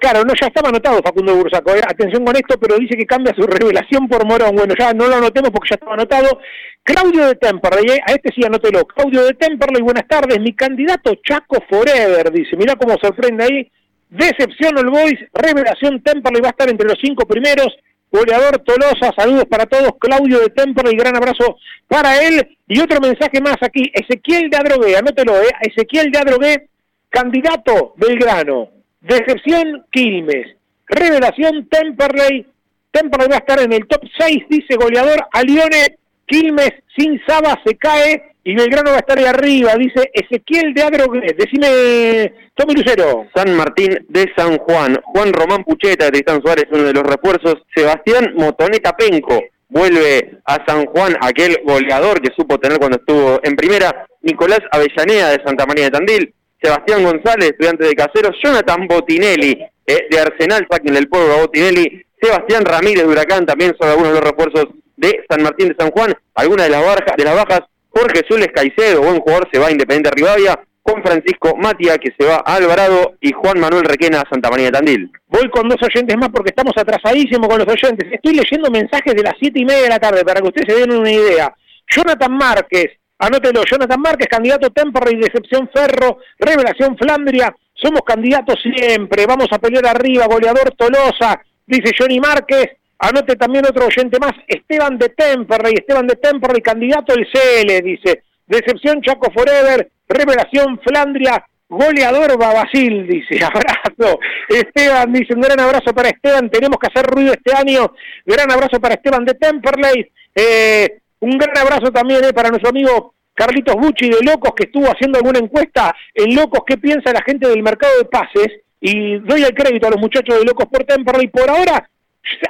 [0.01, 3.35] claro, no, ya estaba anotado Facundo Bursaco, eh, atención con esto, pero dice que cambia
[3.35, 4.57] su revelación por Morón.
[4.57, 6.41] Bueno, ya no lo anotemos porque ya estaba anotado.
[6.83, 8.85] Claudio de Temperley, eh, a este sí anótelo.
[8.87, 10.41] Claudio de Temperley, buenas tardes.
[10.41, 13.71] Mi candidato Chaco Forever, dice, mirá cómo sorprende ahí.
[14.09, 17.69] Decepción All Boys, revelación Temperley va a estar entre los cinco primeros.
[18.11, 19.93] Goleador Tolosa, saludos para todos.
[20.01, 22.59] Claudio de Temperley, gran abrazo para él.
[22.67, 23.85] Y otro mensaje más aquí.
[23.95, 25.51] Ezequiel de Adrogué, anótelo, eh.
[25.61, 26.69] Ezequiel de Adrogué,
[27.09, 28.80] candidato Belgrano.
[29.01, 30.57] Decepción Quilmes.
[30.87, 32.47] Revelación Temperley.
[32.91, 35.99] Temperley va a estar en el top 6, dice goleador Alione.
[36.27, 40.83] Quilmes sin Saba se cae y Belgrano va a estar ahí arriba, dice Ezequiel de
[40.83, 41.35] Adrogué.
[41.37, 43.27] Decime, Tommy Lucero.
[43.35, 44.99] San Martín de San Juan.
[45.03, 47.57] Juan Román Pucheta de Tristán Suárez, uno de los refuerzos.
[47.75, 53.57] Sebastián Motoneta Penco vuelve a San Juan, aquel goleador que supo tener cuando estuvo en
[53.57, 54.07] primera.
[54.23, 56.35] Nicolás Avellaneda de Santa María de Tandil.
[56.63, 58.37] Sebastián González, estudiante de Caseros.
[58.43, 62.03] Jonathan Botinelli eh, de Arsenal, saquen el pueblo a Botinelli.
[62.21, 64.67] Sebastián Ramírez de Huracán también son algunos de los refuerzos
[64.97, 66.15] de San Martín de San Juan.
[66.35, 66.83] Algunas de las,
[67.17, 71.99] de bajas Jorge Zules Caicedo, buen jugador, se va a Independiente Rivadavia, con Francisco Matia,
[71.99, 75.11] que se va a Alvarado, y Juan Manuel Requena Santa María de Tandil.
[75.29, 78.11] Voy con dos oyentes más porque estamos atrasadísimos con los oyentes.
[78.13, 80.81] Estoy leyendo mensajes de las siete y media de la tarde para que ustedes se
[80.81, 81.55] den una idea.
[81.89, 82.87] Jonathan Márquez,
[83.21, 89.87] anótelo, Jonathan Márquez, candidato Temperley, Decepción Ferro, Revelación Flandria, somos candidatos siempre, vamos a pelear
[89.87, 96.07] arriba, goleador Tolosa, dice Johnny Márquez, Anote también otro oyente más, Esteban de Temperley, Esteban
[96.07, 98.25] de Temperley, candidato del CL, dice.
[98.47, 103.43] Decepción Chaco Forever, revelación Flandria, goleador Babacil, dice.
[103.43, 104.21] Abrazo.
[104.47, 107.91] Esteban dice, un gran abrazo para Esteban, tenemos que hacer ruido este año.
[108.27, 110.13] Gran abrazo para Esteban de Temperley.
[110.35, 114.87] Eh, un gran abrazo también eh, para nuestro amigo Carlitos Bucci de Locos, que estuvo
[114.87, 118.49] haciendo alguna encuesta en Locos, qué piensa la gente del mercado de pases.
[118.83, 121.29] Y doy el crédito a los muchachos de Locos por Temperley.
[121.29, 121.89] Por ahora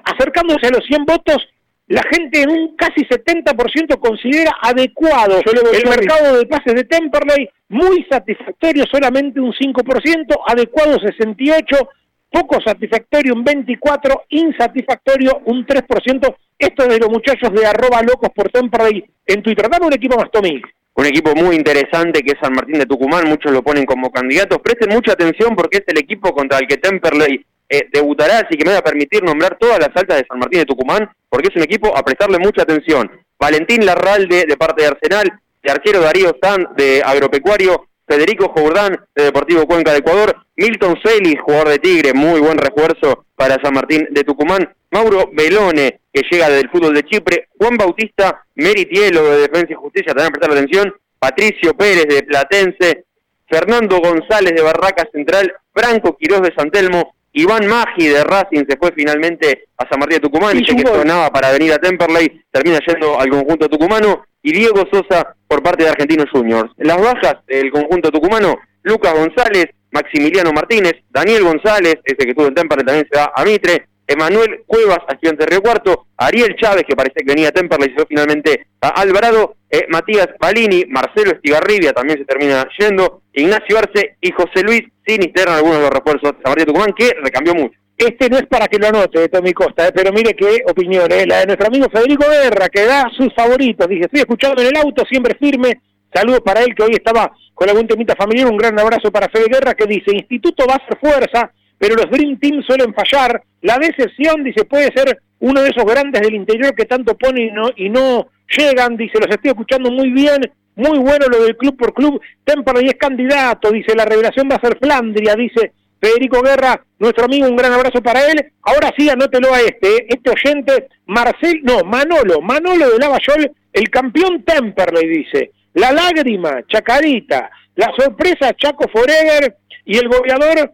[0.04, 1.48] acercándose a los 100 votos,
[1.86, 8.06] la gente en un casi 70% considera adecuado el mercado de pases de Temperley, muy
[8.08, 11.88] satisfactorio solamente un 5%, adecuado 68%,
[12.30, 16.36] poco satisfactorio un 24%, insatisfactorio un 3%.
[16.58, 19.68] Esto de los muchachos de arroba locos por Temperley en Twitter.
[19.68, 20.60] Dame un equipo más, Tommy.
[20.94, 24.58] Un equipo muy interesante que es San Martín de Tucumán, muchos lo ponen como candidatos.
[24.58, 28.64] Presten mucha atención porque es el equipo contra el que Temperley eh, debutará, así que
[28.64, 31.56] me voy a permitir nombrar todas las altas de San Martín de Tucumán, porque es
[31.56, 33.10] un equipo a prestarle mucha atención.
[33.38, 35.32] Valentín Larralde, de parte de Arsenal,
[35.62, 41.40] de arquero Darío Stan, de Agropecuario, Federico Jordán, de Deportivo Cuenca de Ecuador, Milton Celis,
[41.40, 46.50] jugador de Tigre, muy buen refuerzo para San Martín de Tucumán, Mauro Belone, que llega
[46.50, 51.72] del fútbol de Chipre, Juan Bautista Meritielo, de Defensa y Justicia, también prestar atención, Patricio
[51.76, 53.04] Pérez, de Platense,
[53.48, 58.76] Fernando González, de Barraca Central, Franco Quirós, de San Telmo, Iván Maggi de Racing se
[58.76, 62.78] fue finalmente a San Martín de Tucumán, y que sonaba para venir a Temperley, termina
[62.86, 66.70] yendo al conjunto tucumano, y Diego Sosa por parte de Argentinos Juniors.
[66.78, 72.54] Las bajas del conjunto tucumano, Lucas González, Maximiliano Martínez, Daniel González, ese que estuvo en
[72.54, 76.96] Temperley también se va a Mitre, Emanuel Cuevas, estudiante de Río Cuarto, Ariel Chávez, que
[76.96, 82.18] parece que venía a Temperley se finalmente a Alvarado, eh, Matías Balini, Marcelo Estigarribia también
[82.18, 86.66] se termina yendo, Ignacio Arce y José Luis Sinister, algunos de los refuerzos de de
[86.66, 87.78] Tucumán, que recambió mucho.
[87.96, 91.24] Este no es para que lo anote, Tommy Costa, eh, pero mire qué opinión, eh,
[91.26, 93.86] la de nuestro amigo Federico Guerra, que da sus favoritos.
[93.86, 95.80] Dice, estoy escuchando en el auto, siempre firme.
[96.12, 98.48] Saludos para él, que hoy estaba con algún temita familiar.
[98.48, 102.10] Un gran abrazo para Fede Guerra, que dice, Instituto va a ser fuerza, pero los
[102.10, 103.42] Dream Team suelen fallar.
[103.62, 107.50] La decepción, dice, puede ser uno de esos grandes del interior que tanto ponen y
[107.52, 108.98] no, y no llegan.
[108.98, 110.42] Dice, los estoy escuchando muy bien,
[110.76, 112.20] muy bueno lo del club por club.
[112.44, 117.48] Temperley es candidato, dice, la revelación va a ser Flandria, dice Federico Guerra, nuestro amigo,
[117.48, 118.52] un gran abrazo para él.
[118.60, 124.44] Ahora sí, anótelo a este, este oyente, Marcel, no, Manolo, Manolo de Lavallol, el campeón
[124.44, 125.52] Temperley, dice.
[125.72, 130.72] La lágrima, Chacarita, la sorpresa, Chaco Forever y el goleador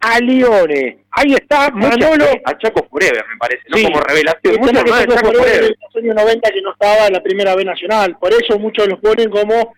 [0.00, 1.04] a Lione.
[1.10, 2.26] Ahí está Manolo.
[2.44, 3.82] A Chaco Forever, me parece, ¿no?
[3.82, 4.56] Como revelación.
[4.58, 5.64] Mucho más de Chaco Chaco Forever Forever.
[5.64, 8.16] en los años 90 que no estaba en la primera B nacional.
[8.18, 9.74] Por eso muchos los ponen como,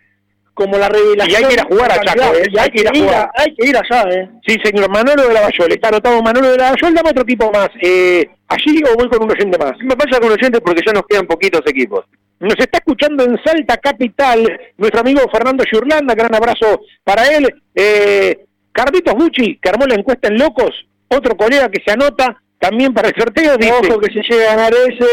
[0.55, 1.31] como la revelación.
[1.31, 2.47] Y hay que ir a jugar a Chaco, ¿eh?
[2.51, 3.31] Y hay, que ir a jugar.
[3.35, 4.31] Hay que ir allá, ¿eh?
[4.47, 5.73] Sí, señor, Manolo de Lavallol.
[5.73, 6.95] Está anotado Manolo de Lavallol.
[6.95, 7.71] Dame otro tipo más.
[7.81, 9.73] Eh, ¿Allí o voy con un oyente más?
[9.81, 12.05] Me pasa con oyentes porque ya nos quedan poquitos equipos.
[12.39, 17.55] Nos está escuchando en Salta Capital nuestro amigo Fernando Giurlanda, gran abrazo para él.
[17.75, 20.71] Eh, Carlitos Bucci, que armó la encuesta en Locos,
[21.09, 22.39] otro colega que se anota.
[22.59, 23.57] también para el sorteo.
[23.57, 25.07] Dice, Ojo que se llegue a ganar ese.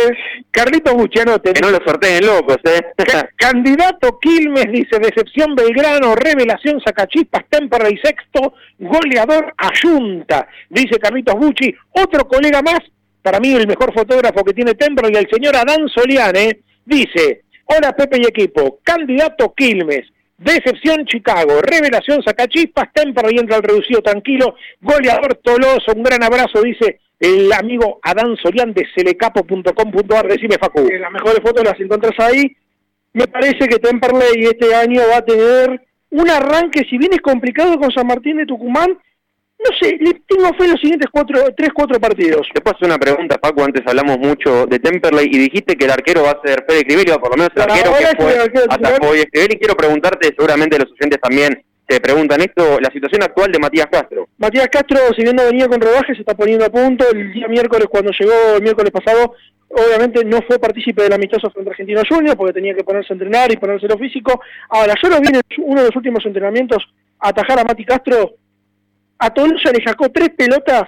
[0.51, 1.51] Carlitos Buchanote.
[1.53, 2.81] Que no lo sorteen locos, ¿eh?
[2.95, 11.73] Ca- candidato Quilmes dice decepción Belgrano, revelación Sacachispas, Temperley sexto, goleador Ayunta, dice Carlitos Bucci,
[11.91, 12.79] otro colega más,
[13.23, 18.17] para mí el mejor fotógrafo que tiene Temperley, el señor Adán Soliane, dice, hola Pepe
[18.21, 20.05] y equipo, candidato Quilmes,
[20.39, 26.99] decepción Chicago, revelación Sacachispas, Temperley entra al reducido tranquilo, goleador Toloso, un gran abrazo, dice
[27.19, 30.87] el amigo Adán Solián de celecapo.com.ar, decime Facu.
[30.87, 32.55] Eh, las mejores fotos las encontrás ahí.
[33.11, 37.77] Me parece que Temperley este año va a tener un arranque, si bien es complicado
[37.77, 38.97] con San Martín de Tucumán,
[39.59, 42.47] no sé, le tengo fe en los siguientes cuatro, tres, cuatro partidos.
[42.53, 43.63] Te hacer una pregunta, Paco.
[43.63, 47.11] Antes hablamos mucho de Temperley y dijiste que el arquero va a ser Fede Crivelli,
[47.19, 48.93] por lo menos el Para arquero que fue arquero titular.
[48.93, 49.53] atajó hoy Escribel.
[49.53, 53.87] Y quiero preguntarte, seguramente los oyentes también te preguntan esto, la situación actual de Matías
[53.91, 54.29] Castro.
[54.37, 57.03] Matías Castro, si bien no venía con rodaje, se está poniendo a punto.
[57.11, 59.33] El día miércoles, cuando llegó el miércoles pasado,
[59.69, 63.15] obviamente no fue partícipe del amistoso frente a Argentino Junior, porque tenía que ponerse a
[63.15, 64.39] entrenar y ponerse lo físico.
[64.69, 66.87] Ahora, yo lo vi en uno de los últimos entrenamientos
[67.19, 68.35] atajar a Mati Castro.
[69.19, 70.83] A Tolosa le sacó tres pelotas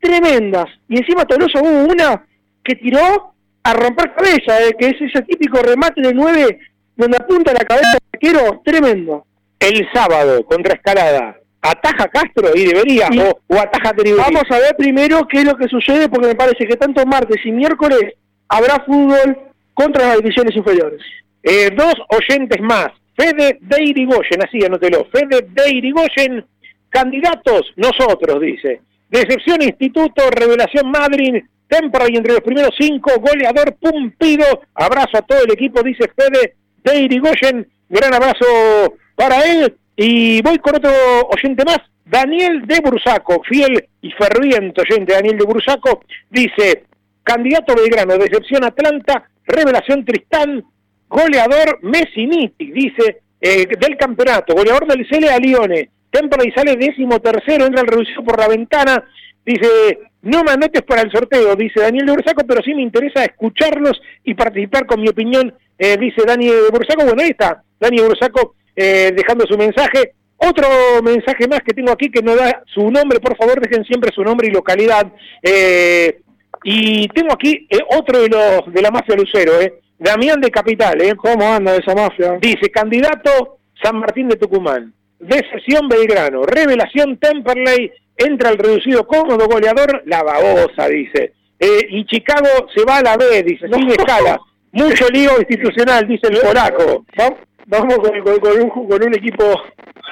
[0.00, 0.66] tremendas.
[0.88, 2.24] Y encima Tolosa hubo una
[2.64, 6.58] que tiró a romper cabeza, eh, que es ese típico remate de nueve
[6.96, 9.24] donde apunta la cabeza del arquero, tremendo.
[9.60, 13.08] El sábado contra Escalada, ¿ataja Castro y debería?
[13.22, 14.22] O, o ataja Tributi?
[14.22, 17.44] Vamos a ver primero qué es lo que sucede, porque me parece que tanto martes
[17.44, 18.14] y miércoles
[18.48, 19.38] habrá fútbol
[19.74, 21.00] contra las divisiones inferiores.
[21.42, 22.88] Eh, dos oyentes más.
[23.16, 25.06] Fede de Irigoyen, así anótelo.
[25.12, 26.44] Fede de Irigoyen,
[26.90, 28.80] candidatos, nosotros, dice.
[29.08, 34.44] Decepción Instituto, Revelación Madrid, Temperley entre los primeros cinco, goleador Pumpido.
[34.74, 36.54] Abrazo a todo el equipo, dice Fede
[36.84, 37.66] de Irigoyen.
[37.88, 39.74] Gran abrazo para él.
[39.96, 40.90] Y voy con otro
[41.30, 41.80] oyente más.
[42.04, 46.00] Daniel de Bursaco, fiel y ferviente oyente Daniel de Bursaco,
[46.30, 46.84] dice,
[47.22, 50.64] candidato Belgrano, decepción Atlanta, revelación Tristán,
[51.08, 57.66] goleador Messiniti, dice, eh, del campeonato, goleador del Cele a Lione, Temperley sale décimo tercero,
[57.66, 59.04] entra el reducido por la ventana,
[59.44, 63.24] dice, no me anotes para el sorteo, dice Daniel de Bursaco, pero sí me interesa
[63.24, 68.04] escucharlos y participar con mi opinión, eh, dice Daniel de Bursaco, bueno, ahí está, Daniel
[68.04, 70.68] de Bursaco eh, dejando su mensaje, otro
[71.02, 74.22] mensaje más que tengo aquí que no da su nombre, por favor dejen siempre su
[74.22, 75.12] nombre y localidad.
[75.42, 76.20] Eh,
[76.62, 81.00] y tengo aquí eh, otro de los de la mafia Lucero, eh, Damián de Capital,
[81.02, 81.14] eh.
[81.16, 82.38] ¿Cómo anda esa mafia?
[82.40, 90.02] Dice, candidato San Martín de Tucumán, decepción Belgrano, revelación Temperley, entra el reducido cómodo goleador,
[90.06, 91.32] la babosa, dice.
[91.60, 94.38] Eh, y Chicago se va a la B, dice, sin escala.
[94.72, 97.04] Mucho lío institucional, dice el polaco.
[97.18, 97.36] Va-
[97.70, 99.44] Vamos con, con- con un, con un equipo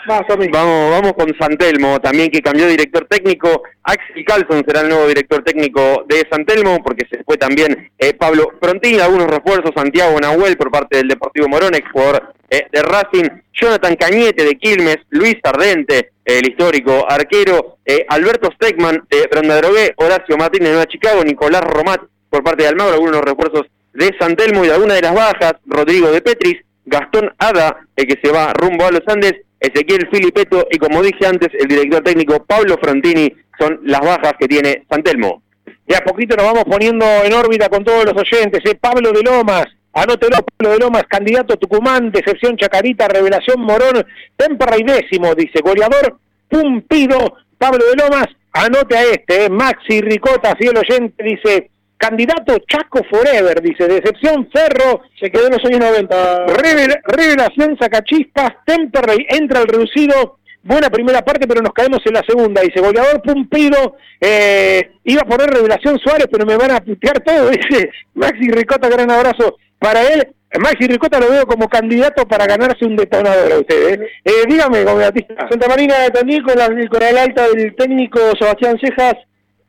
[0.06, 0.50] más amigo.
[0.52, 3.62] Vamos, vamos con Santelmo, también que cambió de director técnico.
[3.82, 8.52] Axel Carlson será el nuevo director técnico de Santelmo, porque se fue también eh, Pablo
[8.60, 13.28] Frontini, algunos refuerzos, Santiago Nahuel por parte del Deportivo Morón, ex jugador eh, de Racing,
[13.52, 19.94] Jonathan Cañete de Quilmes, Luis Ardente, el histórico arquero, eh, Alberto Steckman de Branda Drogué,
[19.96, 24.64] Horacio Martínez de Nueva Chicago, Nicolás Romat por parte de Almagro, algunos refuerzos de Santelmo
[24.64, 28.52] y de alguna de las bajas, Rodrigo de Petris, Gastón Ada, el que se va
[28.52, 33.32] rumbo a los Andes, Ezequiel Filipeto y como dije antes, el director técnico Pablo Frontini
[33.58, 35.42] son las bajas que tiene Santelmo.
[35.86, 38.60] De a poquito nos vamos poniendo en órbita con todos los oyentes.
[38.64, 38.76] ¿eh?
[38.80, 39.66] Pablo de Lomas,
[39.96, 44.04] anótelo, Pablo de Lomas, candidato Tucumán, decepción Chacarita, revelación Morón,
[44.36, 46.18] Temperley décimo, dice, goleador
[46.48, 49.48] Pumpido, Pablo de Lomas, anote a este, ¿eh?
[49.50, 55.64] Maxi Ricota, fiel oyente, dice, candidato Chaco Forever, dice, decepción Ferro, Se quedó en los
[55.64, 56.46] años 90.
[56.46, 62.22] Revel- revelación Sacachispas, Temperley entra al reducido, buena primera parte, pero nos caemos en la
[62.26, 62.60] segunda.
[62.60, 67.50] Dice, goleador Pumpido, eh, iba a poner revelación Suárez, pero me van a putear todo.
[67.50, 70.28] Dice Maxi Ricota, gran abrazo para él.
[70.58, 74.00] Maxi Ricota lo veo como candidato para ganarse un detonador a ustedes.
[74.00, 74.08] ¿eh?
[74.24, 75.48] Eh, dígame, Gomeatista.
[75.48, 79.14] Santa Marina de Tandil con la, alta del técnico Sebastián Cejas,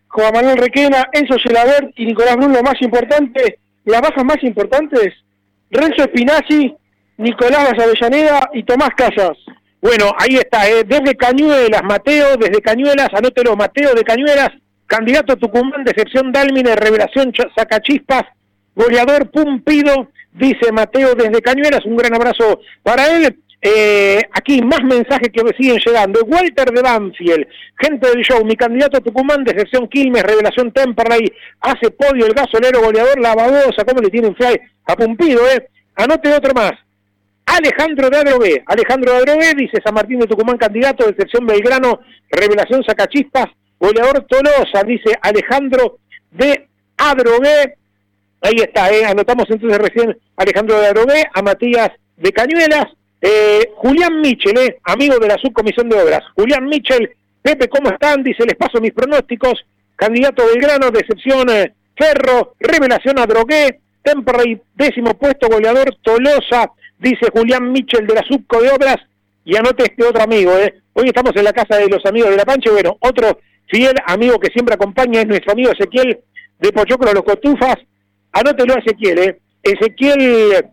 [0.07, 5.13] Juan Manuel Requena, Enzo Gelabert y Nicolás Bruno, lo más importante, las bajas más importantes,
[5.69, 6.75] Renzo Espinazzi,
[7.17, 9.37] Nicolás Avellaneda y Tomás Casas.
[9.81, 10.83] Bueno, ahí está, ¿eh?
[10.85, 14.49] desde Cañuelas, Mateo, desde Cañuelas, anótelo, Mateo de Cañuelas,
[14.87, 18.23] candidato Tucumán, decepción Dálmine, revelación Ch- Sacachispas,
[18.75, 23.37] goleador Pumpido, dice Mateo desde Cañuelas, un gran abrazo para él.
[23.59, 26.21] Eh, aquí más mensajes que me siguen llegando.
[26.25, 27.47] Walter de Banfield,
[27.79, 31.31] gente del show, mi candidato Tucumán, decepción Quilmes, revelación Temperley,
[31.61, 35.67] hace podio el gasolero goleador, la babosa, ¿cómo le tienen fly a Pumpido, eh?
[35.95, 36.71] Anote otro más.
[37.57, 42.83] Alejandro de Adrogué, Alejandro de Adrogué, dice San Martín de Tucumán, candidato, decepción Belgrano, revelación
[42.83, 43.47] Sacachispas,
[43.79, 45.97] goleador Tolosa, dice Alejandro
[46.31, 46.67] de
[46.97, 47.75] Adrogué.
[48.41, 52.85] Ahí está, eh, anotamos entonces recién Alejandro de Adrogué, a Matías de Cañuelas,
[53.21, 56.21] eh, Julián Michel, eh, amigo de la subcomisión de obras.
[56.35, 57.09] Julián Michel,
[57.41, 58.21] Pepe, ¿cómo están?
[58.23, 59.65] Dice, les paso mis pronósticos.
[59.95, 68.07] Candidato Belgrano, decepción eh, Ferro, revelación Adrogué, Temperley, décimo puesto, goleador Tolosa, dice Julián Michel
[68.07, 68.97] de la subco de obras.
[69.45, 70.81] Y anote este otro amigo, eh.
[70.93, 72.69] Hoy estamos en la casa de los amigos de La Pancha.
[72.69, 76.19] Bueno, otro fiel amigo que siempre acompaña es nuestro amigo Ezequiel
[76.59, 77.77] de Pochoclo Los Cotufas.
[78.33, 79.39] Anótelo a Ezequiel, ¿eh?
[79.63, 80.65] Ezequiel,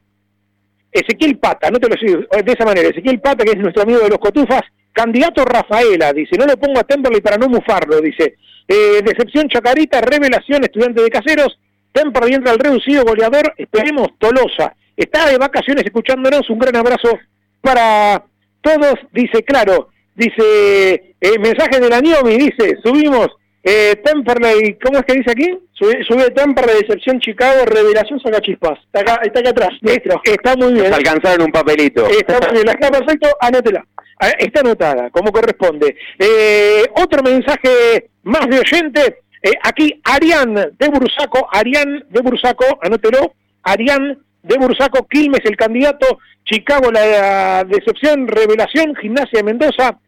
[0.90, 2.88] Ezequiel Pata, anótelo de esa manera.
[2.88, 4.62] Ezequiel Pata, que es nuestro amigo de Los Cotufas.
[4.92, 6.36] Candidato Rafaela, dice.
[6.36, 8.36] No le pongo a Temperley para no mufarlo, dice.
[8.66, 11.58] Eh, decepción Chacarita, revelación, estudiante de caseros.
[11.92, 13.54] Temperley entra al reducido, goleador.
[13.56, 14.74] Esperemos, Tolosa.
[14.96, 16.48] Está de vacaciones escuchándonos.
[16.50, 17.18] Un gran abrazo
[17.60, 18.24] para
[18.60, 18.94] todos.
[19.12, 23.28] Dice, claro, dice, eh, mensaje de la Niomi, dice, subimos
[23.66, 25.58] eh, Temperley, ¿cómo es que dice aquí?
[25.72, 28.78] Sube, sube Temperley, Decepción Chicago, Revelación Sacachispas.
[28.84, 29.70] Está acá, está acá atrás.
[29.82, 30.92] Está, está muy bien.
[30.92, 32.06] alcanzaron un papelito.
[32.06, 33.86] Está muy bien, está perfecto, anótela.
[34.20, 35.96] Ah, está anotada, como corresponde.
[36.18, 39.22] Eh, otro mensaje más de oyente.
[39.42, 43.32] Eh, aquí, Arián de Bursaco, Arián de Bursaco, anótelo.
[43.62, 46.18] Arián de Bursaco, Quilmes, el candidato.
[46.44, 49.98] Chicago, la decepción, revelación, Gimnasia de Mendoza.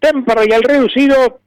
[0.00, 1.40] Temperley al reducido,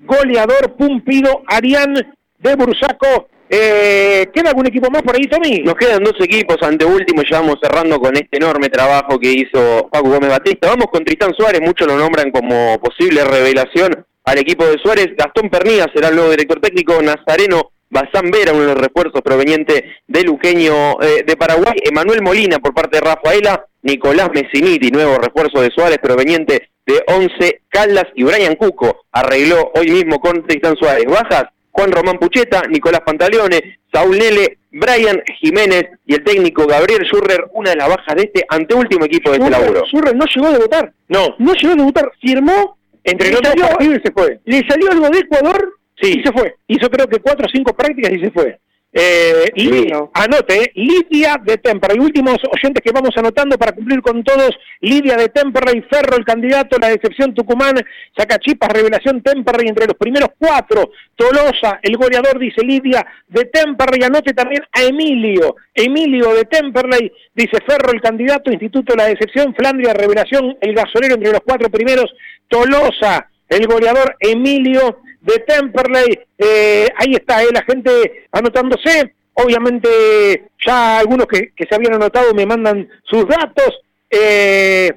[0.00, 1.94] goleador Pumpido, Arián
[2.38, 3.28] de Bursaco.
[3.48, 5.60] Eh, ¿Queda algún equipo más por ahí, Tommy?
[5.60, 9.88] Nos quedan dos equipos, ante último, ya vamos cerrando con este enorme trabajo que hizo
[9.92, 10.68] Paco Gómez Batista.
[10.68, 15.08] Vamos con Tristán Suárez, muchos lo nombran como posible revelación al equipo de Suárez.
[15.16, 19.84] Gastón Pernilla será el nuevo director técnico, Nazareno Bazán Vera, uno de los refuerzos proveniente
[20.06, 25.60] de Luqueño eh, de Paraguay, Emanuel Molina por parte de Rafaela, Nicolás Messiniti, nuevo refuerzo
[25.60, 31.04] de Suárez proveniente de Once Caldas y Brian Cuco arregló hoy mismo con Tristán Suárez.
[31.04, 37.44] Bajas, Juan Román Pucheta, Nicolás Pantaleone, Saúl Nele, Brian Jiménez y el técnico Gabriel Schurrer,
[37.52, 39.84] una de las bajas de este anteúltimo equipo de este laburo.
[39.84, 40.92] Schurrer no llegó a debutar.
[41.08, 41.34] No.
[41.38, 44.40] No llegó a debutar, firmó, Entre le salió, y se fue.
[44.46, 46.18] le salió algo de Ecuador Sí.
[46.18, 46.56] y se fue.
[46.66, 48.58] Hizo creo que cuatro o cinco prácticas y se fue.
[48.94, 50.10] Eh, y Divino.
[50.12, 54.50] anote, eh, Lidia de Temperley, últimos oyentes que vamos anotando para cumplir con todos,
[54.82, 57.74] Lidia de Temperley, Ferro el candidato, la decepción Tucumán,
[58.14, 64.34] Sacachipas, Revelación Temperley entre los primeros cuatro, Tolosa, el goleador dice Lidia de Temperley, anote
[64.34, 70.58] también a Emilio, Emilio de Temperley, dice Ferro el candidato, Instituto la decepción, Flandria, Revelación,
[70.60, 72.14] el gasolero entre los cuatro primeros,
[72.46, 80.98] Tolosa, el goleador Emilio de Temperley, eh, ahí está eh, la gente anotándose, obviamente ya
[80.98, 83.80] algunos que, se habían anotado me mandan sus datos,
[84.10, 84.90] eh,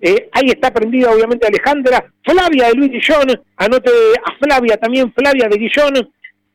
[0.00, 3.90] eh, ahí está prendida obviamente Alejandra, Flavia de Luis Guillón, anote
[4.24, 6.10] a Flavia también, Flavia de Guillón,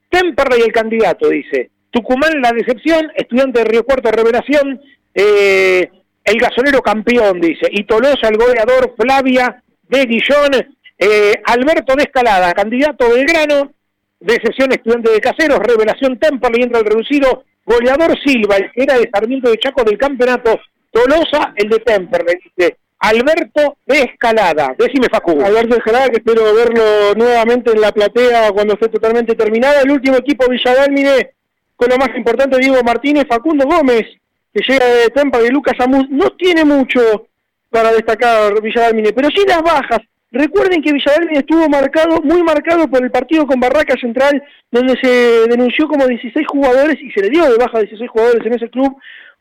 [0.10, 4.80] Temperley el candidato, dice, Tucumán la decepción, estudiante de Río Cuarto Revelación,
[5.14, 5.90] eh,
[6.24, 12.54] el gasolero campeón, dice, y Tolosa el goleador, Flavia de Guillón, eh, Alberto de Escalada,
[12.54, 13.72] candidato Belgrano,
[14.20, 19.10] decepción estudiante de Caseros, revelación Temperley entra el reducido, goleador Silva, el que era de
[19.12, 20.60] Sarmiento de Chaco del campeonato,
[20.92, 25.42] Tolosa, el de Temperley, dice Alberto de Escalada, decime Facu.
[25.42, 29.82] Alberto Escalada, que espero verlo nuevamente en la platea cuando esté totalmente terminada.
[29.82, 31.32] El último equipo Villadalmine,
[31.78, 34.06] con lo más importante, Diego Martínez, Facundo Gómez,
[34.54, 36.10] que llega de Tempa de Lucas Amuz.
[36.10, 37.28] No tiene mucho
[37.70, 40.00] para destacar Villadalmine, pero sí las bajas.
[40.32, 45.48] Recuerden que Villadalmine estuvo marcado, muy marcado por el partido con Barraca Central, donde se
[45.50, 48.70] denunció como 16 jugadores y se le dio de baja a 16 jugadores en ese
[48.70, 48.96] club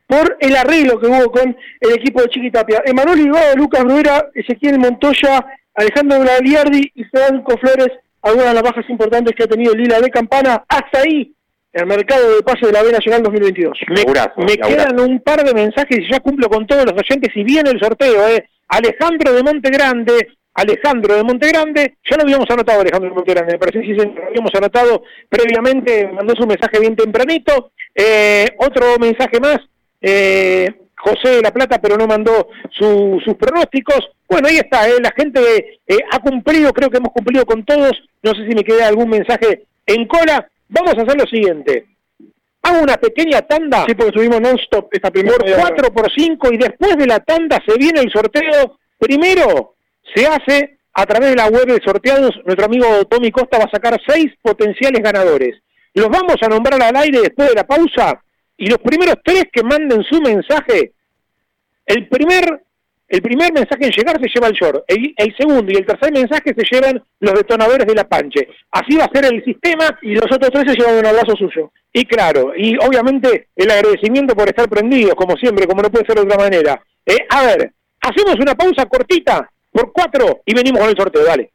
[0.07, 2.83] por el arreglo que hubo con el equipo de Chiquitapia.
[2.87, 5.45] Emanuel Ibado, Lucas Bruera, Ezequiel Montoya,
[5.75, 7.91] Alejandro Glaviardi y Franco Flores,
[8.23, 10.65] algunas de las bajas importantes que ha tenido Lila de Campana.
[10.67, 11.35] Hasta ahí
[11.73, 13.79] el mercado de pase de la B Nacional 2022.
[13.89, 17.45] Me, me quedan un par de mensajes y ya cumplo con todos los oyentes y
[17.45, 18.49] viene el sorteo, ¿eh?
[18.69, 20.29] Alejandro de Montegrande,
[20.61, 24.27] Alejandro de Montegrande, ya lo habíamos anotado Alejandro de Montegrande, me parece que sí, lo
[24.27, 29.59] habíamos anotado previamente, mandó su mensaje bien tempranito, eh, otro mensaje más,
[30.01, 34.01] eh, José de la Plata, pero no mandó su- sus pronósticos.
[34.29, 35.41] Bueno, ahí está, eh, la gente
[35.87, 39.09] eh, ha cumplido, creo que hemos cumplido con todos, no sé si me queda algún
[39.09, 40.49] mensaje en cola.
[40.69, 41.87] Vamos a hacer lo siguiente,
[42.63, 43.85] hago una pequeña tanda.
[43.87, 45.69] Sí, porque subimos non-stop esta primera por media hora.
[45.69, 48.77] 4 por 5 y después de la tanda se viene el sorteo.
[48.99, 49.77] Primero
[50.15, 52.33] se hace a través de la web de sorteados.
[52.45, 55.57] Nuestro amigo Tommy Costa va a sacar seis potenciales ganadores.
[55.95, 58.21] Los vamos a nombrar al aire después de la pausa
[58.57, 60.93] y los primeros tres que manden su mensaje,
[61.87, 62.63] el primer
[63.09, 66.55] el primer mensaje en llegar se lleva el short, el, segundo y el tercer mensaje
[66.55, 68.49] se llevan los detonadores de la panche.
[68.71, 71.73] Así va a ser el sistema Y los otros tres se llevan un abrazo suyo.
[71.95, 76.17] y claro, y obviamente el agradecimiento por estar prendidos, como siempre, como no puede ser
[76.17, 76.83] de otra manera.
[77.07, 77.73] Eh, a ver,
[78.03, 79.49] hacemos una pausa cortita
[79.79, 81.53] por cuatro y venimos con el sorteo, dale.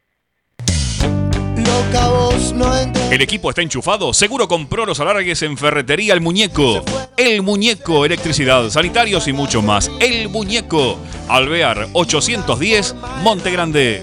[3.10, 4.12] El equipo está enchufado.
[4.14, 6.82] Seguro compró los alargues en Ferretería El Muñeco.
[7.16, 9.90] El Muñeco, electricidad, sanitarios y mucho más.
[10.00, 10.98] El Muñeco.
[11.28, 14.02] Alvear 810, Monte Grande.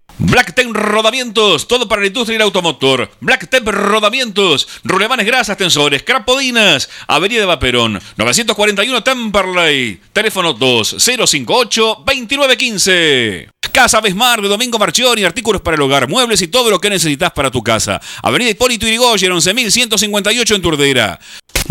[0.23, 3.09] Blacktep Rodamientos, todo para la industria del automotor.
[3.21, 13.49] Blacktep Rodamientos, rulemanes grasas, tensores, crapodinas, Avenida Vaperón, 941 Temperley, teléfono 2058-2915.
[13.71, 17.31] Casa Besmar de Domingo Marchioni, artículos para el hogar, muebles y todo lo que necesitas
[17.31, 17.99] para tu casa.
[18.21, 21.19] Avenida Hipólito Yrigoyen, 11158 en Turdera.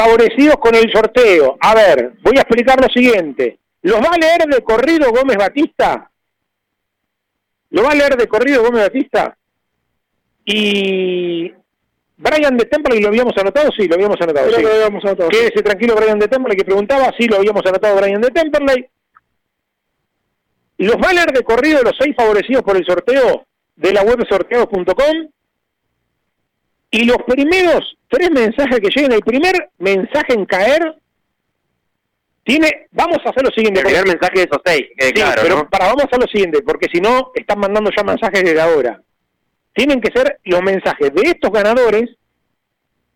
[0.00, 1.56] favorecidos con el sorteo.
[1.60, 3.58] A ver, voy a explicar lo siguiente.
[3.82, 6.10] ¿Los va a leer de corrido Gómez Batista?
[7.70, 9.36] ¿Lo va a leer de corrido Gómez Batista?
[10.44, 11.52] Y
[12.16, 13.70] Brian de Temple, ¿lo habíamos anotado?
[13.76, 14.46] Sí, lo habíamos anotado.
[14.46, 14.62] Creo sí.
[14.64, 15.28] que lo habíamos anotado.
[15.28, 18.86] Quédese tranquilo, Brian de Temple, que preguntaba, sí, lo habíamos anotado Brian de Temperley.
[20.78, 23.46] Los va a leer de corrido los seis favorecidos por el sorteo
[23.76, 25.28] de la web sorteos.com.
[26.90, 30.96] Y los primeros tres mensajes que lleguen, el primer mensaje en caer,
[32.42, 33.80] tiene, vamos a hacer lo siguiente.
[33.80, 35.70] El primer mensaje de esos seis, Sí, claro, pero ¿no?
[35.70, 39.00] para, vamos a hacer lo siguiente, porque si no, están mandando ya mensajes desde ahora.
[39.72, 42.10] Tienen que ser los mensajes de estos ganadores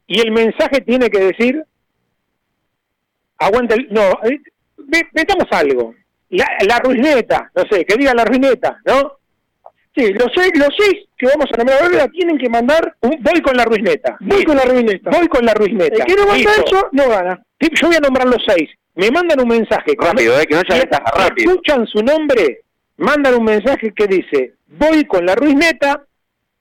[0.07, 1.65] y el mensaje tiene que decir,
[3.39, 4.41] aguanta el, no, eh,
[5.13, 5.95] metamos algo.
[6.29, 9.19] La, la ruineta, no sé, que diga la ruineta, ¿no?
[9.97, 13.41] Sí, los seis, los seis que vamos a nombrar ahora tienen que mandar Un- voy
[13.43, 14.16] con la ruineta.
[14.21, 15.11] Voy con la ruineta.
[15.11, 15.95] Voy con la ruineta.
[15.97, 16.65] El que no manda Listo.
[16.77, 17.43] eso no gana.
[17.61, 18.69] Yo voy a nombrar los seis.
[18.97, 19.93] Me mandan un mensaje.
[19.97, 21.51] Rápido, eh, que no Si ventaja, rápido.
[21.53, 22.61] escuchan su nombre,
[22.97, 26.05] mandan un mensaje que dice, voy con la Ruizneta,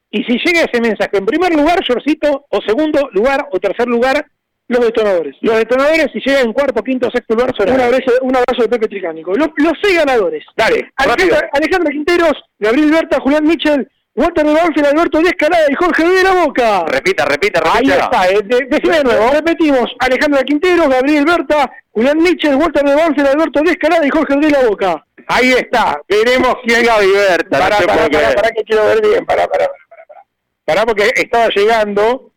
[0.10, 4.26] y si llega ese mensaje, en primer lugar, Yorcito, o segundo lugar, o tercer lugar,
[4.74, 5.36] Los detonadores.
[5.42, 8.70] los detonadores, si llega en cuarto, quinto, sexto lugar, son Un abrazo, un abrazo de
[8.70, 9.34] Pepe Tricánico.
[9.34, 10.44] Los, los seis ganadores.
[10.56, 10.92] Dale.
[10.98, 16.08] Alejandra, Alejandra Quinteros, Gabriel Berta, Julián Michel, Walter de Banfield, Alberto de Escalada y Jorge
[16.08, 16.86] de la Boca.
[16.88, 18.04] Repita, repita, Ahí repita.
[18.04, 19.32] está, eh, de- decime de nuevo.
[19.32, 24.36] Repetimos, Alejandra Quinteros, Gabriel Berta, Julián Michel, Walter de Banfield, Alberto de Escalada y Jorge
[24.38, 25.06] de la Boca.
[25.28, 29.26] Ahí está, veremos quién Gaby Berta, Pará, no pará, pará, pará, que quiero ver bien,
[29.26, 30.22] pará, pará, pará, pará.
[30.66, 32.30] Pará, porque estaba llegando.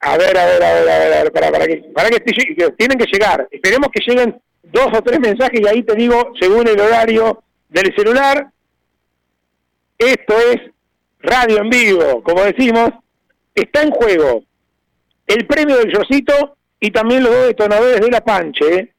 [0.00, 2.70] A ver, a ver, a ver, a ver, a ver, pará, que, pará que, que
[2.76, 3.48] tienen que llegar.
[3.50, 7.94] Esperemos que lleguen dos o tres mensajes y ahí te digo, según el horario del
[7.96, 8.50] celular,
[9.98, 10.60] esto es
[11.20, 12.90] radio en vivo, como decimos,
[13.54, 14.44] está en juego
[15.26, 18.78] el premio del Yorcito y también los dos detonadores de la Panche.
[18.78, 18.94] ¿eh?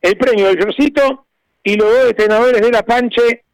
[0.00, 1.26] El premio del Yorcito
[1.62, 3.44] y los dos detonadores de la Panche.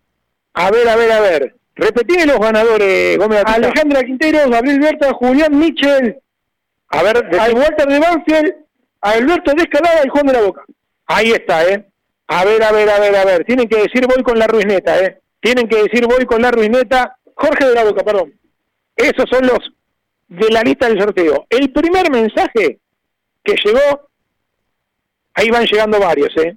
[0.55, 1.55] A ver, a ver, a ver.
[1.75, 3.43] Repetime los ganadores, Gómez.
[3.45, 6.19] Alejandra Quinteros, Gabriel Berta, Julián Michel,
[6.91, 8.55] A ver, al Walter de Banfield,
[9.03, 10.65] a Alberto de Escalada y Juan de la Boca.
[11.07, 11.85] ahí está, ¿eh?
[12.29, 13.45] A ver, a ver, a ver, a ver.
[13.45, 15.21] Tienen que decir voy con la ruineta, ¿eh?
[15.41, 17.17] Tienen que decir voy con la ruineta.
[17.35, 18.35] Jorge de la Boca, perdón.
[18.97, 19.59] Esos son los
[20.29, 21.47] de la lista del sorteo.
[21.49, 22.79] El primer mensaje
[23.45, 24.09] que llegó,
[25.35, 26.57] ahí van llegando varios, ¿eh?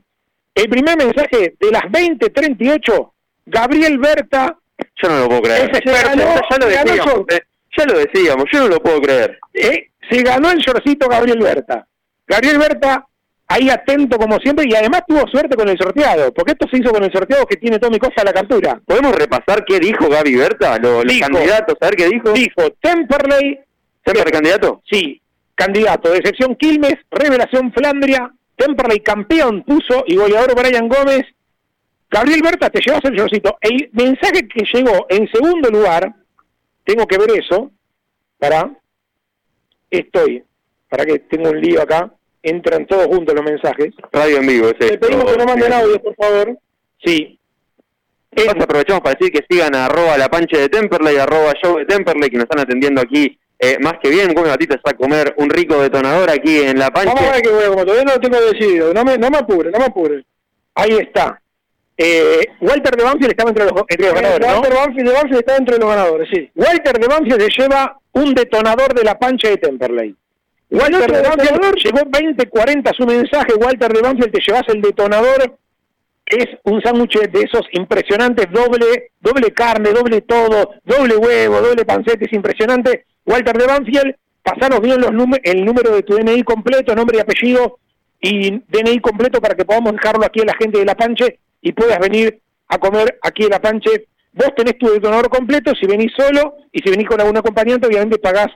[0.55, 3.11] El primer mensaje de las 20.38,
[3.45, 4.57] Gabriel Berta,
[5.01, 5.71] Yo no lo puedo creer.
[5.71, 7.41] Ya, ya lo decíamos, eh,
[7.77, 9.39] ya lo decíamos, yo no lo puedo creer.
[9.53, 11.87] eh, se ganó el shortcito Gabriel Berta.
[12.27, 13.05] Gabriel Berta,
[13.47, 16.91] ahí atento como siempre, y además tuvo suerte con el sorteado, porque esto se hizo
[16.91, 18.79] con el sorteado que tiene Tommy Costa a la captura.
[18.85, 20.77] ¿Podemos repasar qué dijo Gaby Berta?
[20.79, 21.27] Lo- los Dijo.
[21.27, 22.31] candidatos, a ver qué dijo.
[22.31, 23.59] Dijo Temperley,
[24.05, 24.81] ¿Siempre candidato?
[24.89, 25.21] Sí,
[25.55, 26.09] candidato.
[26.11, 31.23] Decepción Quilmes, revelación Flandria, Temperley campeón puso y goleador Brian Gómez.
[32.09, 33.57] Gabriel Berta, te llevas el shortcito.
[33.61, 36.13] El mensaje que llegó en segundo lugar,
[36.83, 37.71] tengo que ver eso,
[38.39, 38.69] para,
[39.99, 40.43] estoy,
[40.89, 42.11] para que tengo un lío acá,
[42.41, 43.93] entran todos juntos los mensajes.
[44.11, 44.91] Radio en vivo, ese.
[44.91, 46.57] Le pedimos que no manden audio, por favor.
[47.03, 47.37] Sí.
[48.31, 51.85] Entonces aprovechamos para decir que sigan a arroba la panche de Temperley, arroba show de
[51.85, 54.33] Temperley, que nos están atendiendo aquí eh, más que bien.
[54.33, 57.13] Come Batista está a comer un rico detonador aquí en la panche.
[57.13, 58.93] Vamos a ver qué a comer, todavía no lo tengo decidido.
[58.93, 60.25] No me, no me apure, no me apure.
[60.73, 61.41] Ahí está.
[61.97, 64.53] Eh, Walter de Banfield estaba entre los, entre los ganadores, ¿no?
[64.55, 66.51] Walter Banfield de Banfield está entre los ganadores, sí.
[66.55, 70.15] Walter de Banfield se lleva un detonador de la pancha de Temperley.
[70.71, 73.53] Walter de Banfield llegó 2040 su mensaje.
[73.55, 75.57] Walter de Banfield, te llevas el detonador.
[76.25, 82.23] Es un sándwich de esos impresionantes, doble, doble carne, doble todo, doble huevo, doble panceta,
[82.23, 83.05] es impresionante.
[83.25, 85.11] Walter de Banfield, pasanos bien los
[85.43, 87.79] el número de tu DNI completo, nombre y apellido
[88.21, 91.73] y DNI completo para que podamos dejarlo aquí a la gente de La Panche y
[91.73, 94.07] puedas venir a comer aquí en La Panche.
[94.33, 98.17] Vos tenés tu detonador completo, si venís solo y si venís con algún acompañante, obviamente
[98.17, 98.47] pagás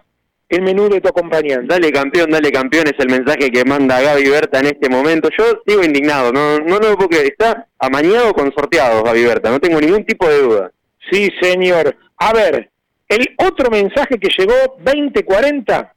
[0.47, 1.67] el menú de tu acompañante.
[1.67, 5.29] Dale campeón, dale campeón, es el mensaje que manda Gaby Berta en este momento.
[5.37, 7.25] Yo sigo indignado, no, no lo puedo creer.
[7.27, 10.71] Está amañado con sorteados Gaby Berta, no tengo ningún tipo de duda.
[11.11, 11.95] Sí, señor.
[12.17, 12.69] A ver,
[13.09, 15.93] el otro mensaje que llegó 2040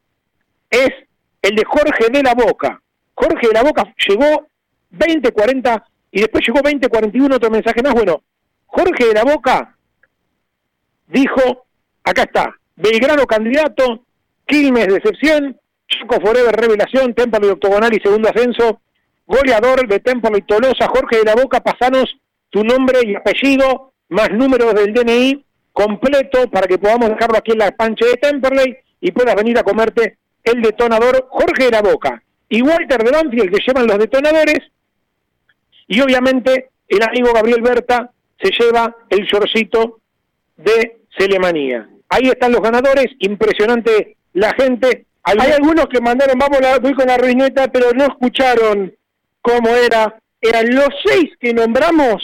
[0.71, 0.91] es
[1.43, 2.81] el de Jorge de la Boca.
[3.15, 4.47] Jorge de la Boca llegó
[4.91, 7.95] 2040 y después llegó 2041 otro mensaje más.
[7.95, 8.23] Bueno,
[8.69, 9.77] Jorge de la Boca
[11.09, 11.67] dijo,
[12.05, 14.05] acá está, Belgrano candidato,
[14.47, 15.59] Quilmes decepción,
[15.89, 18.81] Chaco Forever revelación, Temple octogonal y segundo ascenso,
[19.27, 22.17] goleador de Temple y Tolosa, Jorge de la Boca, pasanos
[22.51, 27.59] tu nombre y apellido, más números del DNI completo para que podamos dejarlo aquí en
[27.59, 32.23] la pancha de Temperley y puedas venir a comerte el detonador Jorge de la Boca.
[32.49, 34.61] Y Walter de Banfield que llevan los detonadores
[35.87, 38.11] y obviamente el amigo Gabriel Berta
[38.41, 40.01] se lleva el shortcito
[40.57, 41.89] de Celemanía.
[42.09, 45.07] Ahí están los ganadores, impresionante la gente.
[45.23, 48.95] Hay algunos que mandaron, vamos, la, voy con la ruineta, pero no escucharon
[49.43, 50.19] cómo era.
[50.41, 52.23] Eran los seis que nombramos,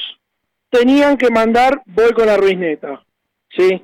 [0.70, 3.02] tenían que mandar, voy con la ruineta.
[3.50, 3.82] ¿Sí?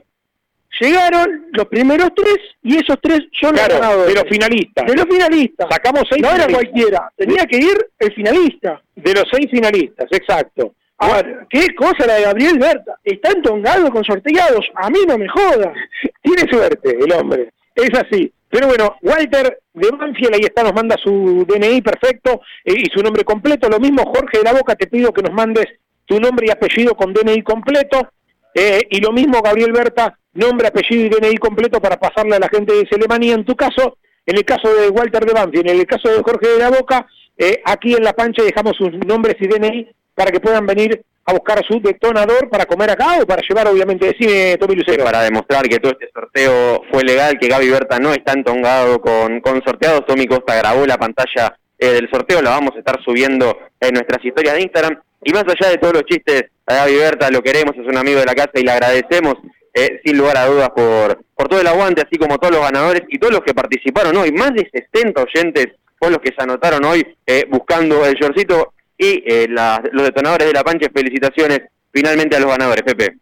[0.81, 4.15] Llegaron los primeros tres y esos tres son Claro, los ganadores.
[4.15, 4.87] de los finalistas.
[4.87, 5.67] De los finalistas.
[5.69, 8.81] Sacamos seis No era cualquiera, tenía que ir el finalista.
[8.95, 10.75] De los seis finalistas, exacto.
[11.03, 12.95] A ver, qué cosa la de Gabriel Berta.
[13.03, 14.67] Está entongado con sorteados.
[14.75, 15.73] A mí no me joda.
[16.23, 18.31] Tiene suerte el hombre, es así.
[18.51, 23.03] Pero bueno, Walter de Banfield ahí está, nos manda su DNI perfecto eh, y su
[23.03, 23.69] nombre completo.
[23.71, 25.67] Lo mismo, Jorge de la Boca, te pido que nos mandes
[26.05, 28.11] tu nombre y apellido con DNI completo.
[28.55, 32.49] Eh, y lo mismo, Gabriel Berta, nombre, apellido y DNI completo para pasarle a la
[32.49, 33.35] gente de Selemanía.
[33.35, 33.97] En tu caso,
[34.27, 37.07] en el caso de Walter de Banfield, en el caso de Jorge de la Boca,
[37.39, 41.33] eh, aquí en La Pancha dejamos sus nombres y DNI para que puedan venir a
[41.33, 45.05] buscar su detonador para comer acá o para llevar, obviamente, decime, Tommy Lucero.
[45.05, 49.41] Para demostrar que todo este sorteo fue legal, que Gaby Berta no está entongado con,
[49.41, 53.57] con sorteados, Tommy Costa grabó la pantalla eh, del sorteo, la vamos a estar subiendo
[53.81, 55.01] en nuestras historias de Instagram.
[55.23, 58.21] Y más allá de todos los chistes, a Gaby Berta lo queremos, es un amigo
[58.21, 59.35] de la casa y le agradecemos
[59.75, 63.03] eh, sin lugar a dudas por, por todo el aguante, así como todos los ganadores
[63.09, 64.33] y todos los que participaron hoy.
[64.33, 65.67] Más de 60 oyentes
[65.99, 68.73] fueron los que se anotaron hoy eh, buscando el shortcito
[69.03, 70.89] y eh, la- los detonadores de la pancha.
[70.95, 71.61] Felicitaciones
[71.93, 73.17] finalmente a los ganadores, Pepe.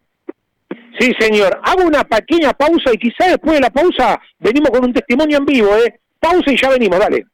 [0.99, 1.61] Sí, señor.
[1.63, 5.45] Hago una pequeña pausa y quizá después de la pausa venimos con un testimonio en
[5.47, 6.01] vivo, ¿eh?
[6.19, 7.25] Pausa y ya venimos, dale.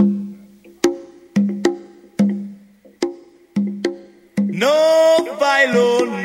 [4.37, 4.67] No
[5.39, 6.20] bailo, no.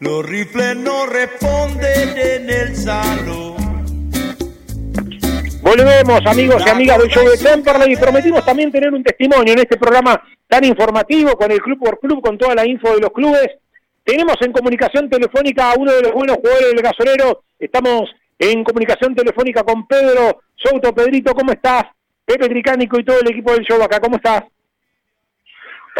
[0.00, 3.84] Los rifles no responden en el salón.
[5.62, 9.58] Volvemos, amigos y amigas del show de Temperley, y prometimos también tener un testimonio en
[9.58, 13.10] este programa tan informativo con el Club por Club, con toda la info de los
[13.10, 13.46] clubes.
[14.02, 17.42] Tenemos en comunicación telefónica a uno de los buenos jugadores del gasolero.
[17.58, 20.94] Estamos en comunicación telefónica con Pedro Souto.
[20.94, 21.84] Pedrito, ¿cómo estás?
[22.24, 24.44] Pepe Tricánico y todo el equipo del show acá, ¿cómo estás?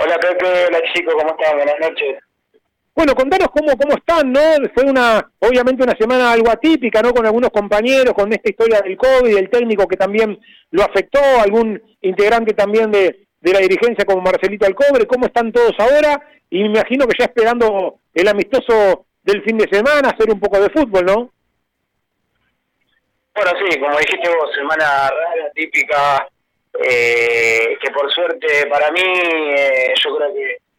[0.02, 1.54] Hola Pepe, hola chico, ¿cómo estás?
[1.54, 2.29] Buenas noches.
[3.00, 4.40] Bueno, contanos cómo, cómo están, ¿no?
[4.74, 7.14] Fue una, obviamente una semana algo atípica, ¿no?
[7.14, 10.38] Con algunos compañeros, con esta historia del COVID, el técnico que también
[10.70, 15.72] lo afectó, algún integrante también de, de la dirigencia como Marcelito Alcobre, ¿cómo están todos
[15.78, 16.20] ahora?
[16.50, 20.60] Y me imagino que ya esperando el amistoso del fin de semana, hacer un poco
[20.60, 21.32] de fútbol, ¿no?
[23.34, 26.28] Bueno, sí, como dijiste vos, semana rara, típica,
[26.86, 30.69] eh, que por suerte para mí, eh, yo creo que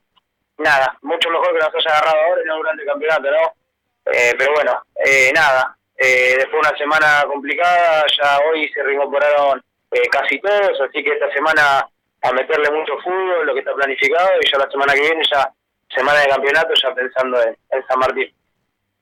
[0.61, 4.11] nada, mucho mejor que nos haya agarrado ahora no durante el campeonato, ¿no?
[4.13, 9.61] Eh, pero bueno, eh, nada, eh, después de una semana complicada, ya hoy se reincorporaron
[9.91, 11.87] eh, casi todos, así que esta semana
[12.23, 15.51] a meterle mucho fútbol, lo que está planificado, y ya la semana que viene ya
[15.95, 18.33] semana de campeonato, ya pensando en, en San Martín.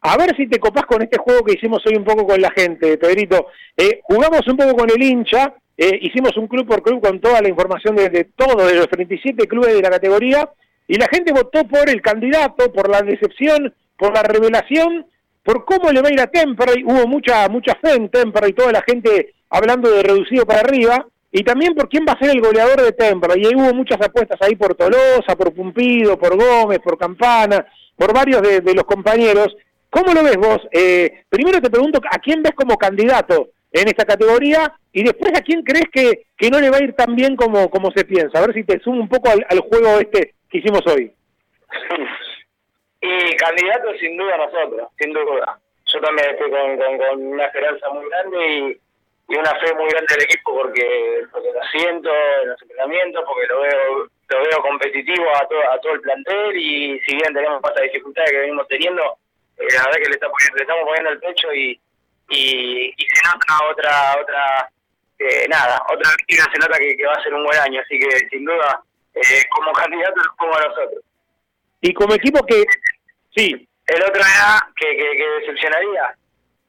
[0.01, 2.51] A ver si te copás con este juego que hicimos hoy un poco con la
[2.51, 3.47] gente, Pedrito.
[3.75, 7.41] Eh, jugamos un poco con el hincha, eh, hicimos un club por club con toda
[7.41, 10.49] la información de, de todos, de los 37 clubes de la categoría,
[10.89, 15.05] y la gente votó por el candidato, por la decepción, por la revelación,
[15.43, 16.83] por cómo le va a ir a Temperley.
[16.83, 21.43] Hubo mucha mucha fe en Temperley, toda la gente hablando de reducido para arriba, y
[21.43, 23.43] también por quién va a ser el goleador de Temperley.
[23.43, 28.11] Y ahí hubo muchas apuestas ahí por Tolosa, por Pumpido, por Gómez, por Campana, por
[28.11, 29.55] varios de, de los compañeros.
[29.91, 30.57] ¿Cómo lo ves vos?
[30.71, 34.73] Eh, primero te pregunto, ¿a quién ves como candidato en esta categoría?
[34.91, 37.69] Y después, ¿a quién crees que, que no le va a ir tan bien como,
[37.69, 38.39] como se piensa?
[38.39, 41.13] A ver si te sumo un poco al, al juego este que hicimos hoy.
[43.01, 45.57] Y candidato sin duda nosotros, sin duda.
[45.85, 48.81] Yo también estoy con, con, una esperanza muy grande y,
[49.33, 52.09] y una fe muy grande del equipo porque, porque lo siento
[52.41, 56.55] en los entrenamientos, porque lo veo lo veo competitivo a todo, a todo el plantel
[56.55, 59.17] y si bien tenemos estas dificultades que venimos teniendo,
[59.57, 61.81] eh, la verdad que le, está poniendo, le estamos poniendo el pecho y,
[62.29, 64.69] y, y se nota otra, otra
[65.17, 68.29] eh, nada, otra víctima se nota que va a ser un buen año, así que
[68.29, 68.83] sin duda
[69.19, 71.03] eh, como candidato nos pongo a nosotros.
[71.81, 72.63] Y como equipo que...
[73.35, 73.67] Sí.
[73.87, 76.13] El otro era que, que, que decepcionaría.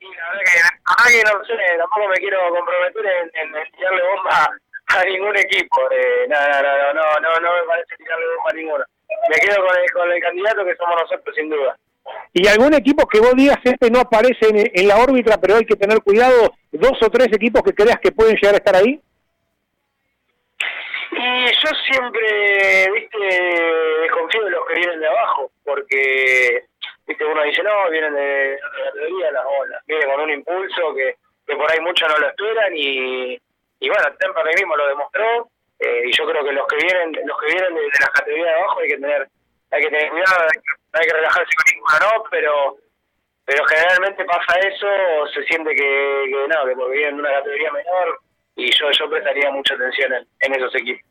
[0.00, 3.56] Y la verdad que, la verdad que no sé, tampoco me quiero comprometer en, en,
[3.56, 4.50] en tirarle bomba
[4.86, 5.80] a ningún equipo.
[5.90, 8.84] Eh, no, no, no, no, no, no me parece tirarle bomba a ninguno.
[9.28, 11.76] Me quedo con el, con el candidato que somos nosotros, sin duda.
[12.32, 15.66] ¿Y algún equipo que vos digas este no aparece en, en la órbita, pero hay
[15.66, 16.54] que tener cuidado?
[16.72, 19.00] ¿Dos o tres equipos que creas que pueden llegar a estar ahí?
[21.12, 23.18] Y yo siempre, viste,
[24.02, 26.64] desconfío de los que vienen de abajo, porque,
[27.06, 31.16] viste, uno dice, no, vienen de otra categoría, las olas, vienen con un impulso que,
[31.46, 33.40] que por ahí muchos no lo esperan y,
[33.80, 35.48] y bueno, Temperley mismo lo demostró,
[35.80, 38.46] eh, y yo creo que los que vienen los que vienen de, de las categorías
[38.46, 39.28] de abajo hay que tener
[39.70, 42.76] hay que tener cuidado, hay que, hay que relajarse con ninguna, no, pero
[43.46, 44.86] pero generalmente pasa eso,
[45.34, 48.20] se siente que, que no, que porque vienen de una categoría menor,
[48.56, 51.10] y yo yo prestaría mucha atención en, en esos equipos.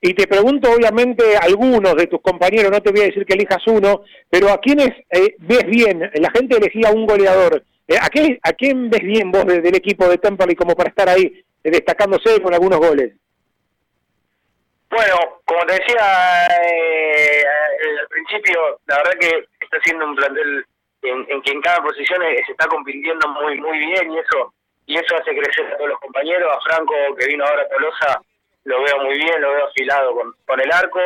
[0.00, 3.66] Y te pregunto, obviamente, algunos de tus compañeros, no te voy a decir que elijas
[3.66, 6.10] uno, pero ¿a quiénes eh, ves bien?
[6.14, 7.64] La gente elegía un goleador.
[7.88, 10.90] Eh, ¿a, qué, ¿A quién ves bien vos de, del equipo de Temperley como para
[10.90, 13.14] estar ahí eh, destacándose con algunos goles?
[14.90, 17.44] Bueno, como te decía eh,
[18.00, 20.64] al principio, la verdad que está siendo un plantel
[21.02, 24.52] en, en que en cada posición se está compitiendo muy muy bien y eso
[24.86, 26.56] y eso hace crecer a todos los compañeros.
[26.56, 28.20] A Franco, que vino ahora a Tolosa,
[28.64, 31.00] lo veo muy bien, lo veo afilado con, con el arco.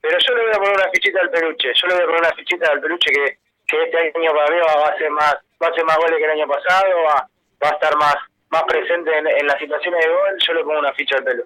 [0.00, 1.72] Pero yo le voy a poner una fichita al peluche.
[1.74, 4.60] Yo le voy a poner una fichita al peluche que, que este año para mí
[4.60, 7.28] va a hacer más va a hacer más goles que el año pasado, va,
[7.62, 8.16] va a estar más
[8.50, 10.36] más presente en, en las situaciones de gol.
[10.38, 11.44] Yo le pongo una ficha al pelo.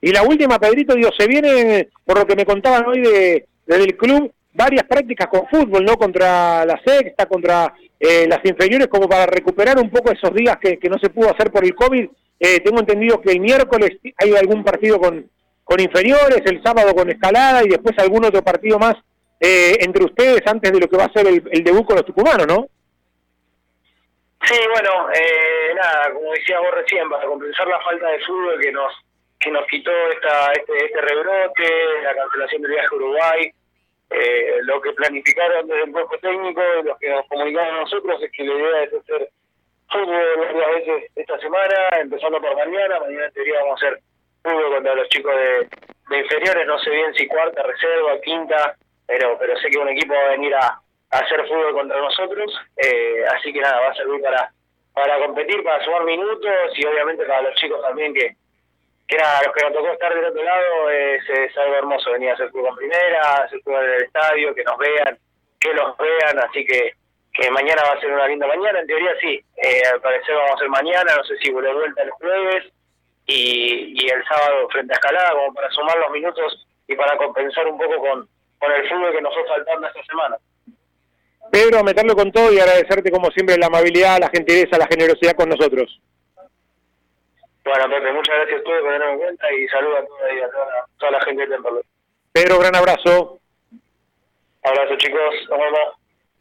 [0.00, 3.84] Y la última, Pedrito, digo, se viene, por lo que me contaban hoy de, desde
[3.84, 5.96] el club, varias prácticas con fútbol, ¿no?
[5.96, 10.78] Contra la sexta, contra eh, las inferiores, como para recuperar un poco esos días que,
[10.78, 12.08] que no se pudo hacer por el COVID.
[12.38, 15.30] Eh, tengo entendido que el miércoles hay algún partido con,
[15.64, 18.94] con inferiores, el sábado con escalada y después algún otro partido más
[19.40, 22.46] eh, entre ustedes antes de lo que va a ser el, debut con los tucumanos,
[22.46, 22.68] ¿no?
[24.44, 28.72] Sí, bueno, eh, nada, como decía vos recién, para compensar la falta de fútbol que
[28.72, 28.92] nos
[29.38, 31.64] que nos quitó esta, este, este rebrote,
[32.04, 33.52] la cancelación del viaje a Uruguay,
[34.14, 38.22] eh, lo que planificaron desde el cuerpo técnico y los que nos comunicaron a nosotros
[38.22, 39.28] es que la idea es hacer
[39.90, 44.00] fútbol varias veces esta semana, empezando por mañana, mañana en teoría vamos a hacer
[44.42, 45.68] fútbol contra los chicos de,
[46.10, 48.76] de inferiores, no sé bien si cuarta, reserva, quinta,
[49.06, 52.54] pero pero sé que un equipo va a venir a, a hacer fútbol contra nosotros,
[52.76, 54.50] eh, así que nada, va a servir para
[54.94, 58.36] para competir, para sumar minutos y obviamente para los chicos también que,
[59.06, 62.30] que nada, los que nos tocó estar del otro lado es, es algo hermoso venir
[62.30, 65.18] a hacer fútbol en primera, hacer fútbol en el estadio, que nos vean,
[65.60, 66.94] que los vean, así que
[67.32, 70.52] que mañana va a ser una linda mañana, en teoría sí, eh, al parecer vamos
[70.54, 72.64] a ser mañana, no sé si vuelve vuelta el jueves
[73.26, 77.66] y, y el sábado frente a Escalada, como para sumar los minutos y para compensar
[77.66, 80.36] un poco con, con el fútbol que nos fue faltando esta semana.
[81.50, 85.48] Pedro, meterlo con todo y agradecerte como siempre la amabilidad, la gentileza, la generosidad con
[85.48, 86.00] nosotros.
[87.64, 90.50] Bueno, Pepe, muchas gracias a ustedes por tenerme en cuenta y saludos a toda, a
[90.50, 91.82] toda, la, toda la gente de Temperley.
[92.32, 93.38] Pedro, gran abrazo.
[94.64, 95.80] Abrazo chicos, nos vemos.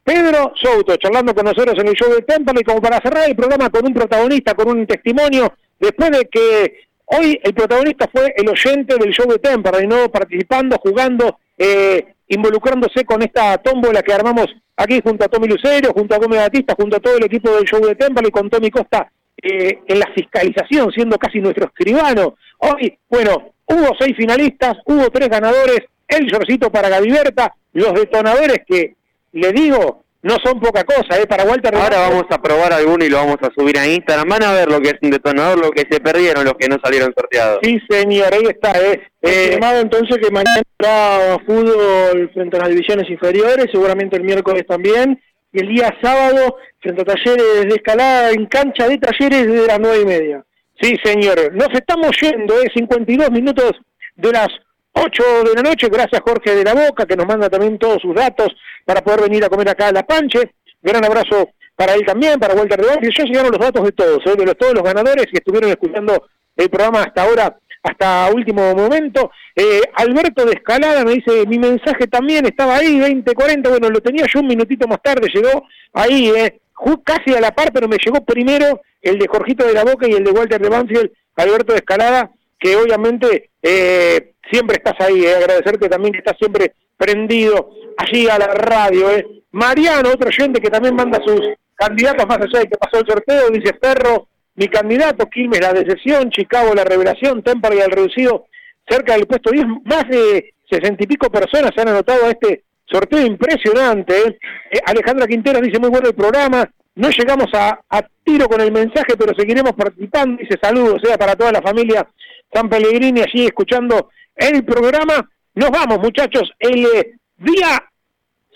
[0.03, 3.69] Pedro Souto, charlando con nosotros en el show de Temperley, como para cerrar el programa
[3.69, 8.97] con un protagonista, con un testimonio, después de que hoy el protagonista fue el oyente
[8.97, 10.09] del show de Temperley, ¿no?
[10.09, 16.15] Participando, jugando, eh, involucrándose con esta tómbola que armamos aquí junto a Tommy Lucero, junto
[16.15, 19.11] a Gómez Batista, junto a todo el equipo del show de Temperley, con Tommy Costa
[19.41, 22.35] eh, en la fiscalización, siendo casi nuestro escribano.
[22.59, 28.95] Hoy, bueno, hubo seis finalistas, hubo tres ganadores, el shortcito para Gaviberta, los detonadores que,
[29.33, 31.25] le digo, no son poca cosa, ¿eh?
[31.25, 31.73] Para Walter...
[31.75, 34.29] Ahora vamos a probar alguno y lo vamos a subir a Instagram.
[34.29, 36.77] Van a ver lo que es un detonador, lo que se perdieron, los que no
[36.83, 37.59] salieron sorteados.
[37.63, 39.01] Sí, señor, ahí está, ¿eh?
[39.23, 45.19] eh entonces que mañana habrá fútbol frente a las divisiones inferiores, seguramente el miércoles también,
[45.53, 50.01] y el día sábado frente Talleres de Escalada en cancha de Talleres desde las nueve
[50.01, 50.45] y media.
[50.81, 51.53] Sí, señor.
[51.53, 52.71] Nos estamos yendo, ¿eh?
[52.73, 53.73] 52 minutos
[54.15, 54.47] de las
[54.93, 55.87] 8 de la noche.
[55.89, 58.47] Gracias, Jorge de la Boca, que nos manda también todos sus datos
[58.85, 60.51] para poder venir a comer acá a La Panche.
[60.81, 63.13] Gran abrazo para él también, para Walter de Banfield.
[63.17, 64.35] Ya llegaron los datos de todos, ¿eh?
[64.35, 69.31] de los, todos los ganadores que estuvieron escuchando el programa hasta ahora, hasta último momento.
[69.55, 74.25] Eh, Alberto de Escalada me dice, mi mensaje también estaba ahí, 2040, bueno, lo tenía
[74.31, 76.61] yo un minutito más tarde, llegó ahí, eh,
[77.03, 80.13] casi a la par, pero me llegó primero el de Jorgito de la Boca y
[80.13, 85.35] el de Walter de Banfield, Alberto de Escalada, que obviamente eh, siempre estás ahí, eh,
[85.35, 89.09] agradecerte también que estás siempre prendido allí a la radio.
[89.11, 89.25] Eh.
[89.51, 91.41] Mariano, otro oyente que también manda sus
[91.75, 96.73] candidatos más allá que pasó el sorteo, dice Ferro, mi candidato, Quilmes la decepción, Chicago
[96.73, 98.45] la revelación, Temper y el reducido
[98.87, 102.63] cerca del puesto 10, más de sesenta y pico personas se han anotado a este
[102.85, 104.13] sorteo impresionante.
[104.13, 104.37] ¿eh?
[104.71, 107.79] Eh, Alejandra Quintero dice muy bueno el programa, no llegamos a,
[108.23, 112.07] tiro con el mensaje, pero seguiremos participando, dice saludos, sea para toda la familia
[112.53, 115.29] San Pellegrini allí escuchando el programa.
[115.55, 117.90] Nos vamos muchachos, el eh, día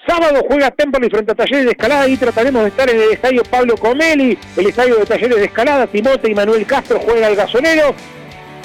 [0.08, 3.44] sábado juega Temple frente a Talleres de Escalada y trataremos de estar en el estadio
[3.44, 7.94] Pablo Comeli, el estadio de Talleres de Escalada, Timote y Manuel Castro juega el gasolero.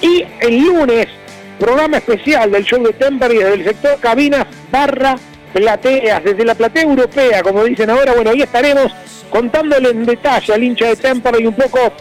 [0.02, 1.08] Y el lunes,
[1.58, 5.16] programa especial del show de Temperley desde el sector cabinas barra
[5.52, 8.92] plateas, desde la platea europea, como dicen ahora, bueno, ahí estaremos
[9.28, 11.92] contándole en detalle al hincha de Temperley un poco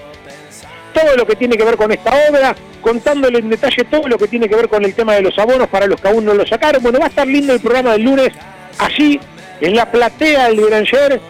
[0.94, 4.28] todo lo que tiene que ver con esta obra, contándole en detalle todo lo que
[4.28, 6.46] tiene que ver con el tema de los abonos para los que aún no lo
[6.46, 6.82] sacaron.
[6.82, 8.30] Bueno, va a estar lindo el programa del lunes,
[8.80, 9.20] allí
[9.62, 11.22] en la platea del Granger,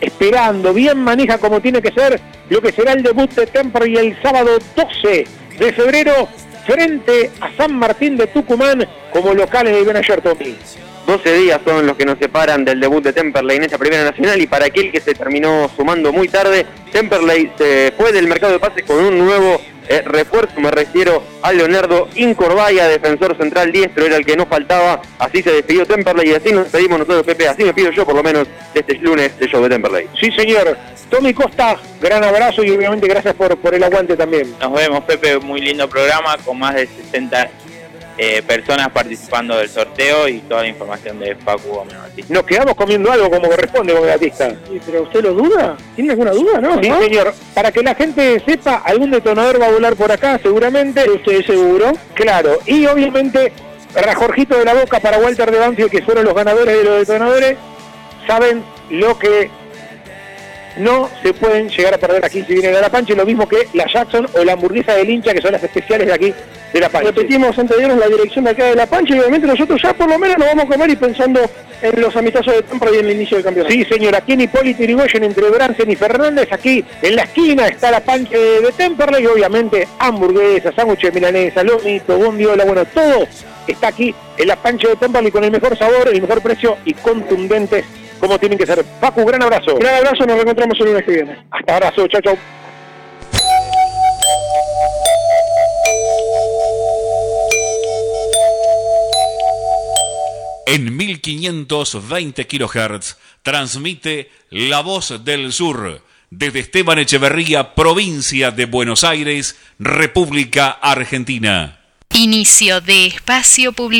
[0.00, 4.22] esperando, bien maneja como tiene que ser lo que será el debut de Temperley el
[4.22, 5.26] sábado 12
[5.58, 6.28] de febrero
[6.66, 10.56] frente a San Martín de Tucumán como locales de Benayer Tommy.
[11.06, 14.40] 12 días son los que nos separan del debut de Temperley en esa primera nacional
[14.40, 18.58] y para aquel que se terminó sumando muy tarde, Temperley se fue del mercado de
[18.58, 24.16] pases con un nuevo eh, refuerzo, me refiero a Leonardo Incorbaya, defensor central diestro, era
[24.16, 27.64] el que nos faltaba, así se despidió Temperley y así nos despedimos nosotros, Pepe, así
[27.64, 30.06] me pido yo por lo menos de este lunes de show de Temperley.
[30.20, 30.76] Sí, señor.
[31.08, 34.54] Tommy Costa, gran abrazo y obviamente gracias por, por el aguante también.
[34.60, 37.50] Nos vemos, Pepe, muy lindo programa con más de 60
[38.20, 42.34] eh, personas participando del sorteo y toda la información de Facu Gómez Batista.
[42.34, 44.56] Nos quedamos comiendo algo como corresponde, Gómez Batista.
[44.84, 45.76] ¿Pero usted lo duda?
[45.94, 46.82] ¿Tiene alguna duda, no?
[46.82, 47.32] Sí, señor.
[47.54, 51.08] Para que la gente sepa, algún detonador va a volar por acá, seguramente.
[51.08, 51.92] ¿Usted seguro?
[52.14, 52.58] Claro.
[52.66, 53.52] Y obviamente,
[53.94, 56.98] para Jorgito de la Boca, para Walter de Banfield, que fueron los ganadores de los
[56.98, 57.56] detonadores,
[58.26, 59.48] saben lo que
[60.76, 63.68] no se pueden llegar a perder aquí si vienen a la pancha, lo mismo que
[63.74, 66.34] la Jackson o la hamburguesa del hincha, que son las especiales de aquí
[66.72, 67.10] de la pancha.
[67.10, 70.18] Repetimos irnos la dirección de acá de la pancha y obviamente nosotros ya por lo
[70.18, 71.40] menos nos vamos a comer y pensando
[71.80, 73.72] en los amistosos de Temple y en el inicio del campeonato.
[73.72, 77.90] Sí, señor, aquí en Hipólito Yrigoyen, entre Bransen y Fernández, aquí en la esquina está
[77.90, 83.26] la pancha de Temperley y obviamente hamburguesas, sándwiches milanesa, lomito, bondiola, bueno, todo
[83.66, 86.94] está aquí en la pancha de Temperley con el mejor sabor, el mejor precio y
[86.94, 87.84] contundentes
[88.18, 88.84] como tienen que ser.
[89.00, 89.76] Paco, gran abrazo.
[89.76, 91.46] Gran abrazo, nos reencontramos el lunes que viene.
[91.50, 92.38] Hasta abrazo, chao, chao.
[100.66, 109.56] En 1520 kHz transmite La Voz del Sur desde Esteban Echeverría, provincia de Buenos Aires,
[109.78, 111.80] República Argentina.
[112.12, 113.96] Inicio de espacio publicitario.